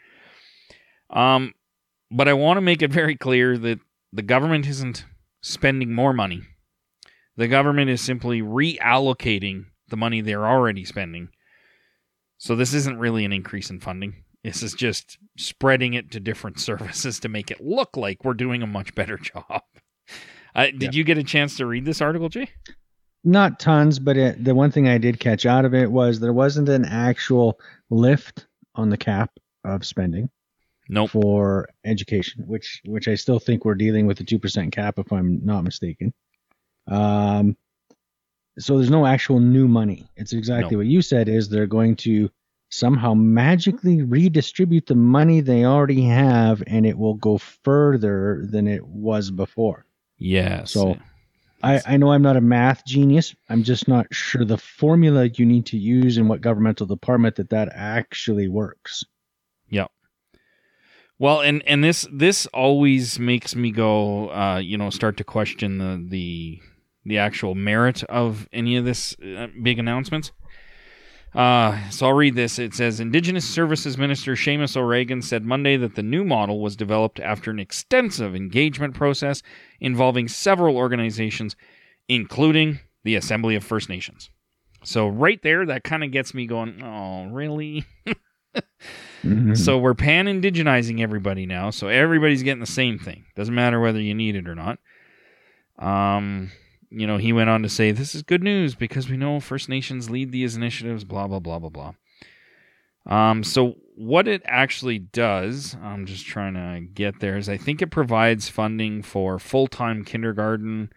Um, 1.10 1.54
but 2.12 2.28
I 2.28 2.34
want 2.34 2.58
to 2.58 2.62
make 2.62 2.82
it 2.82 2.92
very 2.92 3.16
clear 3.16 3.58
that 3.58 3.80
the 4.14 4.22
government 4.22 4.68
isn't 4.68 5.06
spending 5.42 5.94
more 5.94 6.14
money. 6.14 6.44
The 7.36 7.48
government 7.48 7.90
is 7.90 8.02
simply 8.02 8.42
reallocating 8.42 9.66
the 9.90 9.98
money 9.98 10.22
they're 10.22 10.48
already 10.48 10.86
spending. 10.86 11.30
So 12.38 12.56
this 12.56 12.74
isn't 12.74 13.00
really 13.00 13.26
an 13.26 13.34
increase 13.34 13.70
in 13.70 13.80
funding. 13.80 14.24
This 14.44 14.64
is 14.64 14.74
just 14.74 15.18
spreading 15.38 15.94
it 15.94 16.12
to 16.12 16.20
different 16.20 16.60
services 16.62 17.20
to 17.20 17.30
make 17.30 17.52
it 17.52 17.62
look 17.62 17.98
like 17.98 18.24
we're 18.24 18.34
doing 18.34 18.64
a 18.64 18.68
much 18.68 18.96
better 18.96 19.18
job. 19.22 19.62
Uh, 20.56 20.66
did 20.66 20.82
yeah. 20.82 20.90
you 20.94 21.04
get 21.04 21.18
a 21.18 21.24
chance 21.24 21.58
to 21.58 21.66
read 21.66 21.86
this 21.86 22.02
article, 22.02 22.30
Jay? 22.30 22.50
Not 23.24 23.60
tons, 23.60 24.00
but 24.00 24.16
it, 24.16 24.44
the 24.44 24.56
one 24.56 24.72
thing 24.72 24.88
I 24.88 24.98
did 24.98 25.20
catch 25.20 25.46
out 25.46 25.66
of 25.66 25.74
it 25.74 25.92
was 25.92 26.20
there 26.20 26.34
wasn't 26.34 26.70
an 26.70 26.86
actual 26.86 27.60
lift 27.90 28.48
on 28.76 28.90
the 28.90 28.98
cap 28.98 29.32
of 29.64 29.86
spending 29.86 30.30
nope. 30.90 31.10
for 31.12 31.70
education, 31.84 32.44
which 32.48 32.82
which 32.86 33.08
I 33.08 33.16
still 33.16 33.40
think 33.40 33.66
we're 33.66 33.76
dealing 33.76 34.08
with 34.08 34.20
a 34.20 34.24
two 34.24 34.40
percent 34.40 34.72
cap, 34.72 35.00
if 35.00 35.12
I'm 35.12 35.46
not 35.46 35.64
mistaken. 35.64 36.14
Um, 36.88 37.58
so 38.60 38.78
there's 38.78 38.90
no 38.90 39.06
actual 39.06 39.40
new 39.40 39.68
money. 39.68 40.10
It's 40.16 40.34
exactly 40.34 40.76
nope. 40.76 40.80
what 40.80 40.88
you 40.88 41.02
said. 41.02 41.30
Is 41.30 41.50
they're 41.50 41.68
going 41.68 41.96
to 41.98 42.30
somehow 42.70 43.14
magically 43.14 44.02
redistribute 44.02 44.86
the 44.86 44.96
money 44.96 45.42
they 45.42 45.66
already 45.66 46.02
have, 46.04 46.64
and 46.68 46.86
it 46.86 46.98
will 46.98 47.16
go 47.16 47.38
further 47.38 48.46
than 48.50 48.68
it 48.68 48.86
was 48.86 49.32
before. 49.32 49.86
Yes. 50.18 50.72
So 50.72 50.98
I, 51.64 51.82
I 51.86 51.98
know 51.98 52.12
I'm 52.12 52.22
not 52.22 52.38
a 52.38 52.42
math 52.42 52.86
genius. 52.86 53.36
I'm 53.50 53.64
just 53.64 53.88
not 53.88 54.08
sure 54.12 54.46
the 54.46 54.58
formula 54.58 55.26
you 55.26 55.46
need 55.46 55.66
to 55.68 55.78
use 55.78 56.18
in 56.18 56.28
what 56.28 56.42
governmental 56.42 56.86
department 56.86 57.36
that 57.36 57.50
that 57.50 57.70
actually 57.74 58.48
works. 58.48 59.04
Well, 61.20 61.42
and 61.42 61.64
and 61.66 61.84
this 61.84 62.08
this 62.12 62.46
always 62.48 63.20
makes 63.20 63.56
me 63.56 63.72
go, 63.72 64.30
uh, 64.30 64.58
you 64.58 64.78
know, 64.78 64.90
start 64.90 65.18
to 65.18 65.24
question 65.24 65.80
the 65.80 66.06
the 66.08 66.62
the 67.06 67.18
actual 67.18 67.56
merit 67.56 68.04
of 68.04 68.48
any 68.54 68.78
of 68.78 68.86
this 68.86 69.16
uh, 69.20 69.48
big 69.62 69.80
announcements. 69.80 70.32
Uh, 71.34 71.90
so 71.90 72.08
I'll 72.08 72.14
read 72.14 72.36
this. 72.36 72.58
It 72.60 72.74
says 72.74 73.00
Indigenous 73.00 73.48
Services 73.48 73.98
Minister 73.98 74.34
Seamus 74.34 74.78
O'Regan 74.78 75.22
said 75.22 75.44
Monday 75.46 75.78
that 75.78 75.96
the 75.96 76.04
new 76.04 76.24
model 76.24 76.62
was 76.62 76.76
developed 76.76 77.20
after 77.20 77.52
an 77.52 77.60
extensive 77.60 78.36
engagement 78.36 78.96
process 78.96 79.44
involving 79.80 80.28
several 80.28 80.78
organizations, 80.78 81.56
including 82.08 82.80
the 83.04 83.16
Assembly 83.16 83.56
of 83.56 83.64
First 83.64 83.90
Nations. 83.90 84.30
So 84.84 85.08
right 85.08 85.42
there, 85.44 85.66
that 85.66 85.84
kind 85.84 86.04
of 86.04 86.12
gets 86.12 86.34
me 86.34 86.46
going. 86.46 86.82
Oh, 86.84 87.26
really? 87.26 87.86
mm-hmm. 89.24 89.54
So 89.56 89.78
we're 89.78 89.94
pan 89.94 90.26
indigenizing 90.26 91.02
everybody 91.02 91.46
now. 91.46 91.70
So 91.70 91.88
everybody's 91.88 92.44
getting 92.44 92.60
the 92.60 92.66
same 92.66 93.00
thing. 93.00 93.26
Doesn't 93.36 93.56
matter 93.56 93.80
whether 93.80 94.02
you 94.02 94.14
need 94.14 94.36
it 94.36 94.48
or 94.48 94.56
not. 94.56 94.80
Um, 95.80 96.52
you 96.90 97.06
know, 97.06 97.18
he 97.18 97.34
went 97.34 97.50
on 97.50 97.64
to 97.64 97.70
say, 97.70 97.92
This 97.92 98.16
is 98.16 98.24
good 98.24 98.44
news 98.44 98.76
because 98.76 99.10
we 99.10 99.18
know 99.18 99.40
First 99.40 99.70
Nations 99.70 100.10
lead 100.10 100.32
these 100.32 100.56
initiatives, 100.56 101.04
blah, 101.04 101.28
blah, 101.28 101.40
blah, 101.40 101.60
blah, 101.60 101.70
blah. 101.70 101.94
Um, 103.06 103.44
so, 103.44 103.76
what 103.96 104.28
it 104.28 104.42
actually 104.46 105.00
does, 105.00 105.76
I'm 105.82 106.06
just 106.06 106.26
trying 106.26 106.54
to 106.54 106.86
get 106.94 107.20
there, 107.20 107.38
is 107.38 107.50
I 107.50 107.58
think 107.58 107.82
it 107.82 107.88
provides 107.88 108.50
funding 108.50 109.02
for 109.02 109.40
full 109.40 109.68
time 109.68 110.04
kindergarten. 110.04 110.92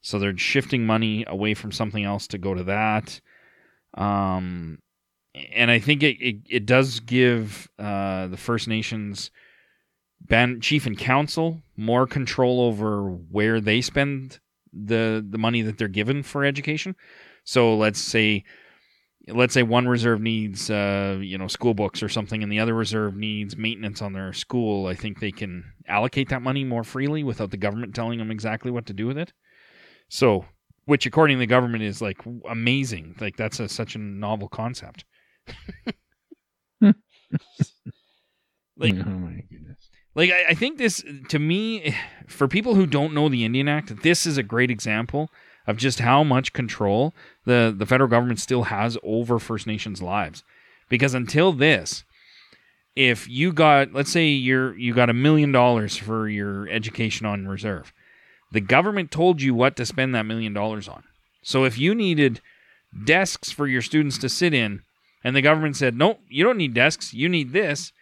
So, 0.00 0.18
they're 0.18 0.36
shifting 0.36 0.86
money 0.86 1.24
away 1.26 1.54
from 1.54 1.72
something 1.72 2.04
else 2.04 2.26
to 2.28 2.38
go 2.38 2.54
to 2.54 2.64
that. 2.64 3.20
Um, 3.94 4.78
and 5.34 5.70
I 5.70 5.78
think 5.78 6.02
it, 6.02 6.20
it, 6.20 6.36
it 6.48 6.66
does 6.66 7.00
give 7.00 7.68
uh, 7.78 8.26
the 8.28 8.36
First 8.36 8.68
Nations 8.68 9.30
band 10.20 10.62
chief 10.62 10.86
and 10.86 10.96
council 10.96 11.62
more 11.76 12.06
control 12.06 12.60
over 12.60 13.10
where 13.10 13.60
they 13.60 13.80
spend 13.80 14.38
the 14.72 15.24
the 15.28 15.38
money 15.38 15.62
that 15.62 15.78
they're 15.78 15.88
given 15.88 16.22
for 16.22 16.44
education. 16.44 16.94
So 17.44 17.76
let's 17.76 18.00
say 18.00 18.44
let's 19.28 19.54
say 19.54 19.62
one 19.62 19.88
reserve 19.88 20.20
needs 20.20 20.70
uh, 20.70 21.18
you 21.20 21.38
know 21.38 21.48
school 21.48 21.74
books 21.74 22.02
or 22.02 22.08
something 22.08 22.42
and 22.42 22.50
the 22.50 22.60
other 22.60 22.74
reserve 22.74 23.16
needs 23.16 23.56
maintenance 23.56 24.02
on 24.02 24.12
their 24.12 24.32
school 24.32 24.88
i 24.88 24.94
think 24.96 25.20
they 25.20 25.30
can 25.30 25.62
allocate 25.86 26.28
that 26.30 26.42
money 26.42 26.64
more 26.64 26.82
freely 26.82 27.22
without 27.22 27.50
the 27.50 27.56
government 27.56 27.94
telling 27.94 28.18
them 28.18 28.30
exactly 28.30 28.70
what 28.70 28.86
to 28.86 28.92
do 28.92 29.06
with 29.06 29.18
it. 29.18 29.32
So 30.08 30.46
which 30.84 31.06
according 31.06 31.36
to 31.36 31.40
the 31.40 31.46
government 31.46 31.84
is 31.84 32.02
like 32.02 32.18
amazing. 32.48 33.14
Like 33.20 33.36
that's 33.36 33.60
a, 33.60 33.68
such 33.68 33.94
a 33.94 33.98
novel 33.98 34.48
concept 34.48 35.04
like 38.76 38.94
oh 38.94 39.10
my 39.10 39.44
goodness 39.50 39.90
like 40.14 40.30
I, 40.30 40.50
I 40.50 40.54
think 40.54 40.78
this 40.78 41.04
to 41.28 41.38
me 41.38 41.94
for 42.26 42.48
people 42.48 42.74
who 42.74 42.86
don't 42.86 43.14
know 43.14 43.28
the 43.28 43.44
indian 43.44 43.68
act 43.68 44.02
this 44.02 44.26
is 44.26 44.38
a 44.38 44.42
great 44.42 44.70
example 44.70 45.30
of 45.66 45.76
just 45.76 46.00
how 46.00 46.24
much 46.24 46.52
control 46.52 47.14
the, 47.44 47.74
the 47.76 47.86
federal 47.86 48.10
government 48.10 48.40
still 48.40 48.64
has 48.64 48.98
over 49.02 49.38
First 49.38 49.66
Nations 49.66 50.02
lives. 50.02 50.42
Because 50.88 51.14
until 51.14 51.52
this, 51.52 52.04
if 52.94 53.28
you 53.28 53.52
got 53.52 53.94
let's 53.94 54.12
say 54.12 54.28
you're 54.28 54.76
you 54.76 54.92
got 54.92 55.08
a 55.08 55.14
million 55.14 55.50
dollars 55.50 55.96
for 55.96 56.28
your 56.28 56.68
education 56.68 57.24
on 57.24 57.48
reserve, 57.48 57.92
the 58.50 58.60
government 58.60 59.10
told 59.10 59.40
you 59.40 59.54
what 59.54 59.76
to 59.76 59.86
spend 59.86 60.14
that 60.14 60.26
million 60.26 60.52
dollars 60.52 60.88
on. 60.88 61.04
So 61.42 61.64
if 61.64 61.78
you 61.78 61.94
needed 61.94 62.42
desks 63.04 63.50
for 63.50 63.66
your 63.66 63.80
students 63.80 64.18
to 64.18 64.28
sit 64.28 64.52
in, 64.52 64.82
and 65.24 65.36
the 65.36 65.42
government 65.42 65.76
said, 65.76 65.96
"No, 65.96 66.18
you 66.28 66.44
don't 66.44 66.56
need 66.58 66.74
desks. 66.74 67.14
You 67.14 67.28
need 67.28 67.52
this." 67.52 67.92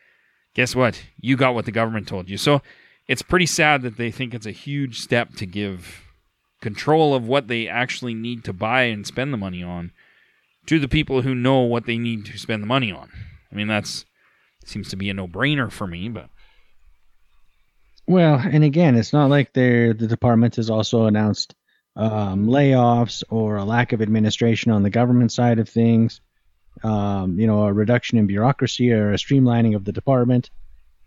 Guess 0.54 0.74
what? 0.74 1.02
You 1.20 1.36
got 1.36 1.54
what 1.54 1.64
the 1.64 1.72
government 1.72 2.08
told 2.08 2.28
you. 2.28 2.36
So 2.36 2.60
it's 3.06 3.22
pretty 3.22 3.46
sad 3.46 3.82
that 3.82 3.96
they 3.96 4.10
think 4.10 4.34
it's 4.34 4.46
a 4.46 4.52
huge 4.52 5.00
step 5.00 5.34
to 5.36 5.46
give 5.46 6.02
control 6.60 7.14
of 7.14 7.26
what 7.26 7.48
they 7.48 7.68
actually 7.68 8.14
need 8.14 8.44
to 8.44 8.52
buy 8.52 8.82
and 8.82 9.06
spend 9.06 9.32
the 9.32 9.38
money 9.38 9.62
on 9.62 9.92
to 10.66 10.78
the 10.78 10.88
people 10.88 11.22
who 11.22 11.34
know 11.34 11.60
what 11.60 11.86
they 11.86 11.98
need 11.98 12.26
to 12.26 12.38
spend 12.38 12.62
the 12.62 12.66
money 12.66 12.92
on. 12.92 13.10
I 13.50 13.54
mean, 13.54 13.68
that's 13.68 14.04
seems 14.64 14.88
to 14.90 14.96
be 14.96 15.08
a 15.10 15.14
no-brainer 15.14 15.70
for 15.72 15.86
me, 15.86 16.08
but 16.08 16.28
well, 18.06 18.40
and 18.42 18.64
again, 18.64 18.96
it's 18.96 19.12
not 19.12 19.30
like 19.30 19.52
the 19.52 19.94
department 19.94 20.56
has 20.56 20.68
also 20.68 21.06
announced 21.06 21.54
um, 21.96 22.46
layoffs 22.46 23.22
or 23.30 23.56
a 23.56 23.64
lack 23.64 23.92
of 23.92 24.02
administration 24.02 24.72
on 24.72 24.82
the 24.82 24.90
government 24.90 25.32
side 25.32 25.58
of 25.58 25.68
things. 25.68 26.20
Um, 26.82 27.38
you 27.38 27.46
know, 27.46 27.64
a 27.64 27.72
reduction 27.72 28.18
in 28.18 28.26
bureaucracy 28.26 28.92
or 28.92 29.12
a 29.12 29.16
streamlining 29.16 29.74
of 29.76 29.84
the 29.84 29.92
department. 29.92 30.50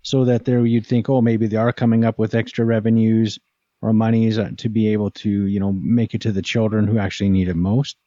so 0.03 0.25
that 0.25 0.45
there 0.45 0.63
you'd 0.65 0.85
think, 0.85 1.09
oh, 1.09 1.21
maybe 1.21 1.47
they 1.47 1.57
are 1.57 1.73
coming 1.73 2.05
up 2.05 2.19
with 2.19 2.35
extra 2.35 2.63
revenues 2.63 3.39
or 3.81 3.93
monies 3.93 4.37
uh, 4.37 4.51
to 4.57 4.69
be 4.69 4.89
able 4.89 5.11
to, 5.11 5.29
you 5.29 5.59
know, 5.59 5.71
make 5.71 6.13
it 6.13 6.21
to 6.21 6.31
the 6.31 6.41
children 6.41 6.87
who 6.87 6.99
actually 6.99 7.29
need 7.29 7.47
it 7.47 7.55
most. 7.55 7.97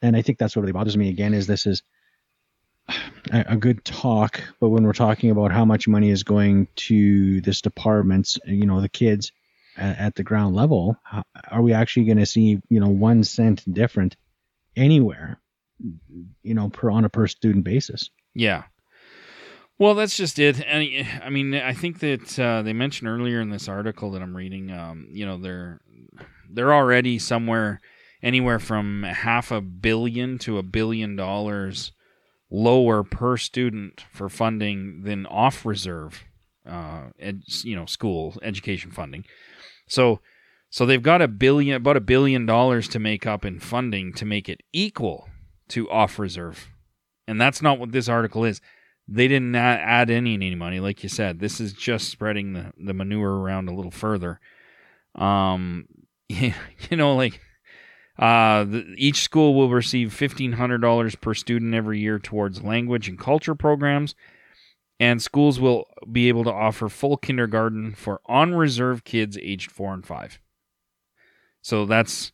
And 0.00 0.16
I 0.16 0.22
think 0.22 0.38
that's 0.38 0.54
what 0.54 0.62
really 0.62 0.72
bothers 0.72 0.96
me 0.96 1.08
again 1.08 1.34
is 1.34 1.46
this 1.46 1.66
is 1.66 1.82
a, 3.32 3.56
good 3.56 3.84
talk, 3.84 4.42
but 4.60 4.68
when 4.68 4.84
we're 4.84 4.92
talking 4.92 5.30
about 5.30 5.50
how 5.50 5.64
much 5.64 5.88
money 5.88 6.10
is 6.10 6.22
going 6.22 6.68
to 6.76 7.40
this 7.40 7.62
department's, 7.62 8.38
you 8.46 8.66
know, 8.66 8.80
the 8.80 8.88
kids 8.88 9.32
at 9.76 10.14
the 10.14 10.22
ground 10.22 10.54
level, 10.54 10.96
are 11.50 11.62
we 11.62 11.72
actually 11.72 12.04
going 12.04 12.18
to 12.18 12.26
see, 12.26 12.60
you 12.68 12.80
know, 12.80 12.88
one 12.88 13.24
cent 13.24 13.64
different 13.72 14.16
anywhere, 14.76 15.40
you 16.42 16.54
know, 16.54 16.68
per 16.68 16.90
on 16.90 17.04
a 17.04 17.08
per 17.08 17.26
student 17.26 17.64
basis? 17.64 18.10
Yeah. 18.34 18.64
Well, 19.78 19.94
that's 19.94 20.16
just 20.16 20.38
it. 20.38 20.60
And 20.64 21.06
I 21.22 21.30
mean, 21.30 21.54
I 21.54 21.72
think 21.72 21.98
that 22.00 22.38
uh, 22.38 22.62
they 22.62 22.72
mentioned 22.72 23.08
earlier 23.08 23.40
in 23.40 23.50
this 23.50 23.68
article 23.68 24.12
that 24.12 24.22
I'm 24.22 24.36
reading, 24.36 24.70
um, 24.70 25.08
you 25.10 25.26
know, 25.26 25.36
they're 25.36 25.80
they're 26.48 26.72
already 26.72 27.18
somewhere 27.18 27.80
anywhere 28.22 28.58
from 28.58 29.02
half 29.02 29.50
a 29.50 29.60
billion 29.60 30.38
to 30.38 30.58
a 30.58 30.62
billion 30.62 31.16
dollars 31.16 31.92
lower 32.50 33.02
per 33.02 33.36
student 33.36 34.04
for 34.12 34.28
funding 34.28 35.02
than 35.02 35.26
off 35.26 35.66
reserve, 35.66 36.22
uh, 36.68 37.08
ed, 37.18 37.42
you 37.64 37.74
know, 37.74 37.84
school 37.84 38.36
education 38.42 38.92
funding. 38.92 39.24
So, 39.88 40.20
so 40.70 40.86
they've 40.86 41.02
got 41.02 41.20
a 41.20 41.28
billion, 41.28 41.76
about 41.76 41.96
a 41.96 42.00
billion 42.00 42.46
dollars 42.46 42.88
to 42.88 42.98
make 42.98 43.26
up 43.26 43.44
in 43.44 43.58
funding 43.58 44.12
to 44.14 44.24
make 44.24 44.48
it 44.48 44.62
equal 44.72 45.28
to 45.68 45.90
off 45.90 46.18
reserve, 46.18 46.68
and 47.26 47.40
that's 47.40 47.62
not 47.62 47.78
what 47.78 47.92
this 47.92 48.08
article 48.08 48.44
is. 48.44 48.60
They 49.06 49.28
didn't 49.28 49.54
add 49.54 50.10
any 50.10 50.34
any 50.34 50.54
money, 50.54 50.80
like 50.80 51.02
you 51.02 51.08
said. 51.08 51.38
This 51.38 51.60
is 51.60 51.72
just 51.72 52.08
spreading 52.08 52.52
the 52.52 52.72
the 52.78 52.94
manure 52.94 53.40
around 53.40 53.68
a 53.68 53.74
little 53.74 53.90
further. 53.90 54.40
Um, 55.14 55.86
you 56.28 56.52
know, 56.92 57.14
like 57.14 57.40
uh, 58.18 58.64
the, 58.64 58.94
each 58.96 59.22
school 59.22 59.54
will 59.54 59.70
receive 59.70 60.10
$1,500 60.10 61.20
per 61.20 61.34
student 61.34 61.74
every 61.74 61.98
year 61.98 62.18
towards 62.18 62.62
language 62.62 63.08
and 63.08 63.18
culture 63.18 63.54
programs, 63.54 64.14
and 65.00 65.20
schools 65.20 65.58
will 65.58 65.86
be 66.10 66.28
able 66.28 66.44
to 66.44 66.52
offer 66.52 66.88
full 66.88 67.16
kindergarten 67.16 67.94
for 67.94 68.20
on 68.26 68.54
reserve 68.54 69.04
kids 69.04 69.36
aged 69.42 69.70
four 69.70 69.92
and 69.92 70.06
five. 70.06 70.38
So 71.60 71.86
that's 71.86 72.32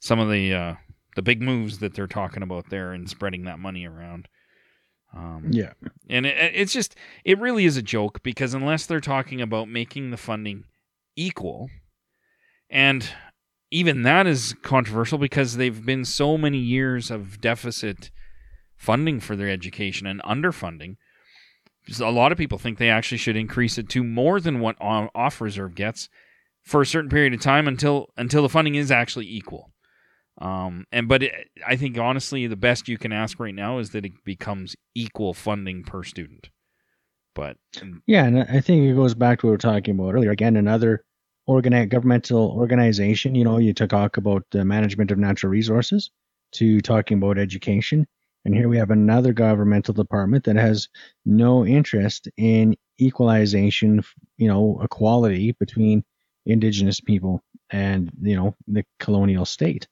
some 0.00 0.18
of 0.18 0.28
the 0.28 0.52
uh, 0.52 0.74
the 1.14 1.22
big 1.22 1.40
moves 1.40 1.78
that 1.78 1.94
they're 1.94 2.06
talking 2.06 2.42
about 2.42 2.70
there 2.70 2.92
and 2.92 3.08
spreading 3.08 3.44
that 3.44 3.58
money 3.58 3.86
around. 3.86 4.28
Um, 5.14 5.50
yeah, 5.50 5.74
and 6.08 6.26
it, 6.26 6.36
it's 6.54 6.72
just 6.72 6.96
it 7.24 7.38
really 7.38 7.64
is 7.64 7.76
a 7.76 7.82
joke 7.82 8.22
because 8.22 8.52
unless 8.52 8.86
they're 8.86 9.00
talking 9.00 9.40
about 9.40 9.68
making 9.68 10.10
the 10.10 10.16
funding 10.16 10.64
equal, 11.16 11.70
and 12.68 13.08
even 13.70 14.02
that 14.02 14.26
is 14.26 14.54
controversial 14.62 15.18
because 15.18 15.56
they've 15.56 15.84
been 15.84 16.04
so 16.04 16.36
many 16.36 16.58
years 16.58 17.10
of 17.10 17.40
deficit 17.40 18.10
funding 18.76 19.20
for 19.20 19.36
their 19.36 19.48
education 19.48 20.06
and 20.06 20.22
underfunding. 20.22 20.96
A 22.00 22.10
lot 22.10 22.32
of 22.32 22.38
people 22.38 22.58
think 22.58 22.78
they 22.78 22.88
actually 22.88 23.18
should 23.18 23.36
increase 23.36 23.76
it 23.78 23.88
to 23.90 24.02
more 24.02 24.40
than 24.40 24.60
what 24.60 24.76
off 24.80 25.40
reserve 25.40 25.74
gets 25.74 26.08
for 26.64 26.80
a 26.80 26.86
certain 26.86 27.10
period 27.10 27.34
of 27.34 27.40
time 27.40 27.68
until 27.68 28.08
until 28.16 28.42
the 28.42 28.48
funding 28.48 28.74
is 28.74 28.90
actually 28.90 29.26
equal. 29.28 29.70
Um, 30.38 30.86
and 30.90 31.08
but 31.08 31.22
it, 31.22 31.48
I 31.66 31.76
think 31.76 31.98
honestly, 31.98 32.46
the 32.46 32.56
best 32.56 32.88
you 32.88 32.98
can 32.98 33.12
ask 33.12 33.38
right 33.38 33.54
now 33.54 33.78
is 33.78 33.90
that 33.90 34.04
it 34.04 34.24
becomes 34.24 34.74
equal 34.94 35.32
funding 35.32 35.84
per 35.84 36.02
student. 36.02 36.50
But 37.34 37.56
yeah, 38.06 38.24
and 38.24 38.42
I 38.42 38.60
think 38.60 38.84
it 38.84 38.94
goes 38.94 39.14
back 39.14 39.40
to 39.40 39.46
what 39.46 39.50
we 39.50 39.54
were 39.54 39.58
talking 39.58 39.98
about 39.98 40.14
earlier. 40.14 40.30
Again, 40.30 40.56
another 40.56 41.04
organi- 41.48 41.88
governmental 41.88 42.52
organization. 42.52 43.34
You 43.34 43.44
know, 43.44 43.58
you 43.58 43.74
talk 43.74 44.16
about 44.16 44.44
the 44.50 44.64
management 44.64 45.10
of 45.10 45.18
natural 45.18 45.50
resources 45.50 46.10
to 46.52 46.80
talking 46.80 47.18
about 47.18 47.38
education. 47.38 48.06
And 48.44 48.54
here 48.54 48.68
we 48.68 48.76
have 48.76 48.90
another 48.90 49.32
governmental 49.32 49.94
department 49.94 50.44
that 50.44 50.56
has 50.56 50.88
no 51.24 51.64
interest 51.64 52.28
in 52.36 52.76
equalization, 53.00 54.02
you 54.36 54.48
know, 54.48 54.80
equality 54.82 55.52
between 55.52 56.04
indigenous 56.46 57.00
people 57.00 57.42
and, 57.70 58.10
you 58.20 58.36
know, 58.36 58.54
the 58.68 58.84
colonial 59.00 59.44
state. 59.44 59.88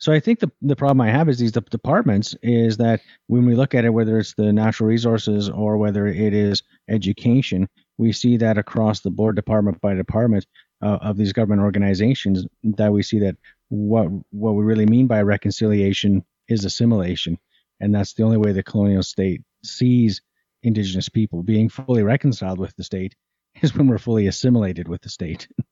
So 0.00 0.12
I 0.12 0.20
think 0.20 0.40
the 0.40 0.50
the 0.62 0.76
problem 0.76 1.02
I 1.02 1.10
have 1.10 1.28
is 1.28 1.38
these 1.38 1.52
departments 1.52 2.34
is 2.42 2.78
that 2.78 3.02
when 3.26 3.44
we 3.44 3.54
look 3.54 3.74
at 3.74 3.84
it, 3.84 3.90
whether 3.90 4.18
it's 4.18 4.34
the 4.34 4.50
natural 4.50 4.88
resources 4.88 5.50
or 5.50 5.76
whether 5.76 6.06
it 6.06 6.32
is 6.32 6.62
education, 6.88 7.68
we 7.98 8.12
see 8.12 8.38
that 8.38 8.56
across 8.56 9.00
the 9.00 9.10
board, 9.10 9.36
department 9.36 9.78
by 9.82 9.94
department, 9.94 10.46
uh, 10.82 10.98
of 11.02 11.18
these 11.18 11.34
government 11.34 11.60
organizations 11.60 12.46
that 12.62 12.92
we 12.92 13.02
see 13.02 13.18
that 13.20 13.36
what 13.68 14.08
what 14.30 14.52
we 14.52 14.64
really 14.64 14.86
mean 14.86 15.06
by 15.06 15.20
reconciliation 15.20 16.24
is 16.48 16.64
assimilation, 16.64 17.38
and 17.78 17.94
that's 17.94 18.14
the 18.14 18.22
only 18.22 18.38
way 18.38 18.52
the 18.52 18.62
colonial 18.62 19.02
state 19.02 19.42
sees 19.62 20.22
indigenous 20.62 21.10
people 21.10 21.42
being 21.42 21.68
fully 21.68 22.02
reconciled 22.02 22.58
with 22.58 22.74
the 22.76 22.84
state 22.84 23.14
is 23.62 23.74
when 23.74 23.86
we're 23.86 23.98
fully 23.98 24.26
assimilated 24.26 24.88
with 24.88 25.02
the 25.02 25.10
state. 25.10 25.46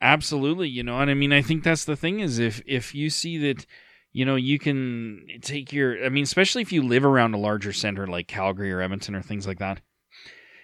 Absolutely, 0.00 0.68
you 0.68 0.82
know, 0.82 1.00
and 1.00 1.10
I 1.10 1.14
mean, 1.14 1.32
I 1.32 1.40
think 1.40 1.64
that's 1.64 1.84
the 1.84 1.96
thing 1.96 2.20
is 2.20 2.38
if 2.38 2.60
if 2.66 2.94
you 2.94 3.08
see 3.08 3.38
that, 3.38 3.64
you 4.12 4.24
know, 4.24 4.36
you 4.36 4.58
can 4.58 5.26
take 5.40 5.72
your, 5.72 6.04
I 6.04 6.10
mean, 6.10 6.24
especially 6.24 6.62
if 6.62 6.72
you 6.72 6.82
live 6.82 7.04
around 7.04 7.34
a 7.34 7.38
larger 7.38 7.72
center 7.72 8.06
like 8.06 8.28
Calgary 8.28 8.70
or 8.72 8.82
Edmonton 8.82 9.14
or 9.14 9.22
things 9.22 9.46
like 9.46 9.58
that, 9.58 9.80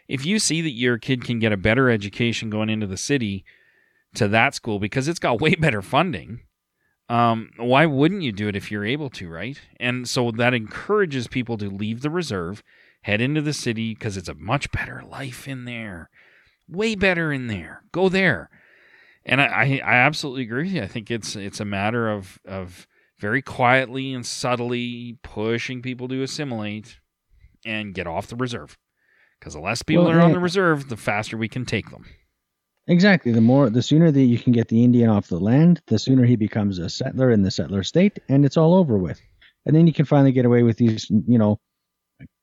if 0.07 0.27
you 0.27 0.39
see 0.39 0.61
that 0.61 0.73
your 0.73 0.99
kid 0.99 1.25
can 1.25 1.39
get 1.39 1.53
a 1.53 1.57
better 1.57 1.89
education 1.89 2.51
going 2.51 2.69
into 2.69 2.87
the 2.87 2.99
city 2.99 3.45
to 4.15 4.29
that 4.29 4.55
school 4.55 4.79
because 4.79 5.09
it's 5.09 5.19
got 5.19 5.41
way 5.41 5.55
better 5.55 5.81
funding, 5.81 6.41
um, 7.09 7.51
why 7.57 7.87
wouldn't 7.87 8.23
you 8.23 8.33
do 8.33 8.49
it 8.49 8.57
if 8.57 8.71
you're 8.71 8.85
able 8.85 9.11
to, 9.11 9.29
right? 9.31 9.59
And 9.81 10.07
so 10.07 10.31
that 10.33 10.55
encourages 10.55 11.27
people 11.27 11.57
to 11.59 11.71
leave 11.71 12.03
the 12.03 12.11
reserve, 12.11 12.63
head 13.03 13.23
into 13.23 13.41
the 13.41 13.53
city 13.55 13.95
because 13.95 14.19
it's 14.19 14.29
a 14.29 14.35
much 14.35 14.71
better 14.73 15.03
life 15.09 15.49
in 15.49 15.65
there, 15.65 16.11
way 16.69 16.95
better 16.95 17.33
in 17.33 17.47
there. 17.47 17.83
Go 17.93 18.11
there. 18.11 18.51
And 19.25 19.41
I, 19.41 19.81
I 19.85 19.95
absolutely 19.95 20.43
agree 20.43 20.65
with 20.65 20.73
you. 20.73 20.83
I 20.83 20.89
think 20.89 21.11
it's 21.11 21.37
it's 21.37 21.61
a 21.61 21.65
matter 21.65 22.11
of 22.11 22.41
of 22.45 22.87
very 23.19 23.43
quietly 23.43 24.13
and 24.13 24.27
subtly 24.27 25.19
pushing 25.23 25.81
people 25.81 26.09
to 26.09 26.23
assimilate 26.23 26.99
and 27.65 27.95
get 27.95 28.07
off 28.07 28.27
the 28.27 28.37
reserve. 28.37 28.77
Because 29.39 29.55
the 29.55 29.61
less 29.61 29.83
people 29.83 30.05
well, 30.05 30.13
are 30.13 30.19
yeah. 30.19 30.25
on 30.25 30.33
the 30.33 30.41
reserve, 30.41 30.89
the 30.89 30.97
faster 30.97 31.37
we 31.37 31.49
can 31.49 31.65
take 31.65 31.91
them. 31.91 32.05
Exactly. 32.89 33.31
The 33.31 33.41
more, 33.41 33.71
the 33.71 33.83
sooner 33.83 34.11
that 34.11 34.23
you 34.23 34.39
can 34.39 34.53
get 34.53 34.69
the 34.69 34.83
Indian 34.83 35.09
off 35.09 35.29
the 35.29 35.39
land, 35.39 35.81
the 35.87 35.99
sooner 35.99 36.25
he 36.25 36.37
becomes 36.37 36.79
a 36.79 36.91
settler 36.91 37.31
in 37.31 37.43
the 37.43 37.51
settler 37.51 37.85
state, 37.85 38.19
and 38.29 38.45
it's 38.45 38.57
all 38.57 38.75
over 38.75 38.99
with. 38.99 39.21
And 39.67 39.77
then 39.77 39.87
you 39.87 39.93
can 39.93 40.05
finally 40.05 40.33
get 40.33 40.45
away 40.45 40.65
with 40.65 40.77
these, 40.79 41.09
you 41.11 41.39
know, 41.39 41.61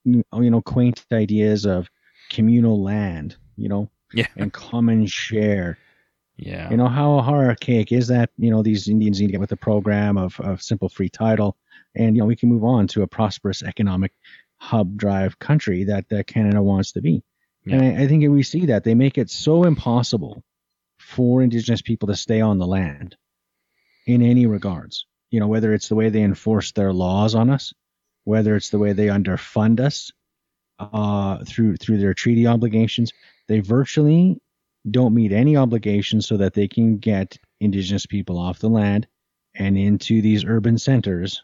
you 0.06 0.24
know, 0.32 0.62
quaint 0.62 1.06
ideas 1.12 1.66
of 1.66 1.90
communal 2.30 2.82
land, 2.82 3.36
you 3.58 3.68
know, 3.68 3.90
yeah, 4.14 4.28
and 4.38 4.54
common 4.54 5.06
share. 5.06 5.78
Yeah. 6.42 6.70
You 6.70 6.78
know 6.78 6.88
how, 6.88 7.20
archaic 7.20 7.92
is 7.92 8.08
that? 8.08 8.30
You 8.38 8.50
know, 8.50 8.64
these 8.64 8.88
Indians 8.88 9.20
need 9.20 9.28
to 9.28 9.32
get 9.34 9.42
with 9.42 9.50
the 9.50 9.58
program 9.58 10.18
of, 10.18 10.40
of 10.40 10.62
simple 10.62 10.88
free 10.88 11.10
title, 11.10 11.58
and 11.96 12.16
you 12.16 12.22
know 12.22 12.28
we 12.28 12.36
can 12.36 12.50
move 12.50 12.64
on 12.64 12.88
to 12.90 13.02
a 13.02 13.08
prosperous 13.08 13.62
economic 13.62 14.14
hub 14.58 14.98
drive 14.98 15.38
country 15.40 15.86
that, 15.86 16.08
that 16.10 16.28
Canada 16.28 16.62
wants 16.62 16.94
to 16.94 17.02
be. 17.02 17.24
Yeah. 17.66 17.76
And 17.76 17.98
I, 17.98 18.04
I 18.04 18.08
think 18.08 18.28
we 18.30 18.44
see 18.44 18.68
that 18.68 18.84
they 18.84 18.96
make 18.96 19.18
it 19.18 19.30
so 19.30 19.64
impossible 19.64 20.44
for 20.98 21.42
Indigenous 21.42 21.82
people 21.82 22.08
to 22.08 22.16
stay 22.16 22.42
on 22.42 22.58
the 22.58 22.68
land 22.68 23.18
in 24.06 24.22
any 24.22 24.46
regards. 24.46 25.06
You 25.32 25.40
know, 25.40 25.48
whether 25.48 25.74
it's 25.74 25.90
the 25.90 25.96
way 25.96 26.10
they 26.10 26.24
enforce 26.24 26.72
their 26.72 26.94
laws 26.94 27.36
on 27.36 27.50
us, 27.50 27.74
whether 28.24 28.56
it's 28.56 28.70
the 28.70 28.80
way 28.80 28.94
they 28.94 29.08
underfund 29.08 29.80
us 29.80 30.12
uh, 30.80 31.44
through 31.46 31.78
through 31.78 31.98
their 31.98 32.14
treaty 32.14 32.48
obligations, 32.48 33.12
they 33.48 33.60
virtually 33.60 34.42
don't 34.90 35.14
meet 35.14 35.32
any 35.32 35.58
obligations 35.58 36.28
so 36.28 36.38
that 36.38 36.54
they 36.54 36.68
can 36.68 36.98
get 36.98 37.38
Indigenous 37.60 38.06
people 38.06 38.38
off 38.38 38.60
the 38.60 38.70
land 38.70 39.08
and 39.56 39.78
into 39.78 40.22
these 40.22 40.46
urban 40.46 40.78
centers 40.78 41.44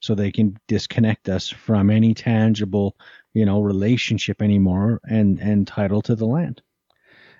so 0.00 0.14
they 0.14 0.30
can 0.30 0.56
disconnect 0.68 1.28
us 1.28 1.48
from 1.48 1.90
any 1.90 2.14
tangible, 2.14 2.96
you 3.34 3.44
know, 3.44 3.60
relationship 3.60 4.40
anymore 4.40 5.00
and 5.08 5.40
and 5.40 5.66
title 5.66 6.02
to 6.02 6.14
the 6.14 6.26
land. 6.26 6.62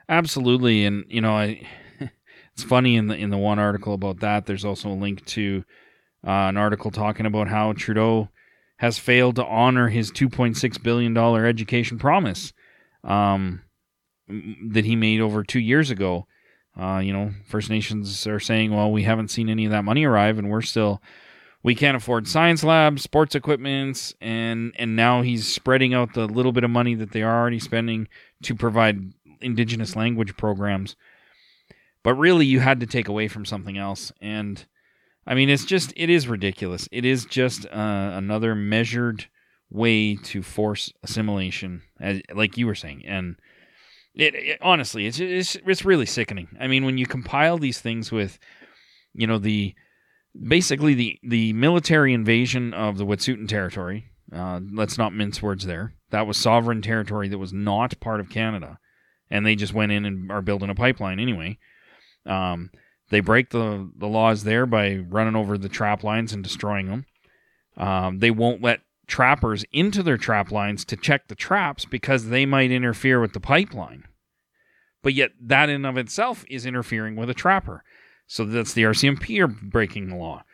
Absolutely, 0.08 0.84
and 0.84 1.04
you 1.08 1.20
know, 1.20 1.36
I 1.36 1.62
it's 2.52 2.64
funny 2.64 2.96
in 2.96 3.06
the 3.06 3.16
in 3.16 3.30
the 3.30 3.38
one 3.38 3.58
article 3.58 3.94
about 3.94 4.20
that. 4.20 4.46
There's 4.46 4.64
also 4.64 4.88
a 4.88 4.94
link 4.94 5.24
to 5.26 5.64
uh, 6.26 6.48
an 6.48 6.56
article 6.56 6.90
talking 6.90 7.26
about 7.26 7.48
how 7.48 7.72
Trudeau 7.74 8.28
has 8.78 8.98
failed 8.98 9.36
to 9.36 9.44
honor 9.44 9.88
his 9.88 10.10
2.6 10.12 10.82
billion 10.82 11.14
dollar 11.14 11.44
education 11.44 11.98
promise 11.98 12.52
um, 13.04 13.62
that 14.28 14.84
he 14.84 14.96
made 14.96 15.20
over 15.20 15.42
two 15.42 15.60
years 15.60 15.90
ago. 15.90 16.26
Uh, 16.78 16.98
you 16.98 17.12
know, 17.12 17.32
First 17.46 17.70
Nations 17.70 18.26
are 18.26 18.40
saying, 18.40 18.74
"Well, 18.74 18.92
we 18.92 19.02
haven't 19.02 19.30
seen 19.30 19.48
any 19.48 19.64
of 19.64 19.72
that 19.72 19.84
money 19.84 20.04
arrive, 20.04 20.38
and 20.38 20.50
we're 20.50 20.62
still 20.62 21.02
we 21.62 21.74
can't 21.74 21.96
afford 21.96 22.28
science 22.28 22.62
labs, 22.62 23.02
sports 23.02 23.34
equipments, 23.34 24.14
and 24.20 24.72
and 24.76 24.94
now 24.94 25.22
he's 25.22 25.46
spreading 25.46 25.94
out 25.94 26.14
the 26.14 26.26
little 26.26 26.52
bit 26.52 26.64
of 26.64 26.70
money 26.70 26.94
that 26.94 27.12
they 27.12 27.22
are 27.22 27.40
already 27.40 27.58
spending 27.58 28.08
to 28.42 28.54
provide 28.54 29.12
indigenous 29.40 29.96
language 29.96 30.36
programs. 30.36 30.96
But 32.02 32.14
really, 32.14 32.46
you 32.46 32.60
had 32.60 32.80
to 32.80 32.86
take 32.86 33.08
away 33.08 33.28
from 33.28 33.44
something 33.44 33.76
else, 33.76 34.12
and 34.20 34.64
I 35.26 35.34
mean, 35.34 35.50
it's 35.50 35.64
just 35.64 35.92
it 35.96 36.08
is 36.08 36.28
ridiculous. 36.28 36.88
It 36.92 37.04
is 37.04 37.24
just 37.24 37.66
uh, 37.66 38.12
another 38.14 38.54
measured 38.54 39.26
way 39.68 40.14
to 40.14 40.42
force 40.42 40.92
assimilation, 41.02 41.82
as, 42.00 42.22
like 42.32 42.56
you 42.56 42.66
were 42.66 42.74
saying, 42.74 43.04
and 43.04 43.36
it, 44.14 44.34
it 44.34 44.58
honestly, 44.62 45.06
it's, 45.06 45.20
it's 45.20 45.56
it's 45.66 45.84
really 45.84 46.06
sickening. 46.06 46.48
I 46.60 46.66
mean, 46.66 46.84
when 46.84 46.98
you 46.98 47.06
compile 47.06 47.58
these 47.58 47.80
things 47.80 48.10
with, 48.10 48.38
you 49.14 49.26
know, 49.26 49.38
the 49.38 49.74
basically 50.46 50.94
the 50.94 51.18
the 51.22 51.52
military 51.52 52.12
invasion 52.12 52.74
of 52.74 52.98
the 52.98 53.06
Wet'suwet'en 53.06 53.48
territory. 53.48 54.06
Uh, 54.30 54.60
let's 54.72 54.98
not 54.98 55.14
mince 55.14 55.42
words 55.42 55.64
there. 55.64 55.94
That 56.10 56.26
was 56.26 56.36
sovereign 56.36 56.82
territory 56.82 57.28
that 57.28 57.38
was 57.38 57.52
not 57.52 57.98
part 57.98 58.20
of 58.20 58.28
Canada, 58.28 58.78
and 59.30 59.46
they 59.46 59.54
just 59.54 59.72
went 59.72 59.92
in 59.92 60.04
and 60.04 60.30
are 60.30 60.42
building 60.42 60.68
a 60.68 60.74
pipeline 60.74 61.18
anyway. 61.18 61.58
Um, 62.26 62.70
they 63.10 63.20
break 63.20 63.50
the 63.50 63.90
the 63.96 64.06
laws 64.06 64.44
there 64.44 64.66
by 64.66 64.96
running 64.96 65.36
over 65.36 65.56
the 65.56 65.68
trap 65.68 66.04
lines 66.04 66.32
and 66.32 66.44
destroying 66.44 66.88
them. 66.88 67.06
Um, 67.76 68.18
they 68.18 68.30
won't 68.30 68.62
let 68.62 68.80
trappers 69.08 69.64
into 69.72 70.02
their 70.02 70.16
trap 70.16 70.52
lines 70.52 70.84
to 70.84 70.96
check 70.96 71.26
the 71.26 71.34
traps 71.34 71.84
because 71.84 72.28
they 72.28 72.46
might 72.46 72.70
interfere 72.70 73.20
with 73.20 73.32
the 73.32 73.40
pipeline. 73.40 74.04
But 75.02 75.14
yet, 75.14 75.32
that 75.40 75.68
in 75.68 75.84
of 75.84 75.96
itself 75.96 76.44
is 76.48 76.66
interfering 76.66 77.16
with 77.16 77.30
a 77.30 77.34
trapper. 77.34 77.82
So 78.26 78.44
that's 78.44 78.74
the 78.74 78.82
RCMP 78.82 79.40
are 79.40 79.48
breaking 79.48 80.08
the 80.08 80.16
law. 80.16 80.44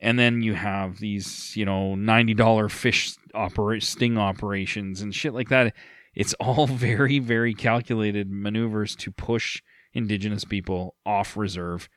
And 0.00 0.18
then 0.18 0.42
you 0.42 0.54
have 0.54 0.98
these, 0.98 1.56
you 1.56 1.64
know, 1.64 1.94
$90 1.96 2.70
fish 2.70 3.14
opera- 3.34 3.80
sting 3.80 4.18
operations 4.18 5.00
and 5.00 5.14
shit 5.14 5.34
like 5.34 5.50
that. 5.50 5.74
It's 6.14 6.34
all 6.34 6.66
very, 6.68 7.18
very 7.18 7.54
calculated 7.54 8.30
maneuvers 8.30 8.96
to 8.96 9.12
push 9.12 9.62
indigenous 9.92 10.44
people 10.44 10.96
off 11.04 11.36
reserve, 11.36 11.88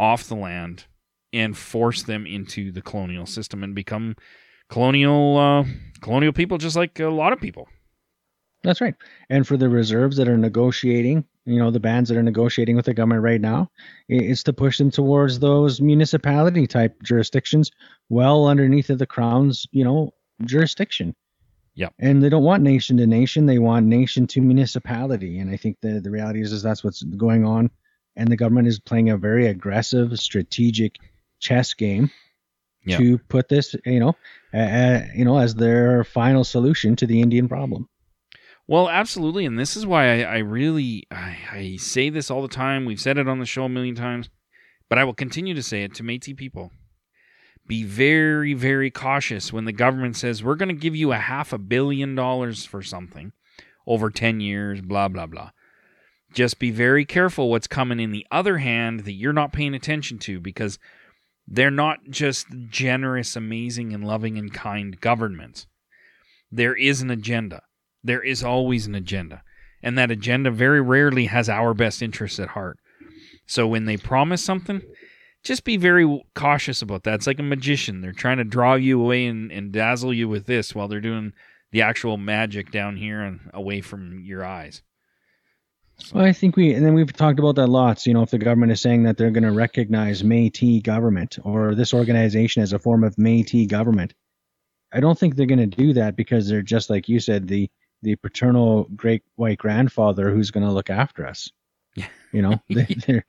off 0.00 0.26
the 0.26 0.34
land, 0.34 0.86
and 1.32 1.56
force 1.56 2.02
them 2.02 2.26
into 2.26 2.72
the 2.72 2.82
colonial 2.82 3.26
system 3.26 3.62
and 3.62 3.74
become 3.74 4.16
colonial 4.68 5.36
uh, 5.36 5.64
colonial 6.00 6.32
people 6.32 6.58
just 6.58 6.76
like 6.76 6.98
a 7.00 7.08
lot 7.08 7.32
of 7.32 7.40
people. 7.40 7.68
That's 8.62 8.80
right. 8.80 8.94
And 9.30 9.46
for 9.46 9.56
the 9.56 9.68
reserves 9.68 10.16
that 10.16 10.28
are 10.28 10.36
negotiating, 10.36 11.24
you 11.44 11.58
know, 11.58 11.70
the 11.70 11.80
bands 11.80 12.08
that 12.08 12.18
are 12.18 12.22
negotiating 12.22 12.74
with 12.74 12.86
the 12.86 12.94
government 12.94 13.22
right 13.22 13.40
now, 13.40 13.70
it's 14.08 14.42
to 14.44 14.52
push 14.52 14.78
them 14.78 14.90
towards 14.90 15.38
those 15.38 15.80
municipality 15.80 16.66
type 16.66 17.00
jurisdictions 17.02 17.70
well 18.08 18.46
underneath 18.46 18.90
of 18.90 18.98
the 18.98 19.06
crown's, 19.06 19.68
you 19.70 19.84
know, 19.84 20.12
jurisdiction. 20.44 21.14
Yeah. 21.74 21.90
And 21.98 22.22
they 22.22 22.28
don't 22.28 22.42
want 22.42 22.62
nation 22.62 22.96
to 22.96 23.06
nation, 23.06 23.46
they 23.46 23.58
want 23.58 23.86
nation 23.86 24.26
to 24.28 24.40
municipality. 24.40 25.38
And 25.38 25.50
I 25.50 25.56
think 25.56 25.76
the 25.80 26.00
the 26.00 26.10
reality 26.10 26.40
is, 26.40 26.52
is 26.52 26.62
that's 26.62 26.82
what's 26.82 27.02
going 27.02 27.44
on. 27.44 27.70
And 28.16 28.28
the 28.28 28.36
government 28.36 28.66
is 28.66 28.80
playing 28.80 29.10
a 29.10 29.18
very 29.18 29.46
aggressive, 29.46 30.18
strategic 30.18 30.96
chess 31.38 31.74
game 31.74 32.10
yeah. 32.86 32.96
to 32.98 33.18
put 33.18 33.48
this, 33.48 33.74
you 33.84 34.00
know, 34.00 34.16
uh, 34.54 35.00
you 35.14 35.24
know, 35.24 35.38
as 35.38 35.54
their 35.54 36.04
final 36.04 36.44
solution 36.44 36.96
to 36.96 37.06
the 37.06 37.20
Indian 37.20 37.48
problem. 37.48 37.88
Well, 38.68 38.88
absolutely, 38.88 39.44
and 39.44 39.58
this 39.58 39.76
is 39.76 39.86
why 39.86 40.22
I, 40.22 40.36
I 40.36 40.38
really 40.38 41.06
I, 41.10 41.36
I, 41.52 41.76
say 41.76 42.10
this 42.10 42.30
all 42.30 42.42
the 42.42 42.48
time. 42.48 42.84
We've 42.84 43.00
said 43.00 43.18
it 43.18 43.28
on 43.28 43.38
the 43.38 43.46
show 43.46 43.64
a 43.64 43.68
million 43.68 43.94
times, 43.94 44.28
but 44.88 44.98
I 44.98 45.04
will 45.04 45.14
continue 45.14 45.54
to 45.54 45.62
say 45.62 45.84
it 45.84 45.94
to 45.94 46.02
Métis 46.02 46.36
people. 46.36 46.72
Be 47.68 47.84
very, 47.84 48.54
very 48.54 48.90
cautious 48.90 49.52
when 49.52 49.64
the 49.64 49.72
government 49.72 50.16
says 50.16 50.42
we're 50.42 50.54
going 50.54 50.68
to 50.68 50.74
give 50.74 50.96
you 50.96 51.12
a 51.12 51.16
half 51.16 51.52
a 51.52 51.58
billion 51.58 52.14
dollars 52.14 52.64
for 52.64 52.82
something 52.82 53.32
over 53.86 54.10
ten 54.10 54.40
years. 54.40 54.80
Blah 54.80 55.08
blah 55.08 55.26
blah. 55.26 55.50
Just 56.32 56.58
be 56.58 56.70
very 56.70 57.04
careful 57.04 57.50
what's 57.50 57.68
coming 57.68 58.00
in 58.00 58.10
the 58.10 58.26
other 58.30 58.58
hand 58.58 59.00
that 59.00 59.12
you're 59.12 59.32
not 59.32 59.52
paying 59.52 59.74
attention 59.74 60.18
to 60.20 60.40
because 60.40 60.78
they're 61.46 61.70
not 61.70 61.98
just 62.10 62.46
generous, 62.68 63.36
amazing, 63.36 63.92
and 63.92 64.04
loving 64.04 64.36
and 64.38 64.52
kind 64.52 65.00
governments. 65.00 65.66
There 66.50 66.74
is 66.74 67.02
an 67.02 67.10
agenda 67.10 67.62
there 68.06 68.22
is 68.22 68.42
always 68.42 68.86
an 68.86 68.94
agenda. 68.94 69.42
And 69.82 69.98
that 69.98 70.10
agenda 70.10 70.50
very 70.50 70.80
rarely 70.80 71.26
has 71.26 71.48
our 71.48 71.74
best 71.74 72.02
interests 72.02 72.40
at 72.40 72.48
heart. 72.48 72.78
So 73.46 73.66
when 73.66 73.84
they 73.84 73.96
promise 73.96 74.42
something, 74.42 74.80
just 75.42 75.64
be 75.64 75.76
very 75.76 76.24
cautious 76.34 76.82
about 76.82 77.04
that. 77.04 77.14
It's 77.14 77.26
like 77.26 77.38
a 77.38 77.44
magician. 77.44 78.00
They're 78.00 78.12
trying 78.12 78.38
to 78.38 78.44
draw 78.44 78.74
you 78.74 79.00
away 79.00 79.26
and, 79.26 79.52
and 79.52 79.72
dazzle 79.72 80.14
you 80.14 80.28
with 80.28 80.46
this 80.46 80.74
while 80.74 80.88
they're 80.88 81.00
doing 81.00 81.32
the 81.72 81.82
actual 81.82 82.16
magic 82.16 82.70
down 82.70 82.96
here 82.96 83.20
and 83.20 83.50
away 83.52 83.80
from 83.80 84.20
your 84.20 84.44
eyes. 84.44 84.82
So. 85.98 86.16
Well, 86.16 86.26
I 86.26 86.32
think 86.32 86.56
we, 86.56 86.74
and 86.74 86.84
then 86.84 86.94
we've 86.94 87.12
talked 87.12 87.38
about 87.38 87.56
that 87.56 87.68
lots. 87.68 88.06
You 88.06 88.14
know, 88.14 88.22
if 88.22 88.30
the 88.30 88.38
government 88.38 88.72
is 88.72 88.80
saying 88.80 89.04
that 89.04 89.16
they're 89.16 89.30
going 89.30 89.44
to 89.44 89.52
recognize 89.52 90.22
Métis 90.22 90.82
government 90.82 91.38
or 91.42 91.74
this 91.74 91.94
organization 91.94 92.62
as 92.62 92.72
a 92.72 92.78
form 92.78 93.02
of 93.02 93.16
Métis 93.16 93.68
government, 93.68 94.12
I 94.92 95.00
don't 95.00 95.18
think 95.18 95.36
they're 95.36 95.46
going 95.46 95.70
to 95.70 95.76
do 95.76 95.94
that 95.94 96.16
because 96.16 96.48
they're 96.48 96.62
just 96.62 96.90
like 96.90 97.08
you 97.08 97.20
said, 97.20 97.48
the 97.48 97.70
the 98.02 98.16
paternal 98.16 98.84
great 98.94 99.22
white 99.36 99.58
grandfather 99.58 100.30
who's 100.30 100.50
going 100.50 100.66
to 100.66 100.72
look 100.72 100.90
after 100.90 101.26
us. 101.26 101.50
You 102.32 102.42
know, 102.42 102.60
they, 102.68 103.22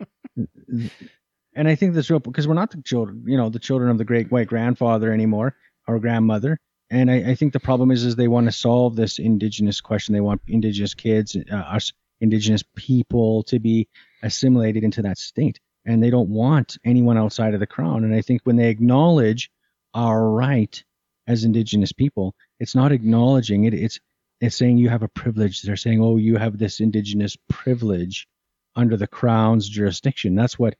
and 1.56 1.68
I 1.68 1.76
think 1.76 1.94
that's 1.94 2.10
real 2.10 2.20
because 2.20 2.48
we're 2.48 2.54
not 2.54 2.72
the 2.72 2.82
children, 2.82 3.24
you 3.26 3.38
know, 3.38 3.50
the 3.50 3.60
children 3.60 3.90
of 3.90 3.98
the 3.98 4.06
great 4.06 4.32
white 4.32 4.48
grandfather 4.48 5.12
anymore 5.12 5.56
or 5.88 6.00
grandmother. 6.00 6.60
And 6.90 7.10
I, 7.10 7.32
I 7.32 7.36
think 7.36 7.54
the 7.54 7.60
problem 7.60 7.92
is, 7.92 8.06
is 8.06 8.16
they 8.16 8.28
want 8.28 8.46
to 8.46 8.52
solve 8.52 8.96
this 8.96 9.20
indigenous 9.20 9.82
question. 9.82 10.14
They 10.14 10.22
want 10.22 10.42
indigenous 10.48 10.94
kids, 10.94 11.36
uh, 11.52 11.56
us 11.56 11.92
indigenous 12.22 12.64
people, 12.76 13.44
to 13.44 13.60
be 13.60 13.88
assimilated 14.24 14.84
into 14.84 15.02
that 15.04 15.18
state, 15.18 15.60
and 15.86 16.02
they 16.02 16.10
don't 16.10 16.30
want 16.30 16.78
anyone 16.86 17.18
outside 17.18 17.54
of 17.54 17.60
the 17.60 17.68
crown. 17.68 18.04
And 18.04 18.14
I 18.14 18.22
think 18.22 18.42
when 18.44 18.56
they 18.56 18.70
acknowledge 18.70 19.50
our 19.94 20.30
right 20.30 20.84
as 21.28 21.44
indigenous 21.44 21.92
people, 21.92 22.36
it's 22.60 22.76
not 22.76 22.92
acknowledging 22.92 23.66
it. 23.66 23.74
It's 23.74 24.00
it's 24.40 24.56
saying 24.56 24.78
you 24.78 24.90
have 24.90 25.04
a 25.04 25.08
privilege. 25.08 25.62
They're 25.62 25.76
saying, 25.76 26.02
oh, 26.02 26.18
you 26.18 26.38
have 26.38 26.58
this 26.58 26.80
indigenous 26.80 27.36
privilege 27.50 28.28
under 28.76 28.96
the 28.96 29.08
crown's 29.08 29.68
jurisdiction. 29.68 30.36
That's 30.36 30.60
what 30.60 30.76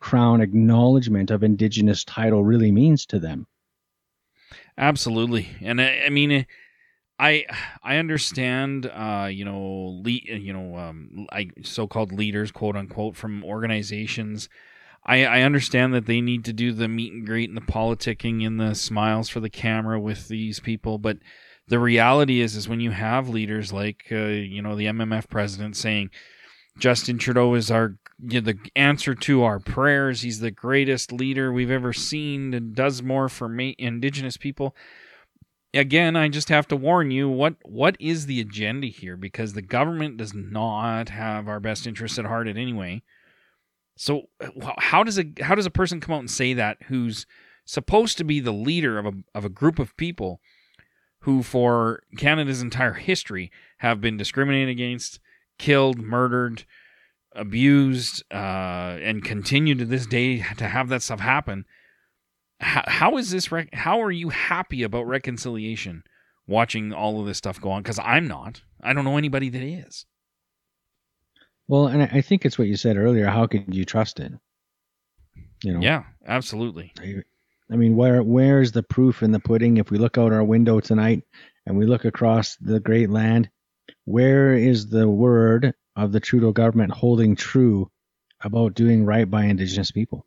crown 0.00 0.40
acknowledgement 0.40 1.30
of 1.30 1.44
indigenous 1.44 2.04
title 2.04 2.42
really 2.42 2.72
means 2.72 3.06
to 3.06 3.18
them. 3.18 3.46
Absolutely, 4.76 5.48
and 5.60 5.80
I, 5.80 6.04
I 6.06 6.08
mean, 6.08 6.46
I 7.18 7.46
I 7.82 7.96
understand, 7.96 8.86
uh, 8.86 9.28
you 9.30 9.44
know, 9.44 10.00
le- 10.02 10.36
you 10.38 10.52
know, 10.52 10.76
um, 10.76 11.26
I, 11.32 11.50
so-called 11.62 12.12
leaders, 12.12 12.50
quote 12.50 12.76
unquote, 12.76 13.16
from 13.16 13.44
organizations. 13.44 14.48
I, 15.04 15.24
I 15.24 15.40
understand 15.42 15.94
that 15.94 16.06
they 16.06 16.20
need 16.20 16.44
to 16.44 16.52
do 16.52 16.72
the 16.72 16.86
meet 16.86 17.12
and 17.12 17.26
greet 17.26 17.48
and 17.48 17.56
the 17.56 17.62
politicking 17.62 18.46
and 18.46 18.60
the 18.60 18.74
smiles 18.74 19.28
for 19.28 19.40
the 19.40 19.50
camera 19.50 19.98
with 19.98 20.28
these 20.28 20.60
people, 20.60 20.98
but 20.98 21.18
the 21.68 21.78
reality 21.78 22.40
is 22.40 22.54
is 22.54 22.68
when 22.68 22.80
you 22.80 22.90
have 22.90 23.28
leaders 23.28 23.72
like 23.72 24.04
uh, 24.12 24.16
you 24.16 24.62
know 24.62 24.76
the 24.76 24.86
MMF 24.86 25.28
president 25.28 25.76
saying 25.76 26.10
Justin 26.78 27.18
Trudeau 27.18 27.54
is 27.54 27.70
our 27.70 27.96
you 28.20 28.40
know, 28.40 28.52
the 28.52 28.58
answer 28.76 29.14
to 29.14 29.42
our 29.42 29.58
prayers. 29.58 30.22
He's 30.22 30.40
the 30.40 30.50
greatest 30.50 31.12
leader 31.12 31.52
we've 31.52 31.70
ever 31.70 31.92
seen 31.92 32.54
and 32.54 32.74
does 32.74 33.02
more 33.02 33.28
for 33.28 33.48
ma- 33.48 33.72
indigenous 33.78 34.36
people. 34.36 34.76
Again, 35.74 36.16
I 36.16 36.28
just 36.28 36.50
have 36.50 36.68
to 36.68 36.76
warn 36.76 37.10
you 37.10 37.28
what 37.28 37.56
what 37.62 37.96
is 37.98 38.26
the 38.26 38.40
agenda 38.40 38.88
here 38.88 39.16
because 39.16 39.52
the 39.54 39.62
government 39.62 40.18
does 40.18 40.34
not 40.34 41.08
have 41.08 41.48
our 41.48 41.60
best 41.60 41.86
interests 41.86 42.18
at 42.18 42.26
heart 42.26 42.46
in 42.46 42.58
any 42.58 42.74
way. 42.74 43.02
So 43.96 44.28
how 44.78 45.02
does 45.02 45.18
a 45.18 45.24
how 45.40 45.54
does 45.54 45.66
a 45.66 45.70
person 45.70 46.00
come 46.00 46.14
out 46.14 46.20
and 46.20 46.30
say 46.30 46.52
that 46.54 46.78
who's 46.88 47.26
supposed 47.64 48.18
to 48.18 48.24
be 48.24 48.40
the 48.40 48.52
leader 48.52 48.98
of 48.98 49.06
a 49.06 49.12
of 49.34 49.44
a 49.44 49.50
group 49.50 49.78
of 49.78 49.96
people 49.96 50.40
who, 51.20 51.42
for 51.42 52.02
Canada's 52.16 52.62
entire 52.62 52.94
history, 52.94 53.50
have 53.78 54.00
been 54.00 54.16
discriminated 54.16 54.68
against, 54.68 55.20
killed, 55.58 55.98
murdered, 55.98 56.64
abused, 57.34 58.24
uh, 58.32 58.98
and 59.00 59.24
continue 59.24 59.74
to 59.76 59.84
this 59.84 60.06
day 60.06 60.38
to 60.56 60.66
have 60.66 60.88
that 60.88 61.02
stuff 61.02 61.20
happen. 61.20 61.64
How, 62.62 62.84
how 62.86 63.16
is 63.16 63.30
this? 63.30 63.50
Rec- 63.50 63.74
how 63.74 64.00
are 64.00 64.10
you 64.10 64.28
happy 64.28 64.82
about 64.82 65.06
reconciliation? 65.06 66.04
Watching 66.46 66.92
all 66.92 67.20
of 67.20 67.26
this 67.26 67.38
stuff 67.38 67.60
go 67.60 67.70
on 67.70 67.82
because 67.82 67.98
I'm 67.98 68.26
not. 68.26 68.62
I 68.82 68.92
don't 68.92 69.04
know 69.04 69.16
anybody 69.16 69.48
that 69.48 69.62
is. 69.62 70.06
Well, 71.68 71.86
and 71.86 72.02
I 72.02 72.20
think 72.20 72.44
it's 72.44 72.58
what 72.58 72.68
you 72.68 72.76
said 72.76 72.96
earlier. 72.96 73.26
How 73.26 73.46
could 73.46 73.74
you 73.74 73.84
trust 73.84 74.20
it? 74.20 74.32
You 75.62 75.74
know. 75.74 75.80
Yeah, 75.80 76.04
absolutely. 76.26 76.92
I 77.70 77.76
mean, 77.76 77.96
where 77.96 78.22
where's 78.22 78.72
the 78.72 78.82
proof 78.82 79.22
in 79.22 79.32
the 79.32 79.40
pudding? 79.40 79.76
If 79.76 79.90
we 79.90 79.98
look 79.98 80.18
out 80.18 80.32
our 80.32 80.44
window 80.44 80.80
tonight 80.80 81.22
and 81.66 81.76
we 81.76 81.86
look 81.86 82.04
across 82.04 82.56
the 82.56 82.80
great 82.80 83.10
land, 83.10 83.48
where 84.04 84.54
is 84.54 84.88
the 84.88 85.08
word 85.08 85.74
of 85.96 86.12
the 86.12 86.20
Trudeau 86.20 86.52
government 86.52 86.92
holding 86.92 87.36
true 87.36 87.90
about 88.40 88.74
doing 88.74 89.04
right 89.04 89.30
by 89.30 89.44
Indigenous 89.44 89.90
people? 89.90 90.26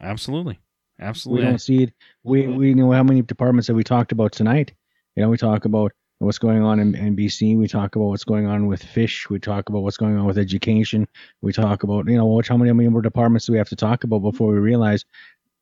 Absolutely. 0.00 0.60
Absolutely. 1.00 1.44
We 1.44 1.50
don't 1.50 1.58
see 1.58 1.82
it. 1.84 1.94
We 2.22 2.46
we 2.46 2.74
know 2.74 2.92
how 2.92 3.02
many 3.02 3.22
departments 3.22 3.66
that 3.66 3.74
we 3.74 3.84
talked 3.84 4.12
about 4.12 4.32
tonight. 4.32 4.72
You 5.16 5.22
know, 5.22 5.28
we 5.28 5.36
talk 5.36 5.64
about 5.64 5.92
what's 6.18 6.38
going 6.38 6.62
on 6.62 6.78
in, 6.78 6.94
in 6.94 7.16
BC. 7.16 7.58
We 7.58 7.66
talk 7.66 7.96
about 7.96 8.06
what's 8.06 8.24
going 8.24 8.46
on 8.46 8.66
with 8.66 8.82
fish. 8.82 9.28
We 9.28 9.38
talk 9.38 9.68
about 9.68 9.82
what's 9.82 9.96
going 9.96 10.16
on 10.16 10.26
with 10.26 10.38
education. 10.38 11.08
We 11.40 11.52
talk 11.52 11.82
about 11.82 12.08
you 12.08 12.16
know 12.16 12.26
which 12.26 12.48
how 12.48 12.56
many 12.56 12.72
more 12.72 13.02
departments 13.02 13.46
do 13.46 13.52
we 13.52 13.58
have 13.58 13.68
to 13.70 13.76
talk 13.76 14.04
about 14.04 14.20
before 14.20 14.52
we 14.52 14.58
realize 14.58 15.04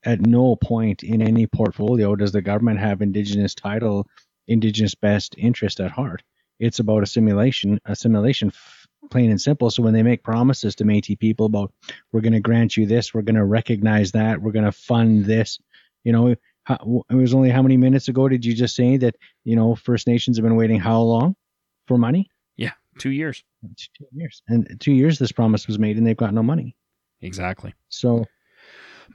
at 0.04 0.20
no 0.20 0.56
point 0.56 1.02
in 1.02 1.20
any 1.20 1.46
portfolio 1.46 2.16
does 2.16 2.32
the 2.32 2.42
government 2.42 2.80
have 2.80 3.02
indigenous 3.02 3.54
title, 3.54 4.06
indigenous 4.48 4.94
best 4.94 5.34
interest 5.36 5.80
at 5.80 5.90
heart. 5.90 6.22
It's 6.58 6.78
about 6.78 7.02
assimilation, 7.02 7.80
assimilation, 7.86 8.52
plain 9.10 9.30
and 9.30 9.40
simple. 9.40 9.70
So 9.70 9.82
when 9.82 9.94
they 9.94 10.02
make 10.02 10.22
promises 10.22 10.74
to 10.76 10.84
Métis 10.84 11.18
people 11.18 11.46
about 11.46 11.72
we're 12.12 12.20
going 12.20 12.32
to 12.32 12.40
grant 12.40 12.76
you 12.76 12.86
this, 12.86 13.14
we're 13.14 13.22
going 13.22 13.36
to 13.36 13.44
recognize 13.44 14.12
that, 14.12 14.40
we're 14.40 14.52
going 14.52 14.64
to 14.64 14.72
fund 14.72 15.24
this, 15.24 15.58
you 16.04 16.12
know, 16.12 16.34
how, 16.64 17.04
it 17.10 17.14
was 17.14 17.34
only 17.34 17.50
how 17.50 17.62
many 17.62 17.76
minutes 17.76 18.08
ago 18.08 18.28
did 18.28 18.44
you 18.44 18.54
just 18.54 18.76
say 18.76 18.96
that 18.98 19.16
you 19.44 19.56
know 19.56 19.74
First 19.74 20.06
Nations 20.06 20.36
have 20.36 20.44
been 20.44 20.56
waiting 20.56 20.78
how 20.78 21.00
long 21.00 21.34
for 21.86 21.96
money? 21.96 22.30
Yeah, 22.56 22.72
two 22.98 23.10
years. 23.10 23.42
Two 23.76 24.06
years, 24.12 24.42
and 24.48 24.76
two 24.78 24.92
years 24.92 25.18
this 25.18 25.32
promise 25.32 25.66
was 25.66 25.78
made, 25.78 25.96
and 25.96 26.06
they've 26.06 26.16
got 26.16 26.34
no 26.34 26.42
money. 26.42 26.76
Exactly. 27.22 27.74
So 27.88 28.26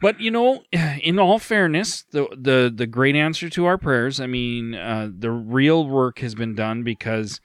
but 0.01 0.19
you 0.19 0.31
know, 0.31 0.63
in 0.71 1.19
all 1.19 1.39
fairness, 1.39 2.03
the 2.11 2.27
the 2.35 2.71
the 2.73 2.87
great 2.87 3.15
answer 3.15 3.49
to 3.49 3.65
our 3.65 3.77
prayers. 3.77 4.19
I 4.19 4.27
mean, 4.27 4.75
uh, 4.75 5.09
the 5.17 5.31
real 5.31 5.87
work 5.87 6.19
has 6.19 6.35
been 6.35 6.55
done 6.55 6.83
because 6.83 7.39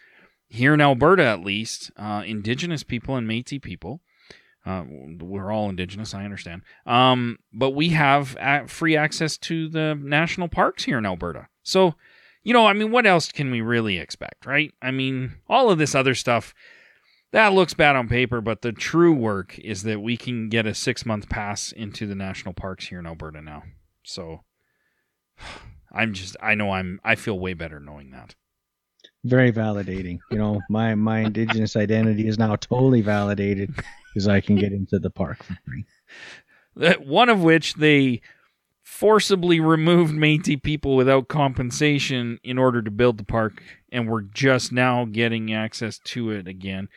here 0.50 0.74
in 0.74 0.80
Alberta, 0.80 1.24
at 1.24 1.40
least, 1.40 1.90
uh, 1.96 2.22
Indigenous 2.26 2.82
people 2.82 3.16
and 3.16 3.28
Métis 3.28 3.62
people, 3.62 4.02
uh, 4.66 4.84
we're 4.86 5.50
all 5.50 5.70
Indigenous, 5.70 6.12
I 6.12 6.24
understand, 6.24 6.62
um, 6.84 7.38
but 7.52 7.70
we 7.70 7.90
have 7.90 8.36
free 8.68 8.96
access 8.96 9.38
to 9.38 9.68
the 9.68 9.94
national 9.94 10.48
parks 10.48 10.84
here 10.84 10.98
in 10.98 11.06
Alberta. 11.06 11.48
So, 11.62 11.94
you 12.42 12.52
know, 12.52 12.66
I 12.66 12.74
mean, 12.74 12.90
what 12.90 13.06
else 13.06 13.32
can 13.32 13.50
we 13.50 13.62
really 13.62 13.98
expect, 13.98 14.44
right? 14.44 14.74
I 14.82 14.90
mean, 14.90 15.36
all 15.48 15.70
of 15.70 15.78
this 15.78 15.94
other 15.94 16.14
stuff 16.14 16.54
that 17.32 17.52
looks 17.52 17.74
bad 17.74 17.96
on 17.96 18.08
paper, 18.08 18.40
but 18.40 18.62
the 18.62 18.72
true 18.72 19.12
work 19.12 19.58
is 19.58 19.84
that 19.84 20.00
we 20.00 20.16
can 20.16 20.48
get 20.48 20.66
a 20.66 20.74
six 20.74 21.06
month 21.06 21.28
pass 21.28 21.72
into 21.72 22.06
the 22.06 22.14
national 22.14 22.54
parks 22.54 22.88
here 22.88 22.98
in 22.98 23.06
Alberta 23.06 23.40
now. 23.40 23.62
So 24.02 24.40
I'm 25.92 26.12
just 26.12 26.36
I 26.40 26.54
know 26.54 26.72
I'm 26.72 27.00
I 27.04 27.14
feel 27.14 27.38
way 27.38 27.54
better 27.54 27.80
knowing 27.80 28.10
that. 28.10 28.34
Very 29.24 29.52
validating. 29.52 30.18
You 30.30 30.38
know, 30.38 30.60
my 30.70 30.94
my 30.94 31.20
indigenous 31.20 31.76
identity 31.76 32.26
is 32.26 32.38
now 32.38 32.56
totally 32.56 33.02
validated 33.02 33.74
because 34.12 34.28
I 34.28 34.40
can 34.40 34.56
get 34.56 34.72
into 34.72 34.98
the 34.98 35.10
park 35.10 35.42
for 35.42 35.58
free. 35.66 35.84
One 37.04 37.28
of 37.28 37.42
which 37.42 37.74
they 37.74 38.22
forcibly 38.82 39.60
removed 39.60 40.14
Métis 40.14 40.62
people 40.62 40.96
without 40.96 41.28
compensation 41.28 42.38
in 42.42 42.58
order 42.58 42.80
to 42.82 42.90
build 42.90 43.18
the 43.18 43.24
park, 43.24 43.62
and 43.92 44.08
we're 44.08 44.22
just 44.22 44.72
now 44.72 45.04
getting 45.04 45.52
access 45.52 45.98
to 45.98 46.30
it 46.30 46.48
again 46.48 46.88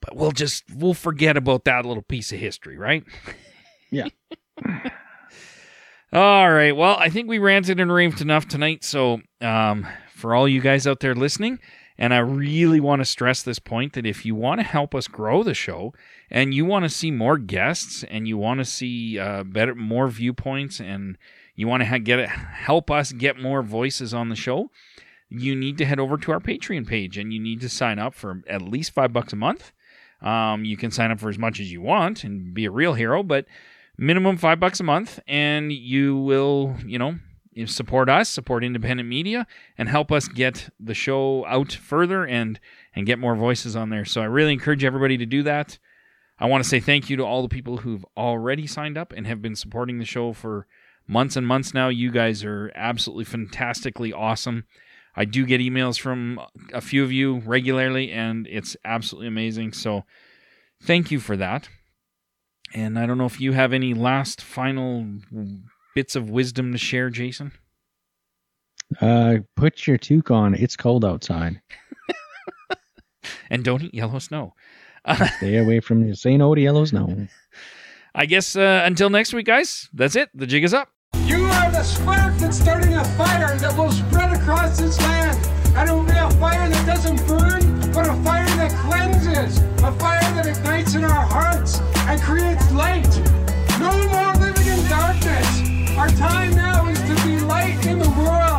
but 0.00 0.16
we'll 0.16 0.32
just 0.32 0.64
we'll 0.74 0.94
forget 0.94 1.36
about 1.36 1.64
that 1.64 1.84
little 1.84 2.02
piece 2.02 2.32
of 2.32 2.38
history, 2.38 2.78
right? 2.78 3.04
Yeah. 3.90 4.08
all 6.12 6.50
right. 6.50 6.76
Well, 6.76 6.96
I 6.98 7.08
think 7.08 7.28
we 7.28 7.38
ranted 7.38 7.80
and 7.80 7.92
raved 7.92 8.20
enough 8.20 8.46
tonight. 8.46 8.84
So, 8.84 9.20
um, 9.40 9.86
for 10.18 10.34
all 10.34 10.48
you 10.48 10.60
guys 10.60 10.84
out 10.84 10.98
there 10.98 11.14
listening, 11.14 11.60
and 11.96 12.12
I 12.12 12.18
really 12.18 12.80
want 12.80 13.00
to 13.00 13.04
stress 13.04 13.42
this 13.42 13.60
point 13.60 13.92
that 13.92 14.04
if 14.04 14.26
you 14.26 14.34
want 14.34 14.58
to 14.60 14.66
help 14.66 14.94
us 14.94 15.06
grow 15.06 15.44
the 15.44 15.54
show 15.54 15.94
and 16.28 16.52
you 16.52 16.64
want 16.64 16.84
to 16.84 16.88
see 16.88 17.12
more 17.12 17.38
guests 17.38 18.04
and 18.04 18.26
you 18.26 18.36
want 18.36 18.58
to 18.58 18.64
see 18.64 19.18
uh, 19.18 19.44
better, 19.44 19.76
more 19.76 20.08
viewpoints, 20.08 20.80
and 20.80 21.16
you 21.54 21.68
want 21.68 21.82
to 21.82 21.86
ha- 21.86 21.98
get 21.98 22.28
help 22.28 22.90
us 22.90 23.12
get 23.12 23.40
more 23.40 23.62
voices 23.62 24.12
on 24.12 24.28
the 24.28 24.36
show, 24.36 24.70
you 25.28 25.54
need 25.54 25.78
to 25.78 25.84
head 25.84 26.00
over 26.00 26.16
to 26.16 26.32
our 26.32 26.40
Patreon 26.40 26.86
page 26.86 27.16
and 27.16 27.32
you 27.32 27.38
need 27.38 27.60
to 27.60 27.68
sign 27.68 27.98
up 28.00 28.14
for 28.14 28.42
at 28.48 28.62
least 28.62 28.92
five 28.92 29.12
bucks 29.12 29.32
a 29.32 29.36
month. 29.36 29.72
Um, 30.20 30.64
you 30.64 30.76
can 30.76 30.90
sign 30.90 31.12
up 31.12 31.20
for 31.20 31.28
as 31.28 31.38
much 31.38 31.60
as 31.60 31.70
you 31.70 31.80
want 31.80 32.24
and 32.24 32.52
be 32.52 32.64
a 32.64 32.72
real 32.72 32.94
hero, 32.94 33.22
but 33.22 33.46
minimum 33.96 34.36
five 34.36 34.58
bucks 34.58 34.80
a 34.80 34.84
month, 34.84 35.20
and 35.28 35.72
you 35.72 36.16
will, 36.16 36.74
you 36.84 36.98
know, 36.98 37.18
support 37.66 38.08
us, 38.08 38.28
support 38.28 38.64
independent 38.64 39.08
media, 39.08 39.46
and 39.76 39.88
help 39.88 40.12
us 40.12 40.28
get 40.28 40.70
the 40.78 40.94
show 40.94 41.44
out 41.46 41.72
further 41.72 42.26
and 42.26 42.60
and 42.94 43.06
get 43.06 43.18
more 43.18 43.34
voices 43.34 43.76
on 43.76 43.90
there. 43.90 44.04
So 44.04 44.20
I 44.20 44.26
really 44.26 44.52
encourage 44.52 44.84
everybody 44.84 45.16
to 45.18 45.26
do 45.26 45.42
that. 45.44 45.78
I 46.38 46.46
want 46.46 46.62
to 46.62 46.68
say 46.68 46.80
thank 46.80 47.10
you 47.10 47.16
to 47.16 47.24
all 47.24 47.42
the 47.42 47.48
people 47.48 47.78
who've 47.78 48.04
already 48.16 48.66
signed 48.66 48.96
up 48.96 49.12
and 49.12 49.26
have 49.26 49.42
been 49.42 49.56
supporting 49.56 49.98
the 49.98 50.04
show 50.04 50.32
for 50.32 50.66
months 51.06 51.36
and 51.36 51.46
months 51.46 51.74
now. 51.74 51.88
You 51.88 52.12
guys 52.12 52.44
are 52.44 52.70
absolutely 52.74 53.24
fantastically 53.24 54.12
awesome. 54.12 54.64
I 55.16 55.24
do 55.24 55.44
get 55.46 55.60
emails 55.60 55.98
from 55.98 56.40
a 56.72 56.80
few 56.80 57.02
of 57.02 57.10
you 57.10 57.38
regularly, 57.40 58.12
and 58.12 58.46
it's 58.48 58.76
absolutely 58.84 59.26
amazing. 59.26 59.72
So 59.72 60.04
thank 60.80 61.10
you 61.10 61.18
for 61.18 61.36
that. 61.36 61.68
And 62.72 62.98
I 62.98 63.06
don't 63.06 63.18
know 63.18 63.26
if 63.26 63.40
you 63.40 63.52
have 63.52 63.72
any 63.72 63.94
last 63.94 64.40
final 64.40 65.06
bits 65.98 66.14
of 66.14 66.30
wisdom 66.30 66.70
to 66.70 66.78
share, 66.78 67.10
Jason? 67.10 67.50
Uh, 69.00 69.38
put 69.56 69.84
your 69.84 69.98
toque 69.98 70.30
on. 70.30 70.54
It's 70.54 70.76
cold 70.76 71.04
outside. 71.04 71.60
and 73.50 73.64
don't 73.64 73.82
eat 73.82 73.94
yellow 73.94 74.20
snow. 74.20 74.54
Stay 75.38 75.56
away 75.56 75.80
from 75.80 76.08
the 76.08 76.14
St. 76.14 76.38
no 76.38 76.54
yellow 76.54 76.84
snow. 76.84 77.26
I 78.14 78.26
guess 78.26 78.54
uh, 78.54 78.82
until 78.84 79.10
next 79.10 79.32
week, 79.32 79.46
guys, 79.46 79.88
that's 79.92 80.14
it. 80.14 80.30
The 80.34 80.46
jig 80.46 80.62
is 80.62 80.72
up. 80.72 80.88
You 81.24 81.42
are 81.46 81.72
the 81.72 81.82
spark 81.82 82.36
that's 82.36 82.60
starting 82.60 82.94
a 82.94 83.04
fire 83.18 83.58
that 83.58 83.76
will 83.76 83.90
spread 83.90 84.32
across 84.36 84.78
this 84.78 85.00
land. 85.00 85.36
And 85.74 85.90
it 85.90 85.92
will 85.92 86.04
be 86.04 86.12
a 86.12 86.30
fire 86.38 86.68
that 86.68 86.86
doesn't 86.86 87.26
burn, 87.26 87.80
but 87.92 88.06
a 88.06 88.14
fire 88.22 88.46
that 88.46 88.70
cleanses, 88.86 89.58
a 89.82 89.90
fire 89.98 90.20
that 90.36 90.46
ignites 90.46 90.94
in 90.94 91.02
our 91.02 91.26
hearts 91.26 91.80
and 92.06 92.20
creates 92.22 92.70
light. 92.70 93.10
No 93.80 93.90
more 94.12 94.37
our 95.98 96.08
time 96.10 96.54
now 96.54 96.86
is 96.86 97.00
to 97.00 97.26
be 97.26 97.40
light 97.40 97.84
in 97.84 97.98
the 97.98 98.08
world. 98.10 98.57